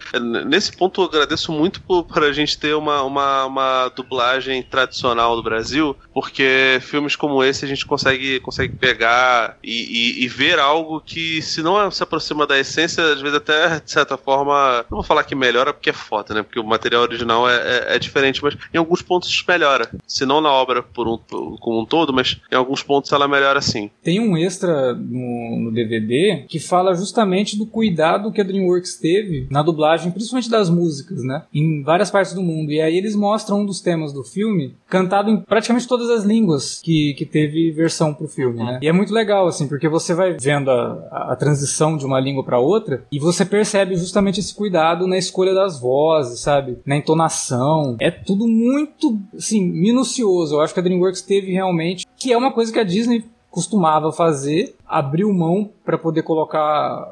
Nesse 0.47 0.71
ponto, 0.71 1.03
eu 1.03 1.07
agradeço 1.07 1.51
muito 1.51 1.83
por, 1.83 2.05
por 2.05 2.23
a 2.23 2.33
gente 2.33 2.57
ter 2.57 2.75
uma, 2.77 3.03
uma, 3.03 3.45
uma 3.47 3.89
dublagem 3.89 4.63
tradicional 4.63 5.35
do 5.35 5.43
Brasil, 5.43 5.97
porque 6.15 6.79
filmes 6.81 7.17
como 7.17 7.43
esse 7.43 7.65
a 7.65 7.69
gente 7.69 7.85
consegue, 7.85 8.39
consegue 8.39 8.77
pegar 8.77 9.59
e, 9.65 10.21
e, 10.21 10.25
e 10.25 10.29
ver 10.29 10.61
algo 10.61 11.01
que, 11.01 11.43
se 11.43 11.61
não 11.61 11.91
se 11.91 12.01
aproxima 12.01 12.47
da 12.47 12.57
essência, 12.57 13.03
às 13.03 13.21
vezes 13.21 13.37
até, 13.37 13.81
de 13.81 13.91
certa 13.91 14.17
forma, 14.17 14.85
não 14.89 14.99
vou 14.99 15.03
falar 15.03 15.25
que 15.25 15.35
melhora 15.35 15.73
porque 15.73 15.91
é 15.91 15.95
foda, 15.95 16.35
né? 16.35 16.43
Porque 16.45 16.61
o 16.61 16.65
material 16.65 17.03
original 17.03 17.51
é, 17.51 17.57
é, 17.57 17.97
é 17.97 17.99
diferente, 17.99 18.41
mas 18.45 18.57
em 18.73 18.79
alguns 18.79 19.03
pontos 19.03 19.45
melhora. 19.49 19.91
Se 20.07 20.25
não 20.25 20.41
na 20.41 20.51
obra 20.51 20.85
por 20.85 21.09
um, 21.09 21.19
como 21.59 21.81
um 21.81 21.85
todo, 21.85 22.13
mas 22.13 22.41
em 22.51 22.55
alguns 22.55 22.83
pontos 22.85 23.11
ela 23.11 23.27
melhora 23.27 23.61
sim. 23.61 23.91
Tem 24.05 24.20
um 24.21 24.37
extra 24.37 24.95
no, 24.95 25.59
no, 25.61 25.73
DVD 25.73 26.45
que 26.49 26.59
fala 26.59 26.95
justamente 26.95 27.57
do 27.57 27.67
cuidado 27.67 28.33
que 28.33 28.41
a 28.41 28.45
DreamWorks 28.45 28.97
teve 28.97 29.49
na 29.51 29.63
dublagem, 29.63 30.11
principalmente 30.11 30.51
das 30.51 30.69
músicas, 30.69 31.23
né? 31.23 31.43
Em 31.53 31.83
várias 31.83 32.11
partes 32.11 32.35
do 32.35 32.43
mundo. 32.43 32.71
E 32.71 32.81
aí 32.81 32.97
eles 32.97 33.17
mostram 33.17 33.61
um 33.61 33.67
dos 33.67 33.81
temas 33.81 34.13
do 34.13 34.23
filme 34.23 34.75
cantado 34.89 35.31
em 35.31 35.41
praticamente 35.41 35.89
todas 35.89 36.11
as 36.11 36.25
línguas 36.25 36.81
que, 36.83 37.15
que 37.15 37.25
teve 37.25 37.71
versão 37.71 38.13
pro 38.15 38.29
filme, 38.29 38.59
né? 38.59 38.79
E 38.83 38.89
é 38.89 38.93
muito 38.93 39.13
legal, 39.13 39.47
assim, 39.47 39.69
porque 39.69 39.89
você 39.89 40.15
vai 40.15 40.37
vendo 40.41 40.71
a, 40.71 41.33
a 41.33 41.37
transição 41.37 41.97
de 41.97 42.05
uma 42.05 42.21
língua 42.21 42.45
para 42.45 42.59
outra 42.59 43.05
e 43.11 43.19
você 43.19 43.45
percebe 43.45 43.97
justamente 43.97 44.41
esse 44.41 44.55
cuidado 44.55 45.07
na 45.07 45.19
escolha 45.19 45.55
das 45.55 45.81
vozes, 45.81 46.41
sabe? 46.41 46.79
Na 46.85 46.97
entonação. 46.97 47.97
É 47.99 48.11
tudo 48.11 48.47
muito, 48.47 49.19
assim, 49.37 49.61
minucioso. 49.63 50.57
Eu 50.57 50.61
acho 50.61 50.75
que 50.75 50.81
a 50.81 50.83
DreamWorks 50.83 51.23
teve 51.23 51.53
realmente, 51.53 52.07
que 52.17 52.33
é 52.33 52.37
uma 52.37 52.53
coisa 52.53 52.73
que 52.73 52.79
a 52.79 52.85
Disney 52.85 53.25
costumava 53.51 54.13
fazer 54.13 54.77
abriu 54.91 55.33
mão 55.33 55.71
para 55.85 55.97
poder 55.97 56.23
colocar 56.23 56.61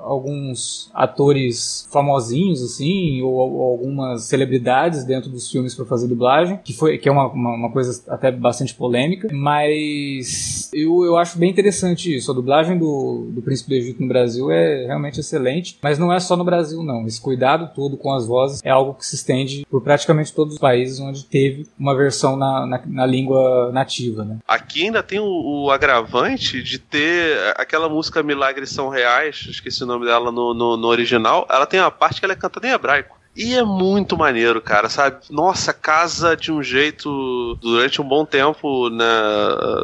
alguns 0.03 0.91
atores 0.93 1.89
famosinhos 1.93 2.63
assim 2.63 3.23
ou, 3.23 3.33
ou, 3.33 3.63
algumas 3.71 4.25
celebridades 4.25 5.05
dentro 5.05 5.31
dos 5.31 5.51
filmes 5.51 5.75
para 5.75 5.85
fazer 5.85 6.09
dublagem, 6.09 6.59
que 6.65 6.73
foi 6.73 6.99
que 6.99 7.09
é 7.09 7.13
uma, 7.13 7.29
uma, 7.29 7.55
uma, 7.55 7.73
coisa 7.73 8.03
até 8.09 8.31
bastante 8.31 8.75
polêmica, 8.75 9.29
mas 9.33 10.71
eu, 10.73 11.05
eu 11.05 11.17
acho 11.17 11.39
bem 11.39 11.51
interessante 11.51 12.15
isso. 12.15 12.31
A 12.31 12.35
dublagem 12.35 12.77
do, 12.79 13.29
do 13.31 13.43
Príncipe 13.43 13.71
do 13.71 13.77
Egito 13.77 14.03
no 14.03 14.09
Brasil 14.09 14.51
é 14.51 14.87
realmente 14.87 15.21
excelente, 15.21 15.79
mas 15.83 15.99
não 15.99 16.13
é 16.13 16.19
só 16.19 16.37
no 16.37 16.45
Brasil 16.45 16.83
não. 16.83 17.07
Esse 17.07 17.21
cuidado 17.21 17.73
todo 17.75 17.97
com 17.97 18.13
as 18.13 18.27
vozes 18.27 18.61
é 18.65 18.71
algo 18.71 18.95
que 18.95 19.07
se 19.07 19.15
estende 19.15 19.67
por 19.71 19.83
praticamente 19.83 20.33
todos 20.33 20.55
os 20.55 20.61
países 20.61 20.99
onde 20.99 21.25
teve 21.25 21.67
uma 21.79 21.97
versão 21.97 22.37
na, 22.37 22.67
na, 22.67 22.83
na 22.87 23.07
língua 23.07 23.71
nativa, 23.73 24.25
né? 24.25 24.39
Aqui 24.47 24.85
ainda 24.85 25.03
tem 25.03 25.21
o, 25.21 25.65
o 25.65 25.71
agravante 25.71 26.63
de 26.63 26.79
ter 26.79 27.39
aquela 27.69 27.89
música 27.89 28.23
Milagres 28.23 28.71
São 28.71 28.89
Reais, 28.89 29.47
esqueci 29.47 29.85
o 29.85 29.87
nome 29.87 30.07
dela 30.07 30.33
no, 30.33 30.55
no, 30.55 30.77
no 30.79 30.89
original, 30.89 31.47
ela 31.51 31.67
tem 31.67 31.79
uma 31.79 31.91
parte 31.91 32.19
que 32.19 32.25
ela 32.25 32.33
é 32.33 32.37
cantada 32.37 32.67
em 32.67 32.71
hebraico. 32.71 33.18
E 33.37 33.55
é 33.55 33.63
muito 33.63 34.17
maneiro, 34.19 34.61
cara, 34.61 34.89
sabe? 34.89 35.19
Nossa, 35.31 35.73
casa 35.73 36.37
de 36.37 36.51
um 36.51 36.61
jeito. 36.61 37.57
Durante 37.61 38.01
um 38.01 38.05
bom 38.05 38.25
tempo, 38.25 38.91
né, 38.91 39.05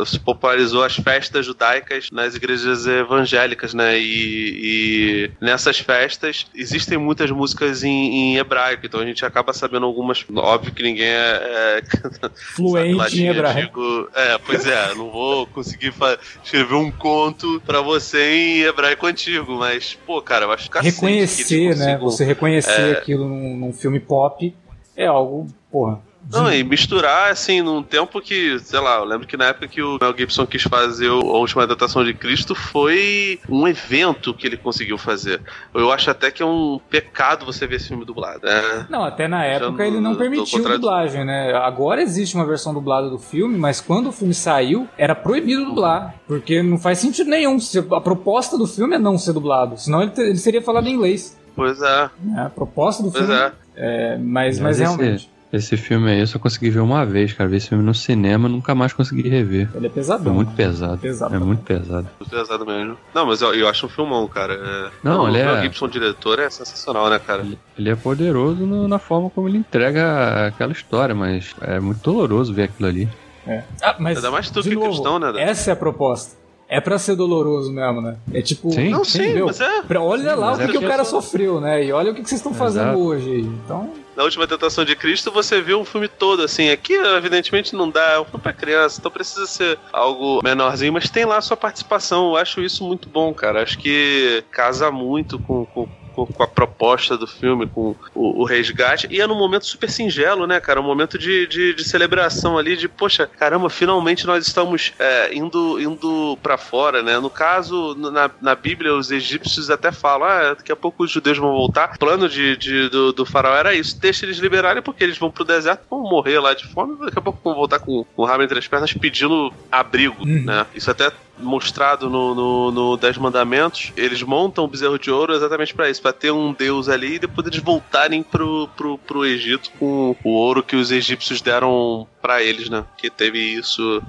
se 0.06 0.18
popularizou 0.18 0.82
as 0.82 0.96
festas 0.96 1.46
judaicas 1.46 2.10
nas 2.10 2.34
igrejas 2.34 2.86
evangélicas, 2.86 3.72
né? 3.72 3.96
E, 3.96 5.30
e 5.30 5.30
nessas 5.40 5.78
festas 5.78 6.46
existem 6.54 6.98
muitas 6.98 7.30
músicas 7.30 7.84
em, 7.84 7.88
em, 7.90 8.36
hebraico, 8.36 8.86
então 8.86 8.98
a 8.98 9.06
gente 9.06 9.24
acaba 9.24 9.52
sabendo 9.52 9.86
algumas. 9.86 10.24
Óbvio 10.34 10.72
que 10.72 10.82
ninguém 10.82 11.06
é. 11.06 11.78
é 11.78 11.82
Fluente 12.34 13.20
em 13.22 13.28
hebraico. 13.28 13.60
Digo, 13.60 14.08
é, 14.14 14.38
pois 14.38 14.66
é, 14.66 14.94
não 14.94 15.10
vou 15.10 15.46
conseguir 15.46 15.94
escrever 16.42 16.74
um 16.74 16.90
conto 16.90 17.62
pra 17.64 17.80
você 17.80 18.32
em 18.32 18.62
hebraico 18.62 19.06
antigo, 19.06 19.54
mas, 19.54 19.96
pô, 20.04 20.20
cara, 20.20 20.46
eu 20.46 20.52
acho 20.52 20.68
que. 20.68 20.78
Reconhecer, 20.80 21.76
né? 21.76 21.98
Você 21.98 22.24
reconhecer 22.24 22.80
é, 22.80 22.92
aquilo 22.92 23.28
num 23.34 23.56
num, 23.56 23.72
filme 23.72 24.00
pop 24.00 24.54
é 24.96 25.06
algo, 25.06 25.46
porra, 25.70 26.00
não, 26.30 26.52
e 26.52 26.64
misturar, 26.64 27.30
assim, 27.30 27.60
num 27.60 27.82
tempo 27.82 28.20
que, 28.20 28.58
sei 28.58 28.80
lá, 28.80 28.96
eu 28.98 29.04
lembro 29.04 29.26
que 29.26 29.36
na 29.36 29.46
época 29.46 29.68
que 29.68 29.82
o 29.82 29.98
Mel 30.00 30.16
Gibson 30.16 30.46
quis 30.46 30.62
fazer 30.62 31.08
a 31.08 31.14
última 31.14 31.64
adaptação 31.64 32.04
de 32.04 32.14
Cristo 32.14 32.54
foi 32.54 33.38
um 33.48 33.68
evento 33.68 34.32
que 34.32 34.46
ele 34.46 34.56
conseguiu 34.56 34.96
fazer. 34.96 35.40
Eu 35.74 35.92
acho 35.92 36.10
até 36.10 36.30
que 36.30 36.42
é 36.42 36.46
um 36.46 36.80
pecado 36.88 37.44
você 37.44 37.66
ver 37.66 37.76
esse 37.76 37.88
filme 37.88 38.04
dublado. 38.04 38.40
Né? 38.44 38.86
Não, 38.88 39.04
até 39.04 39.28
na 39.28 39.44
época 39.44 39.84
Já 39.84 39.86
ele 39.86 40.00
não 40.00 40.16
permitiu 40.16 40.62
dublagem, 40.62 41.24
né? 41.24 41.52
Agora 41.54 42.02
existe 42.02 42.34
uma 42.34 42.46
versão 42.46 42.72
dublada 42.72 43.10
do 43.10 43.18
filme, 43.18 43.58
mas 43.58 43.80
quando 43.80 44.08
o 44.08 44.12
filme 44.12 44.34
saiu, 44.34 44.88
era 44.96 45.14
proibido 45.14 45.66
dublar. 45.66 46.14
Porque 46.26 46.62
não 46.62 46.78
faz 46.78 46.98
sentido 46.98 47.28
nenhum. 47.28 47.58
A 47.92 48.00
proposta 48.00 48.56
do 48.56 48.66
filme 48.66 48.96
é 48.96 48.98
não 48.98 49.18
ser 49.18 49.32
dublado. 49.32 49.76
Senão 49.76 50.02
ele, 50.02 50.12
ele 50.16 50.38
seria 50.38 50.62
falado 50.62 50.86
em 50.86 50.94
inglês. 50.94 51.38
Pois 51.54 51.80
é. 51.80 52.10
é 52.36 52.40
a 52.40 52.50
proposta 52.50 53.02
do 53.02 53.10
pois 53.10 53.24
filme. 53.24 53.40
É. 53.40 53.52
é 53.76 54.18
mas, 54.18 54.58
mas, 54.58 54.60
mas 54.60 54.78
realmente. 54.78 55.34
Esse 55.54 55.76
filme 55.76 56.10
aí 56.10 56.18
eu 56.18 56.26
só 56.26 56.36
consegui 56.36 56.68
ver 56.68 56.80
uma 56.80 57.06
vez, 57.06 57.32
cara. 57.32 57.48
Vi 57.48 57.58
esse 57.58 57.68
filme 57.68 57.84
no 57.84 57.94
cinema 57.94 58.48
nunca 58.48 58.74
mais 58.74 58.92
consegui 58.92 59.28
rever. 59.28 59.70
Ele 59.72 59.86
é 59.86 59.88
pesadão. 59.88 60.32
É 60.32 60.34
muito 60.34 60.52
pesado. 60.52 60.98
pesado 60.98 61.32
é 61.32 61.38
muito 61.38 61.62
pesado. 61.62 62.08
Muito 62.18 62.30
pesado 62.30 62.66
mesmo. 62.66 62.98
Não, 63.14 63.24
mas 63.24 63.40
eu, 63.40 63.54
eu 63.54 63.68
acho 63.68 63.86
um 63.86 63.88
filmão, 63.88 64.26
cara. 64.26 64.54
É... 64.54 64.90
Não, 65.00 65.28
ele 65.28 65.38
é. 65.38 65.52
O 65.52 65.62
Gibson, 65.62 65.88
diretor, 65.88 66.40
é 66.40 66.50
sensacional, 66.50 67.08
né, 67.08 67.20
cara? 67.20 67.42
Ele, 67.42 67.56
ele 67.78 67.88
é 67.88 67.94
poderoso 67.94 68.66
no, 68.66 68.88
na 68.88 68.98
forma 68.98 69.30
como 69.30 69.48
ele 69.48 69.58
entrega 69.58 70.48
aquela 70.48 70.72
história, 70.72 71.14
mas 71.14 71.54
é 71.60 71.78
muito 71.78 72.00
doloroso 72.00 72.52
ver 72.52 72.64
aquilo 72.64 72.88
ali. 72.88 73.08
É. 73.46 73.62
Ah, 73.80 73.94
mas. 74.00 74.16
Ainda 74.16 74.32
mais 74.32 74.50
tu 74.50 74.60
que 74.60 74.74
novo, 74.74 74.88
questão, 74.88 75.20
né? 75.20 75.32
Essa 75.40 75.70
é 75.70 75.72
a 75.72 75.76
proposta. 75.76 76.36
É 76.68 76.80
pra 76.80 76.98
ser 76.98 77.14
doloroso 77.14 77.70
mesmo, 77.72 78.00
né? 78.00 78.16
É 78.32 78.40
tipo. 78.40 78.70
Sim, 78.70 78.90
não, 78.90 79.04
sim, 79.04 79.42
mas 79.42 79.60
é. 79.60 79.82
Olha 79.98 80.34
sim, 80.34 80.40
lá 80.40 80.52
o 80.52 80.56
que, 80.56 80.62
é 80.62 80.68
que 80.68 80.78
o 80.78 80.88
cara 80.88 81.04
sofreu, 81.04 81.60
né? 81.60 81.84
E 81.84 81.92
olha 81.92 82.10
o 82.10 82.14
que, 82.14 82.22
que 82.22 82.28
vocês 82.28 82.40
estão 82.40 82.54
fazendo 82.54 82.88
Exato. 82.88 82.98
hoje. 82.98 83.40
Então. 83.40 83.90
Na 84.16 84.22
última 84.22 84.46
tentação 84.46 84.84
de 84.84 84.94
Cristo, 84.94 85.32
você 85.32 85.60
viu 85.60 85.80
um 85.80 85.84
filme 85.84 86.06
todo, 86.06 86.42
assim. 86.42 86.70
Aqui, 86.70 86.94
evidentemente, 86.94 87.74
não 87.74 87.90
dá. 87.90 88.12
É 88.12 88.20
um 88.20 88.24
filme 88.24 88.40
pra 88.40 88.52
criança, 88.52 88.98
então 89.00 89.10
precisa 89.10 89.44
ser 89.46 89.78
algo 89.92 90.40
menorzinho, 90.42 90.92
mas 90.92 91.10
tem 91.10 91.24
lá 91.24 91.38
a 91.38 91.42
sua 91.42 91.56
participação. 91.56 92.30
Eu 92.30 92.36
acho 92.36 92.60
isso 92.60 92.84
muito 92.84 93.08
bom, 93.08 93.34
cara. 93.34 93.62
Acho 93.62 93.78
que 93.78 94.44
casa 94.50 94.90
muito 94.90 95.38
com, 95.40 95.64
com 95.66 95.88
com, 96.14 96.26
com 96.26 96.42
a 96.42 96.46
proposta 96.46 97.16
do 97.16 97.26
filme, 97.26 97.66
com 97.66 97.94
o, 98.14 98.42
o, 98.42 98.44
resgate. 98.44 99.06
E 99.10 99.20
é 99.20 99.26
num 99.26 99.38
momento 99.38 99.66
super 99.66 99.90
singelo, 99.90 100.46
né, 100.46 100.60
cara? 100.60 100.80
Um 100.80 100.84
momento 100.84 101.18
de, 101.18 101.46
de, 101.46 101.74
de 101.74 101.84
celebração 101.84 102.56
ali, 102.56 102.76
de, 102.76 102.88
poxa, 102.88 103.26
caramba, 103.26 103.68
finalmente 103.68 104.26
nós 104.26 104.46
estamos 104.46 104.92
é, 104.98 105.34
indo, 105.34 105.80
indo 105.80 106.38
para 106.42 106.56
fora, 106.56 107.02
né? 107.02 107.18
No 107.18 107.30
caso, 107.30 107.94
na, 107.94 108.30
na 108.40 108.54
Bíblia, 108.54 108.94
os 108.94 109.10
egípcios 109.10 109.70
até 109.70 109.90
falam, 109.90 110.28
ah, 110.28 110.54
daqui 110.54 110.72
a 110.72 110.76
pouco 110.76 111.04
os 111.04 111.10
judeus 111.10 111.38
vão 111.38 111.52
voltar. 111.52 111.92
O 111.94 111.98
plano 111.98 112.28
de, 112.28 112.56
de 112.56 112.88
do, 112.88 113.12
do 113.12 113.26
faraó 113.26 113.56
era 113.56 113.74
isso, 113.74 113.98
deixa 113.98 114.24
eles 114.24 114.38
liberarem, 114.38 114.82
porque 114.82 115.02
eles 115.02 115.18
vão 115.18 115.30
pro 115.30 115.44
deserto, 115.44 115.82
vão 115.90 116.02
morrer 116.02 116.38
lá 116.38 116.54
de 116.54 116.66
fome, 116.68 116.96
daqui 117.04 117.18
a 117.18 117.22
pouco 117.22 117.40
vão 117.42 117.54
voltar 117.54 117.78
com, 117.78 118.04
com 118.04 118.22
o 118.22 118.24
rabo 118.24 118.42
entre 118.42 118.58
as 118.58 118.68
pernas 118.68 118.92
pedindo 118.92 119.52
abrigo, 119.70 120.22
uhum. 120.22 120.44
né? 120.44 120.66
Isso 120.74 120.90
até 120.90 121.10
mostrado 121.38 122.08
no, 122.08 122.34
no, 122.34 122.70
no 122.70 122.96
Dez 122.96 123.18
Mandamentos, 123.18 123.92
eles 123.96 124.22
montam 124.22 124.64
o 124.64 124.68
bezerro 124.68 124.98
de 124.98 125.10
ouro 125.10 125.34
exatamente 125.34 125.74
para 125.74 125.90
isso, 125.90 126.00
para 126.00 126.12
ter 126.12 126.30
um 126.30 126.52
deus 126.52 126.88
ali 126.88 127.14
e 127.14 127.18
depois 127.18 127.46
eles 127.46 127.60
voltarem 127.60 128.22
pro, 128.22 128.68
pro, 128.76 128.98
pro 128.98 129.24
Egito 129.24 129.70
com 129.78 130.16
o 130.22 130.30
ouro 130.30 130.62
que 130.62 130.76
os 130.76 130.90
egípcios 130.90 131.40
deram 131.40 132.06
para 132.22 132.42
eles, 132.42 132.68
né? 132.68 132.84
Que 132.96 133.10
teve 133.10 133.38
isso 133.38 134.02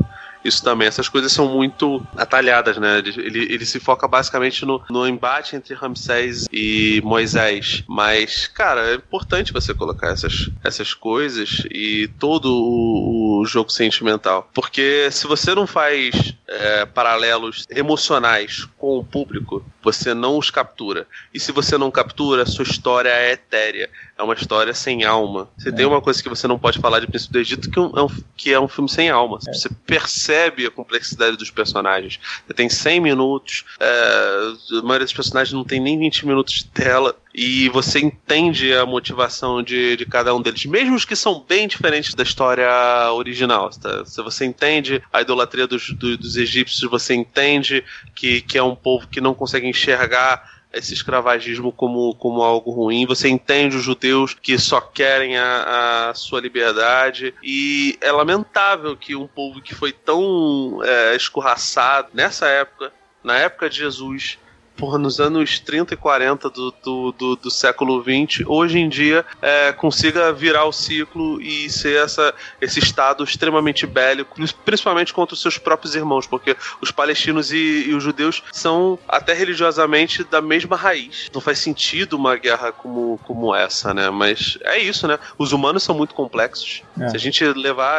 isso 0.45 0.63
também. 0.63 0.87
Essas 0.87 1.09
coisas 1.09 1.31
são 1.31 1.47
muito 1.47 2.05
atalhadas, 2.15 2.77
né? 2.77 2.99
Ele, 2.99 3.53
ele 3.53 3.65
se 3.65 3.79
foca 3.79 4.07
basicamente 4.07 4.65
no, 4.65 4.81
no 4.89 5.07
embate 5.07 5.55
entre 5.55 5.73
Ramsés 5.73 6.45
e 6.51 7.01
Moisés. 7.03 7.83
Mas, 7.87 8.47
cara, 8.47 8.91
é 8.91 8.95
importante 8.95 9.51
você 9.51 9.73
colocar 9.73 10.09
essas, 10.09 10.49
essas 10.63 10.93
coisas 10.93 11.63
e 11.71 12.07
todo 12.19 12.45
o, 12.53 13.41
o 13.41 13.45
jogo 13.45 13.71
sentimental. 13.71 14.49
Porque 14.53 15.09
se 15.11 15.27
você 15.27 15.55
não 15.55 15.65
faz 15.65 16.35
é, 16.47 16.85
paralelos 16.85 17.65
emocionais 17.69 18.67
com 18.77 18.97
o 18.97 19.03
público, 19.03 19.65
você 19.85 20.15
não 20.15 20.39
os 20.39 20.49
captura. 20.49 21.07
E 21.31 21.39
se 21.39 21.51
você 21.51 21.77
não 21.77 21.91
captura, 21.91 22.43
sua 22.43 22.63
história 22.63 23.09
é 23.09 23.33
etérea 23.33 23.87
é 24.17 24.23
uma 24.23 24.33
história 24.33 24.73
sem 24.73 25.03
alma. 25.03 25.47
Você 25.57 25.69
é. 25.69 25.71
tem 25.71 25.85
uma 25.85 26.01
coisa 26.01 26.23
que 26.23 26.27
você 26.29 26.47
não 26.47 26.57
pode 26.57 26.79
falar 26.79 26.99
de 26.99 27.07
Príncipe 27.07 27.33
do 27.33 27.39
Egito, 27.39 27.69
que 27.69 27.77
é 27.77 27.81
um, 27.81 28.09
que 28.35 28.53
é 28.53 28.59
um 28.59 28.67
filme 28.67 28.89
sem 28.89 29.09
alma. 29.09 29.37
É. 29.47 29.53
Você 29.53 29.69
percebe 29.85 30.65
a 30.65 30.71
complexidade 30.71 31.37
dos 31.37 31.51
personagens. 31.51 32.19
Você 32.47 32.53
tem 32.53 32.67
100 32.67 32.99
minutos, 32.99 33.65
é, 33.79 34.77
a 34.79 34.81
maioria 34.81 35.05
dos 35.05 35.13
personagens 35.13 35.53
não 35.53 35.63
tem 35.63 35.79
nem 35.79 35.99
20 35.99 36.25
minutos 36.25 36.53
de 36.55 36.65
tela, 36.65 37.15
e 37.37 37.67
você 37.67 37.99
entende 37.99 38.73
a 38.73 38.85
motivação 38.85 39.61
de, 39.61 39.97
de 39.97 40.05
cada 40.05 40.33
um 40.33 40.41
deles, 40.41 40.65
mesmo 40.65 40.95
os 40.95 41.03
que 41.03 41.17
são 41.17 41.43
bem 41.45 41.67
diferentes 41.67 42.13
da 42.13 42.23
história 42.23 42.69
original. 43.11 43.69
Tá? 43.71 44.05
Se 44.05 44.21
você 44.21 44.45
entende 44.45 45.03
a 45.11 45.21
idolatria 45.21 45.67
dos, 45.67 45.91
dos, 45.91 46.17
dos 46.17 46.37
egípcios, 46.37 46.89
você 46.89 47.13
entende 47.13 47.83
que, 48.15 48.41
que 48.41 48.57
é 48.57 48.63
um 48.63 48.75
povo 48.75 49.09
que 49.09 49.19
não 49.19 49.33
consegue 49.33 49.67
enxergar 49.67 50.55
esse 50.71 50.93
escravagismo 50.93 51.73
como, 51.73 52.15
como 52.15 52.41
algo 52.41 52.71
ruim, 52.71 53.05
você 53.05 53.27
entende 53.27 53.75
os 53.75 53.83
judeus 53.83 54.33
que 54.33 54.57
só 54.57 54.79
querem 54.79 55.37
a, 55.37 56.09
a 56.09 56.13
sua 56.13 56.39
liberdade, 56.39 57.33
e 57.41 57.97
é 58.01 58.11
lamentável 58.11 58.95
que 58.95 59.15
um 59.15 59.27
povo 59.27 59.61
que 59.61 59.73
foi 59.73 59.91
tão 59.91 60.79
é, 60.83 61.15
escorraçado 61.15 62.09
nessa 62.13 62.47
época, 62.47 62.91
na 63.23 63.37
época 63.37 63.69
de 63.69 63.77
Jesus, 63.77 64.37
porra, 64.77 64.97
nos 64.97 65.19
anos 65.19 65.59
30 65.59 65.93
e 65.93 65.97
40 65.97 66.49
do, 66.49 66.73
do, 66.83 67.11
do, 67.11 67.35
do 67.35 67.51
século 67.51 68.01
20, 68.01 68.45
hoje 68.47 68.79
em 68.79 68.89
dia 68.89 69.25
é, 69.41 69.71
consiga 69.71 70.31
virar 70.31 70.65
o 70.65 70.71
ciclo 70.71 71.41
e 71.41 71.69
ser 71.69 72.03
essa, 72.03 72.33
esse 72.59 72.79
estado 72.79 73.23
extremamente 73.23 73.85
bélico, 73.85 74.35
principalmente 74.63 75.13
contra 75.13 75.33
os 75.33 75.41
seus 75.41 75.57
próprios 75.57 75.95
irmãos, 75.95 76.27
porque 76.27 76.55
os 76.81 76.91
palestinos 76.91 77.51
e, 77.51 77.89
e 77.89 77.93
os 77.93 78.03
judeus 78.03 78.43
são 78.51 78.99
até 79.07 79.33
religiosamente 79.33 80.23
da 80.23 80.41
mesma 80.41 80.75
raiz. 80.75 81.29
Não 81.33 81.41
faz 81.41 81.59
sentido 81.59 82.13
uma 82.13 82.35
guerra 82.35 82.71
como, 82.71 83.19
como 83.23 83.55
essa, 83.55 83.93
né? 83.93 84.09
Mas 84.09 84.57
é 84.63 84.77
isso, 84.77 85.07
né? 85.07 85.17
Os 85.37 85.51
humanos 85.51 85.83
são 85.83 85.95
muito 85.95 86.13
complexos. 86.13 86.83
É. 86.99 87.09
Se 87.09 87.15
a 87.15 87.19
gente 87.19 87.43
levar 87.45 87.95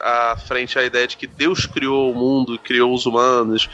à 0.00 0.36
frente 0.36 0.78
a 0.78 0.84
ideia 0.84 1.06
de 1.06 1.16
que 1.16 1.26
Deus 1.26 1.66
criou 1.66 2.10
o 2.10 2.14
mundo, 2.14 2.58
criou 2.58 2.94
os 2.94 3.06
humanos, 3.06 3.68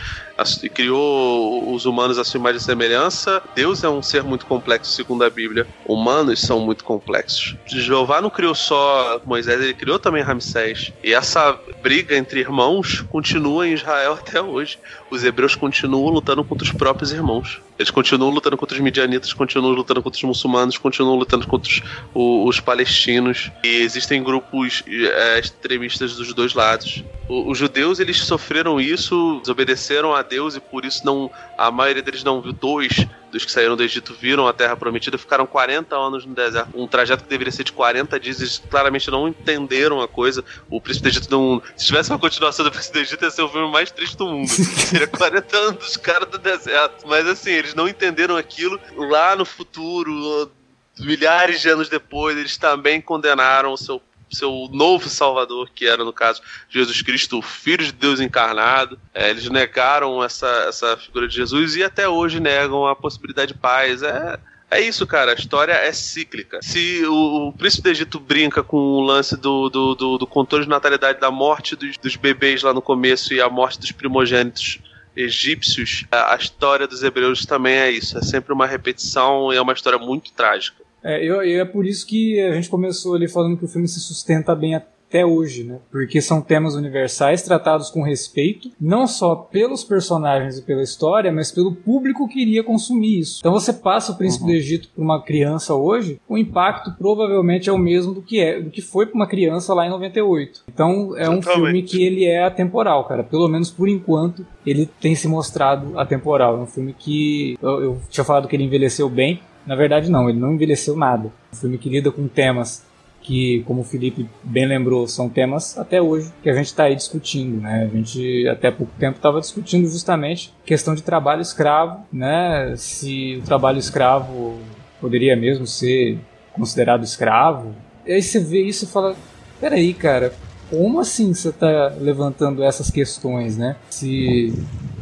criou 0.72 1.74
os 1.74 1.86
humanos 1.86 2.18
à 2.18 2.24
sua 2.24 2.39
imagem 2.39 2.59
e 2.59 2.62
semelhança. 2.62 3.43
Deus 3.55 3.82
é 3.84 3.89
um 3.89 4.03
ser 4.03 4.22
muito 4.22 4.47
complexo, 4.47 4.93
segundo 4.93 5.24
a 5.24 5.30
Bíblia. 5.30 5.66
Humanos 5.86 6.41
são 6.41 6.61
muito 6.61 6.84
complexos. 6.84 7.57
Jeová 7.66 8.20
não 8.20 8.30
criou 8.30 8.55
só 8.55 9.20
Moisés, 9.24 9.61
ele 9.61 9.74
criou 9.74 9.99
também 9.99 10.22
Ramsés. 10.22 10.93
E 11.03 11.12
essa 11.12 11.59
briga 11.82 12.16
entre 12.16 12.41
irmãos 12.41 13.03
continua 13.11 13.66
em 13.66 13.72
Israel 13.72 14.14
até 14.20 14.41
hoje. 14.41 14.78
Os 15.11 15.24
hebreus 15.24 15.55
continuam 15.55 16.09
lutando 16.09 16.45
contra 16.45 16.64
os 16.64 16.72
próprios 16.72 17.12
irmãos. 17.12 17.61
Eles 17.79 17.91
continuam 17.91 18.31
lutando 18.31 18.57
contra 18.57 18.74
os 18.74 18.81
midianitas, 18.81 19.33
continuam 19.33 19.72
lutando 19.72 20.03
contra 20.03 20.16
os 20.16 20.24
muçulmanos, 20.24 20.76
continuam 20.76 21.16
lutando 21.16 21.47
contra 21.47 21.70
os, 21.70 21.83
os, 22.12 22.49
os 22.49 22.61
palestinos. 22.61 23.51
E 23.62 23.83
existem 23.83 24.22
grupos 24.22 24.83
é, 24.89 25.39
extremistas 25.39 26.16
dos 26.16 26.35
dois 26.35 26.55
lados. 26.55 27.05
os 27.29 27.57
judeus 27.57 28.01
eles 28.01 28.18
sofreram 28.18 28.81
isso, 28.81 29.39
desobedeceram 29.41 30.14
a 30.14 30.22
Deus 30.22 30.57
e 30.57 30.61
por 30.61 30.85
isso 30.85 31.05
não 31.07 31.31
a 31.57 31.70
maioria 31.70 32.03
deles 32.03 32.24
não 32.24 32.41
viu 32.41 32.53
dois 32.53 33.07
dos 33.31 33.45
que 33.45 33.53
saíram 33.53 33.76
do 33.76 33.83
Egito 33.83 34.14
viram 34.14 34.47
a 34.47 34.53
Terra 34.53 34.76
Prometida, 34.76 35.18
ficaram 35.18 35.47
40 35.47 35.95
anos 35.97 36.24
no 36.24 36.35
deserto. 36.35 36.70
Um 36.74 36.87
trajeto 36.87 37.24
que 37.24 37.31
deveria 37.31 37.53
ser 37.53 37.64
de 37.64 37.72
40 37.72 38.18
dias, 38.18 38.41
eles 38.41 38.62
claramente 38.70 39.11
não 39.11 39.29
entenderam 39.29 40.01
a 40.01 40.09
coisa. 40.09 40.45
O 40.70 40.81
Príncipe 40.81 41.05
do 41.05 41.09
Egito 41.09 41.31
não. 41.31 41.62
Se 41.76 41.87
tivesse 41.87 42.11
uma 42.11 42.18
continuação 42.18 42.64
do 42.64 42.70
Príncipe 42.70 42.99
do 42.99 43.03
Egito, 43.03 43.24
ia 43.24 43.31
ser 43.31 43.43
o 43.43 43.49
filme 43.49 43.70
mais 43.70 43.91
triste 43.91 44.16
do 44.16 44.26
mundo. 44.26 44.49
Seria 44.51 45.07
40 45.07 45.57
anos 45.57 45.85
dos 45.85 45.97
caras 45.97 46.29
do 46.29 46.39
deserto. 46.39 47.07
Mas 47.07 47.26
assim, 47.26 47.51
eles 47.51 47.74
não 47.74 47.89
entenderam 47.89 48.37
aquilo. 48.37 48.81
Lá 48.97 49.37
no 49.37 49.45
futuro, 49.45 50.51
milhares 50.99 51.61
de 51.61 51.68
anos 51.68 51.89
depois, 51.89 52.37
eles 52.37 52.57
também 52.57 53.01
condenaram 53.01 53.72
o 53.72 53.76
seu 53.76 54.01
seu 54.31 54.68
novo 54.72 55.09
Salvador, 55.09 55.70
que 55.74 55.87
era, 55.87 56.05
no 56.05 56.12
caso, 56.12 56.43
Jesus 56.68 57.03
Cristo, 57.03 57.39
o 57.39 57.43
Filho 57.43 57.85
de 57.85 57.93
Deus 57.93 58.20
encarnado. 58.20 58.99
É, 59.14 59.31
eles 59.31 59.49
negaram 59.49 60.22
essa, 60.22 60.47
essa 60.68 60.97
figura 60.97 61.29
de 61.29 61.35
Jesus 61.35 61.76
e 61.76 61.83
até 61.83 62.09
hoje 62.09 62.41
negam 62.41 62.87
a 62.87 62.97
possibilidade 62.97 63.53
de 63.53 63.59
paz. 63.59 64.03
É, 64.03 64.39
é 64.70 64.81
isso, 64.81 65.07
cara. 65.07 65.33
A 65.33 65.35
história 65.35 65.72
é 65.72 65.93
cíclica. 65.93 66.61
Se 66.62 67.05
o, 67.07 67.49
o 67.49 67.53
príncipe 67.53 67.85
do 67.85 67.91
Egito 67.91 68.20
brinca 68.20 68.62
com 68.62 68.76
o 68.76 69.01
lance 69.01 69.37
do, 69.37 69.68
do, 69.68 69.95
do, 69.95 70.18
do 70.18 70.26
controle 70.26 70.64
de 70.64 70.70
natalidade 70.70 71.20
da 71.20 71.31
morte 71.31 71.74
dos, 71.74 71.97
dos 71.97 72.16
bebês 72.16 72.62
lá 72.62 72.74
no 72.74 72.83
começo 72.83 73.33
e 73.33 73.41
a 73.41 73.49
morte 73.49 73.81
dos 73.81 73.93
primogênitos 73.93 74.79
egípcios, 75.16 76.05
a, 76.12 76.35
a 76.35 76.37
história 76.37 76.87
dos 76.87 77.03
hebreus 77.03 77.45
também 77.45 77.76
é 77.76 77.91
isso. 77.91 78.16
É 78.16 78.22
sempre 78.22 78.53
uma 78.53 78.66
repetição 78.66 79.53
e 79.53 79.57
é 79.57 79.61
uma 79.61 79.72
história 79.72 79.99
muito 79.99 80.33
trágica. 80.33 80.88
É, 81.03 81.24
eu, 81.24 81.40
é 81.40 81.64
por 81.64 81.86
isso 81.86 82.07
que 82.07 82.40
a 82.40 82.53
gente 82.53 82.68
começou 82.68 83.14
ali 83.14 83.28
falando 83.28 83.57
que 83.57 83.64
o 83.64 83.68
filme 83.68 83.88
se 83.88 84.01
sustenta 84.01 84.55
bem 84.55 84.74
até 85.09 85.24
hoje, 85.24 85.64
né? 85.64 85.78
Porque 85.90 86.20
são 86.20 86.42
temas 86.42 86.74
universais 86.74 87.42
tratados 87.42 87.88
com 87.88 88.03
respeito, 88.03 88.70
não 88.78 89.07
só 89.07 89.34
pelos 89.34 89.82
personagens 89.82 90.59
e 90.59 90.62
pela 90.62 90.82
história, 90.82 91.32
mas 91.32 91.51
pelo 91.51 91.74
público 91.74 92.28
que 92.28 92.42
iria 92.42 92.62
consumir 92.62 93.20
isso. 93.20 93.38
Então 93.40 93.53
você 93.53 93.72
passa 93.72 94.12
o 94.12 94.16
Príncipe 94.16 94.44
uhum. 94.44 94.51
do 94.51 94.55
Egito 94.55 94.88
para 94.94 95.03
uma 95.03 95.22
criança 95.22 95.74
hoje, 95.74 96.20
o 96.28 96.36
impacto 96.36 96.92
provavelmente 96.99 97.70
é 97.70 97.72
o 97.72 97.78
mesmo 97.78 98.12
do 98.12 98.22
que 98.22 98.38
é, 98.38 98.61
do 98.61 98.70
que 98.70 98.82
foi 98.82 99.07
para 99.07 99.14
uma 99.14 99.26
criança 99.26 99.72
lá 99.72 99.86
em 99.86 99.90
98. 99.90 100.64
Então 100.68 101.16
é 101.16 101.28
um 101.28 101.40
filme 101.40 101.82
que 101.82 102.03
ele 102.05 102.26
é 102.26 102.44
atemporal, 102.44 103.05
cara. 103.05 103.24
Pelo 103.24 103.49
menos 103.49 103.70
por 103.70 103.88
enquanto 103.88 104.46
ele 104.66 104.88
tem 105.01 105.14
se 105.14 105.26
mostrado 105.26 105.99
atemporal. 105.99 106.59
É 106.59 106.61
um 106.61 106.66
filme 106.66 106.92
que 106.92 107.59
eu, 107.62 107.82
eu 107.82 108.01
tinha 108.11 108.24
falado 108.24 108.46
que 108.46 108.55
ele 108.55 108.64
envelheceu 108.64 109.09
bem, 109.09 109.40
na 109.68 109.76
verdade, 109.76 110.10
não, 110.10 110.30
ele 110.30 110.38
não 110.38 110.54
envelheceu 110.54 110.96
nada. 110.96 111.30
Um 111.52 111.56
filme 111.56 111.76
que 111.76 111.90
lida 111.90 112.10
com 112.10 112.26
temas 112.26 112.82
que, 113.20 113.62
como 113.66 113.82
o 113.82 113.84
Felipe 113.84 114.26
bem 114.42 114.64
lembrou, 114.66 115.06
são 115.06 115.28
temas 115.28 115.76
até 115.76 116.00
hoje 116.00 116.32
que 116.42 116.48
a 116.48 116.54
gente 116.54 116.66
está 116.66 116.84
aí 116.84 116.96
discutindo, 116.96 117.60
né? 117.60 117.86
A 117.92 117.94
gente 117.94 118.48
até 118.48 118.70
pouco 118.70 118.92
tempo 118.98 119.16
estava 119.16 119.38
discutindo 119.40 119.86
justamente 119.86 120.54
questão 120.64 120.94
de 120.94 121.02
trabalho 121.02 121.42
escravo, 121.42 122.00
né? 122.10 122.72
Se 122.78 123.36
o 123.36 123.42
trabalho 123.42 123.78
escravo 123.78 124.58
poderia 125.02 125.36
mesmo 125.36 125.66
ser 125.66 126.18
considerado 126.54 127.04
escravo. 127.04 127.74
E 128.06 128.12
aí 128.12 128.22
você 128.22 128.40
vê 128.40 128.62
isso 128.62 128.86
e 128.86 128.88
fala, 128.88 129.14
peraí, 129.60 129.92
cara, 129.92 130.32
como 130.70 130.98
assim 130.98 131.34
você 131.34 131.50
está 131.50 131.92
levantando 132.00 132.62
essas 132.62 132.90
questões, 132.90 133.58
né? 133.58 133.76
Se 133.90 134.54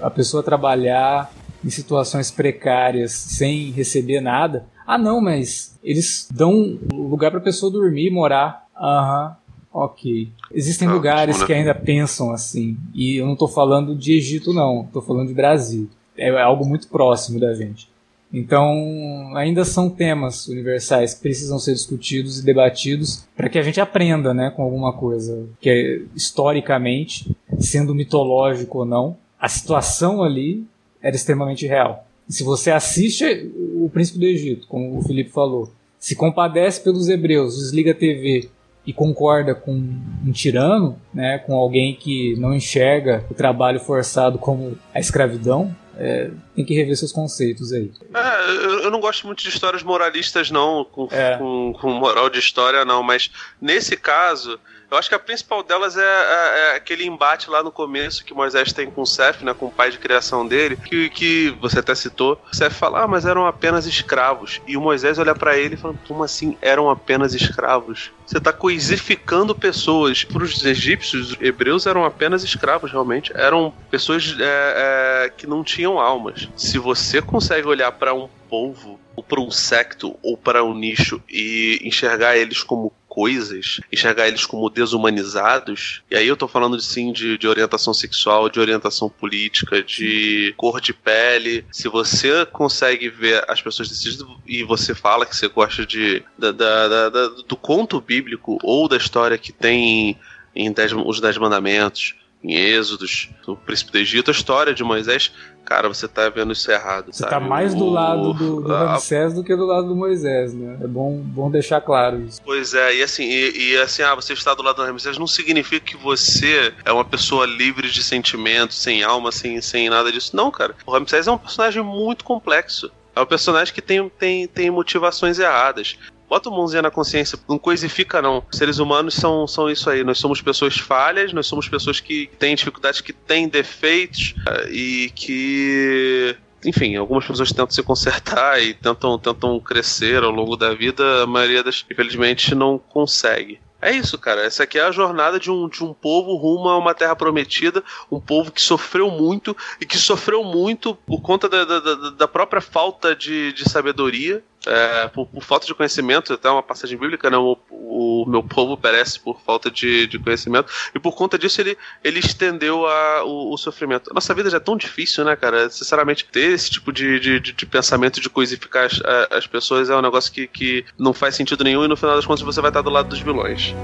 a 0.03 0.11
pessoa 0.11 0.43
trabalhar 0.43 1.31
em 1.65 1.71
situações 1.71 2.31
precárias 2.31 3.13
sem 3.13 3.71
receber 3.71 4.21
nada. 4.21 4.67
Ah, 4.87 4.99
não, 4.99 5.21
mas 5.21 5.77
eles 5.83 6.29
dão 6.31 6.79
lugar 6.93 7.31
para 7.31 7.41
a 7.41 7.43
pessoa 7.43 7.73
dormir, 7.73 8.11
morar. 8.11 8.67
Aham, 8.77 9.37
ok. 9.73 10.31
Existem 10.53 10.87
ah, 10.87 10.93
lugares 10.93 11.43
que 11.43 11.53
ainda 11.53 11.75
pensam 11.75 12.31
assim. 12.31 12.77
E 12.95 13.17
eu 13.17 13.27
não 13.27 13.33
estou 13.33 13.49
falando 13.49 13.97
de 13.97 14.13
Egito, 14.13 14.53
não. 14.53 14.85
Estou 14.85 15.03
falando 15.03 15.29
de 15.29 15.35
Brasil. 15.35 15.89
É 16.17 16.31
algo 16.41 16.65
muito 16.65 16.89
próximo 16.89 17.41
da 17.41 17.53
gente. 17.53 17.89
Então, 18.33 19.33
ainda 19.35 19.65
são 19.65 19.89
temas 19.89 20.49
universais 20.49 21.15
que 21.15 21.23
precisam 21.23 21.59
ser 21.59 21.73
discutidos 21.73 22.39
e 22.39 22.45
debatidos 22.45 23.25
para 23.37 23.49
que 23.49 23.59
a 23.59 23.63
gente 23.63 23.81
aprenda 23.81 24.35
né, 24.35 24.51
com 24.51 24.63
alguma 24.63 24.93
coisa 24.93 25.47
que 25.61 25.71
é 25.71 26.03
historicamente, 26.15 27.35
sendo 27.59 27.95
mitológico 27.95 28.81
ou 28.81 28.85
não, 28.85 29.17
a 29.41 29.49
situação 29.49 30.23
ali 30.23 30.67
era 31.07 31.15
extremamente 31.15 31.67
real. 31.67 32.05
E 32.29 32.33
se 32.33 32.43
você 32.43 32.73
assiste 32.73 33.49
o 33.55 33.89
Príncipe 33.89 34.19
do 34.19 34.27
Egito, 34.27 34.67
como 34.67 34.99
o 34.99 35.03
Felipe 35.03 35.31
falou, 35.31 35.73
se 36.01 36.17
compadece 36.17 36.81
pelos 36.81 37.09
hebreus, 37.09 37.57
desliga 37.57 37.93
a 37.93 37.95
TV 37.95 38.51
e 38.85 38.93
concorda 38.93 39.55
com 39.55 39.73
um 39.73 40.33
tirano, 40.33 41.01
né, 41.15 41.39
com 41.39 41.55
alguém 41.55 41.95
que 41.95 42.35
não 42.39 42.53
enxerga 42.53 43.25
o 43.31 43.35
trabalho 43.35 43.79
forçado 43.79 44.37
como 44.37 44.77
a 44.93 44.99
escravidão, 44.99 45.75
é, 45.97 46.31
tem 46.55 46.65
que 46.65 46.75
rever 46.75 46.97
seus 46.97 47.13
conceitos 47.13 47.73
aí. 47.73 47.91
É, 48.13 48.51
eu, 48.51 48.81
eu, 48.83 48.91
não 48.91 49.01
gosto 49.01 49.27
muito 49.27 49.43
de 49.43 49.49
histórias 49.49 49.83
moralistas, 49.83 50.51
não, 50.51 50.85
com, 50.85 51.09
é. 51.11 51.37
com, 51.39 51.73
com 51.81 51.91
moral 51.93 52.29
de 52.29 52.39
história, 52.41 52.85
não, 52.85 53.03
mas 53.03 53.31
nesse 53.61 53.97
caso 53.97 54.59
eu 54.91 54.97
acho 54.97 55.09
que 55.09 55.15
a 55.15 55.19
principal 55.19 55.63
delas 55.63 55.97
é, 55.97 56.03
é, 56.03 56.05
é, 56.05 56.77
aquele 56.77 57.05
embate 57.05 57.51
lá 57.51 57.63
no 57.63 57.73
começo 57.73 58.25
que 58.25 58.35
Moisés 58.35 58.73
tem 58.73 58.91
com 58.91 59.03
o 59.03 59.07
Seth, 59.07 59.43
né, 59.43 59.53
com 59.55 59.67
o 59.67 59.71
pai 59.71 59.91
de 59.91 59.99
criação 59.99 60.47
dele, 60.47 60.77
que, 60.77 61.11
que 61.11 61.51
você 61.61 61.81
até 61.81 61.95
citou. 61.95 62.41
O 62.53 62.57
Seth 62.57 62.73
fala, 62.73 63.03
ah, 63.03 63.09
mas 63.09 63.27
eram 63.27 63.47
apenas 63.47 63.87
escravos. 63.87 64.61
E 64.67 64.77
o 64.77 64.81
Moisés 64.81 65.19
olha 65.19 65.35
para 65.35 65.57
ele 65.57 65.75
e 65.75 65.79
fala, 65.79 65.95
como 66.07 66.23
assim 66.23 66.57
eram 66.61 66.89
apenas 66.89 67.35
escravos? 67.35 68.13
Você 68.27 68.39
está 68.39 68.53
coisificando 68.53 69.55
pessoas. 69.55 70.25
Para 70.25 70.43
os 70.43 70.65
egípcios, 70.65 71.33
os 71.33 71.41
hebreus 71.41 71.87
eram 71.87 72.05
apenas 72.05 72.43
escravos, 72.43 72.91
realmente. 72.91 73.33
Eram 73.35 73.73
pessoas 73.91 74.37
é, 74.39 75.25
é, 75.27 75.31
que 75.31 75.47
não 75.47 75.63
tinham 75.63 75.99
almas. 75.99 76.49
Se 76.57 76.79
você 76.79 77.23
consegue 77.23 77.67
olhar 77.67 77.93
para 77.93 78.15
um 78.15 78.29
povo, 78.49 78.99
ou 79.15 79.23
para 79.23 79.41
um 79.41 79.51
secto, 79.51 80.17
ou 80.23 80.37
para 80.37 80.63
um 80.63 80.75
nicho 80.75 81.23
e 81.29 81.81
enxergar 81.83 82.37
eles 82.37 82.63
como 82.63 82.93
coisas, 83.17 83.81
enxergar 83.91 84.29
eles 84.29 84.45
como 84.45 84.69
desumanizados. 84.69 86.03
E 86.11 86.15
aí 86.15 86.29
eu 86.29 86.37
tô 86.37 86.47
falando 86.47 86.79
sim 86.79 87.15
de, 87.15 87.39
de 87.39 87.49
orientação 87.49 87.95
sexual, 87.95 88.51
de 88.51 88.61
orientação 88.61 89.09
política, 89.09 89.83
de 89.83 90.53
cor 90.59 90.83
de 90.83 90.93
pele. 90.93 91.65
Se 91.73 91.89
você 91.89 92.45
consegue 92.45 93.09
ver 93.09 93.43
as 93.49 93.63
pessoas 93.63 93.89
desse 93.89 94.23
e 94.47 94.63
você 94.63 94.95
fala 94.95 95.25
que 95.25 95.35
você 95.35 95.49
gosta 95.49 95.87
de 95.87 96.23
da, 96.37 96.53
da, 96.53 97.09
da, 97.09 97.29
do 97.29 97.57
conto 97.57 98.03
bíblico 98.03 98.59
ou 98.63 98.87
da 98.87 98.99
história 98.99 99.39
que 99.39 99.51
tem 99.51 100.19
em 100.55 100.71
dez, 100.71 100.93
os 100.93 101.19
Dez 101.19 101.39
Mandamentos, 101.39 102.15
em 102.45 102.55
Êxodos, 102.55 103.31
o 103.47 103.57
Príncipe 103.57 103.93
do 103.93 103.99
Egito, 103.99 104.31
a 104.31 104.35
história 104.35 104.75
de 104.75 104.85
Moisés, 104.85 105.33
cara, 105.67 105.89
você 105.89 106.07
tá 106.07 106.29
vendo 106.31 106.53
isso 106.53 106.71
errado. 106.71 107.13
Você 107.13 107.19
sabe? 107.19 107.31
tá 107.33 107.41
mais 107.41 107.75
do 107.75 107.91
lado 107.91 108.33
do, 108.33 108.61
do 108.63 108.69
Ramsés 108.69 109.35
do 109.35 109.43
que 109.43 109.55
do 109.55 109.67
lado 109.67 109.89
do 109.89 109.97
Moisés, 109.97 110.55
né? 110.55 110.79
É 110.81 110.87
bom, 110.87 111.19
bom 111.19 111.51
deixar 111.51 111.81
claro 111.81 112.23
isso. 112.23 112.41
Pois 112.45 112.73
é, 112.73 112.95
e 112.95 113.03
assim, 113.03 113.25
e, 113.25 113.73
e 113.73 113.77
assim, 113.79 114.03
ah, 114.03 114.15
você 114.15 114.33
está 114.33 114.55
do 114.55 114.63
lado 114.63 114.77
do 114.77 114.85
Ramsés 114.85 115.19
não 115.19 115.27
significa 115.27 115.85
que 115.85 115.97
você 115.97 116.73
é 116.85 116.93
uma 116.93 117.05
pessoa 117.05 117.45
livre 117.45 117.91
de 117.91 118.03
sentimentos, 118.03 118.81
sem 118.81 119.03
alma, 119.03 119.33
sem, 119.33 119.61
sem 119.61 119.91
nada 119.91 120.13
disso. 120.13 120.37
Não, 120.37 120.51
cara. 120.51 120.75
O 120.87 120.93
Ramsés 120.93 121.27
é 121.27 121.33
um 121.33 121.39
personagem 121.39 121.83
muito 121.83 122.25
complexo. 122.25 122.91
É 123.15 123.21
um 123.21 123.27
personagem 123.27 123.73
que 123.73 123.81
tem, 123.81 124.09
tem, 124.11 124.47
tem 124.47 124.71
motivações 124.71 125.39
erradas. 125.39 125.99
Bota 126.29 126.49
o 126.49 126.53
mãozinha 126.53 126.83
na 126.83 126.91
consciência, 126.91 127.39
não 127.49 127.59
coisifica 127.59 128.21
não. 128.21 128.43
Seres 128.51 128.79
humanos 128.79 129.15
são, 129.15 129.47
são 129.47 129.71
isso 129.71 129.89
aí. 129.89 130.03
Nós 130.03 130.19
somos 130.19 130.41
pessoas 130.41 130.77
falhas, 130.77 131.33
nós 131.33 131.47
somos 131.47 131.69
pessoas 131.69 132.01
que 132.01 132.29
têm 132.39 132.55
dificuldades, 132.55 133.01
que 133.01 133.13
têm 133.13 133.49
defeitos 133.49 134.35
eh, 134.47 134.69
e 134.71 135.11
que 135.15 136.37
enfim, 136.65 136.97
algumas 136.97 137.25
pessoas 137.25 137.51
tentam 137.51 137.71
se 137.71 137.83
consertar 137.83 138.61
e 138.63 138.75
tentam, 138.75 139.19
tentam 139.19 139.61
crescer 139.61 140.23
ao 140.23 140.31
longo 140.31 140.57
da 140.57 140.75
vida, 140.75 141.23
a 141.23 141.27
maioria 141.27 141.63
das, 141.63 141.85
infelizmente, 141.89 142.55
não 142.55 142.79
consegue. 142.79 143.61
É 143.81 143.93
isso, 143.93 144.19
cara. 144.19 144.43
Essa 144.43 144.65
aqui 144.65 144.79
é 144.79 144.83
a 144.83 144.91
jornada 144.91 145.39
de 145.39 145.51
um, 145.51 145.69
de 145.69 145.85
um 145.85 145.93
povo 145.93 146.35
rumo 146.35 146.69
a 146.69 146.79
uma 146.79 146.95
terra 146.95 147.15
prometida, 147.15 147.85
um 148.11 148.19
povo 148.19 148.51
que 148.51 148.61
sofreu 148.61 149.11
muito 149.11 149.55
e 149.81 149.87
que 149.87 149.99
sofreu 149.99 150.43
muito 150.43 150.95
por 150.95 151.21
conta 151.21 151.49
da, 151.49 151.65
da, 151.65 152.11
da 152.11 152.29
própria 152.29 152.61
falta 152.61 153.15
de, 153.15 153.53
de 153.53 153.69
sabedoria 153.69 154.43
é, 154.67 155.09
por, 155.09 155.27
por, 155.27 155.43
falta 155.43 155.67
de 155.67 155.75
conhecimento, 155.75 156.33
até 156.33 156.51
uma 156.51 156.63
passagem 156.63 156.99
bíblica, 156.99 157.31
né? 157.31 157.37
O, 157.37 157.57
o 157.71 158.25
meu 158.27 158.43
povo 158.43 158.77
perece 158.77 159.19
por 159.19 159.41
falta 159.41 159.71
de, 159.71 160.07
de, 160.07 160.19
conhecimento, 160.19 160.73
e 160.95 160.99
por 160.99 161.15
conta 161.15 161.39
disso 161.39 161.61
ele, 161.61 161.79
ele 162.03 162.19
estendeu 162.19 162.87
a, 162.87 163.25
o, 163.25 163.55
o, 163.55 163.57
sofrimento. 163.57 164.13
Nossa 164.13 164.35
vida 164.35 164.51
já 164.51 164.57
é 164.57 164.61
tão 164.61 164.77
difícil, 164.77 165.25
né, 165.25 165.37
cara? 165.37 165.71
Sinceramente, 165.71 166.25
ter 166.25 166.53
esse 166.53 166.71
tipo 166.71 166.93
de, 166.93 167.19
de, 167.21 167.41
de 167.41 167.67
pensamento 167.67 168.21
de 168.21 168.29
coisificar 168.29 168.87
as, 168.87 169.01
as, 169.31 169.47
pessoas 169.47 169.89
é 169.89 169.97
um 169.97 170.03
negócio 170.03 170.33
que, 170.33 170.47
que 170.47 170.85
não 170.99 171.13
faz 171.13 171.35
sentido 171.35 171.65
nenhum, 171.65 171.85
e 171.85 171.89
no 171.89 171.97
final 171.97 172.17
das 172.17 172.27
contas 172.27 172.43
você 172.43 172.61
vai 172.61 172.71
estar 172.71 172.83
do 172.83 172.91
lado 172.91 173.09
dos 173.09 173.21
vilões. 173.21 173.75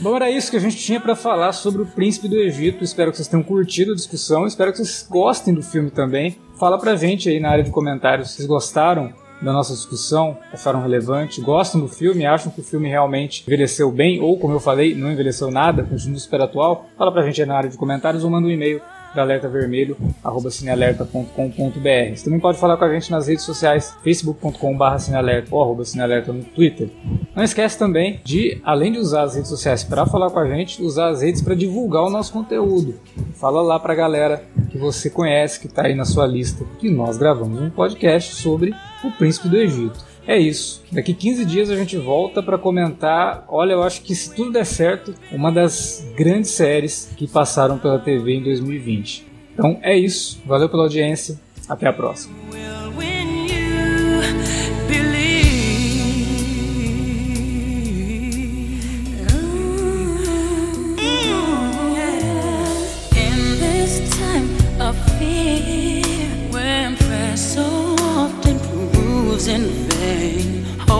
Bom, 0.00 0.16
era 0.16 0.30
isso 0.30 0.50
que 0.50 0.56
a 0.56 0.60
gente 0.60 0.78
tinha 0.78 0.98
para 0.98 1.14
falar 1.14 1.52
sobre 1.52 1.82
o 1.82 1.86
Príncipe 1.86 2.26
do 2.26 2.36
Egito. 2.36 2.82
Espero 2.82 3.10
que 3.10 3.18
vocês 3.18 3.28
tenham 3.28 3.42
curtido 3.42 3.92
a 3.92 3.94
discussão. 3.94 4.46
Espero 4.46 4.72
que 4.72 4.78
vocês 4.78 5.06
gostem 5.06 5.52
do 5.52 5.62
filme 5.62 5.90
também. 5.90 6.38
Fala 6.58 6.78
pra 6.78 6.96
gente 6.96 7.28
aí 7.28 7.38
na 7.38 7.50
área 7.50 7.62
de 7.62 7.70
comentários 7.70 8.30
se 8.30 8.36
vocês 8.36 8.48
gostaram 8.48 9.12
da 9.42 9.52
nossa 9.52 9.74
discussão, 9.74 10.38
acharam 10.50 10.80
relevante, 10.80 11.42
gostam 11.42 11.82
do 11.82 11.88
filme, 11.88 12.24
acham 12.24 12.50
que 12.50 12.60
o 12.60 12.64
filme 12.64 12.88
realmente 12.88 13.42
envelheceu 13.46 13.90
bem, 13.90 14.20
ou 14.22 14.38
como 14.38 14.54
eu 14.54 14.60
falei, 14.60 14.94
não 14.94 15.12
envelheceu 15.12 15.50
nada, 15.50 15.82
continua 15.82 16.18
super 16.18 16.42
atual, 16.42 16.86
fala 16.96 17.12
pra 17.12 17.22
gente 17.22 17.40
aí 17.40 17.48
na 17.48 17.56
área 17.56 17.70
de 17.70 17.76
comentários 17.76 18.24
ou 18.24 18.30
manda 18.30 18.46
um 18.46 18.50
e-mail 18.50 18.80
para 19.12 19.22
alertavermelho@cinealerta.com.br. 19.22 22.14
Você 22.14 22.24
também 22.24 22.40
pode 22.40 22.58
falar 22.58 22.76
com 22.76 22.84
a 22.84 22.92
gente 22.92 23.10
nas 23.10 23.26
redes 23.26 23.44
sociais, 23.44 23.96
facebook.com.br 24.02 24.98
cinealerta 24.98 25.54
ou 25.54 25.62
arroba 25.62 25.84
cinealerta 25.84 26.32
no 26.32 26.44
Twitter. 26.44 26.90
Não 27.34 27.42
esquece 27.42 27.78
também 27.78 28.20
de, 28.24 28.60
além 28.64 28.92
de 28.92 28.98
usar 28.98 29.22
as 29.22 29.34
redes 29.34 29.48
sociais 29.48 29.84
para 29.84 30.06
falar 30.06 30.30
com 30.30 30.38
a 30.38 30.46
gente, 30.46 30.82
usar 30.82 31.08
as 31.08 31.22
redes 31.22 31.42
para 31.42 31.54
divulgar 31.54 32.02
o 32.02 32.10
nosso 32.10 32.32
conteúdo. 32.32 32.94
Fala 33.34 33.62
lá 33.62 33.78
para 33.78 33.92
a 33.92 33.96
galera 33.96 34.42
que 34.70 34.78
você 34.78 35.10
conhece, 35.10 35.60
que 35.60 35.66
está 35.66 35.86
aí 35.86 35.94
na 35.94 36.04
sua 36.04 36.26
lista, 36.26 36.64
que 36.78 36.90
nós 36.90 37.16
gravamos 37.16 37.60
um 37.60 37.70
podcast 37.70 38.34
sobre 38.34 38.74
o 39.04 39.10
Príncipe 39.12 39.48
do 39.48 39.56
Egito. 39.56 40.09
É 40.26 40.38
isso. 40.38 40.82
Daqui 40.92 41.14
15 41.14 41.44
dias 41.44 41.70
a 41.70 41.76
gente 41.76 41.96
volta 41.96 42.42
para 42.42 42.58
comentar. 42.58 43.44
Olha, 43.48 43.72
eu 43.72 43.82
acho 43.82 44.02
que 44.02 44.14
se 44.14 44.34
tudo 44.34 44.52
der 44.52 44.66
certo, 44.66 45.14
uma 45.32 45.50
das 45.50 46.06
grandes 46.16 46.50
séries 46.50 47.10
que 47.16 47.26
passaram 47.26 47.78
pela 47.78 47.98
TV 47.98 48.34
em 48.34 48.42
2020. 48.42 49.26
Então 49.52 49.78
é 49.82 49.96
isso. 49.96 50.40
Valeu 50.46 50.68
pela 50.68 50.84
audiência. 50.84 51.38
Até 51.68 51.86
a 51.86 51.92
próxima. 51.92 52.34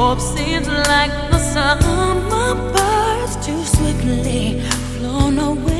hope 0.00 0.18
seems 0.18 0.66
like 0.66 1.12
the 1.30 1.38
summer 1.38 2.54
birds 2.72 3.34
too 3.44 3.62
swiftly 3.64 4.58
flown 4.94 5.38
away. 5.38 5.79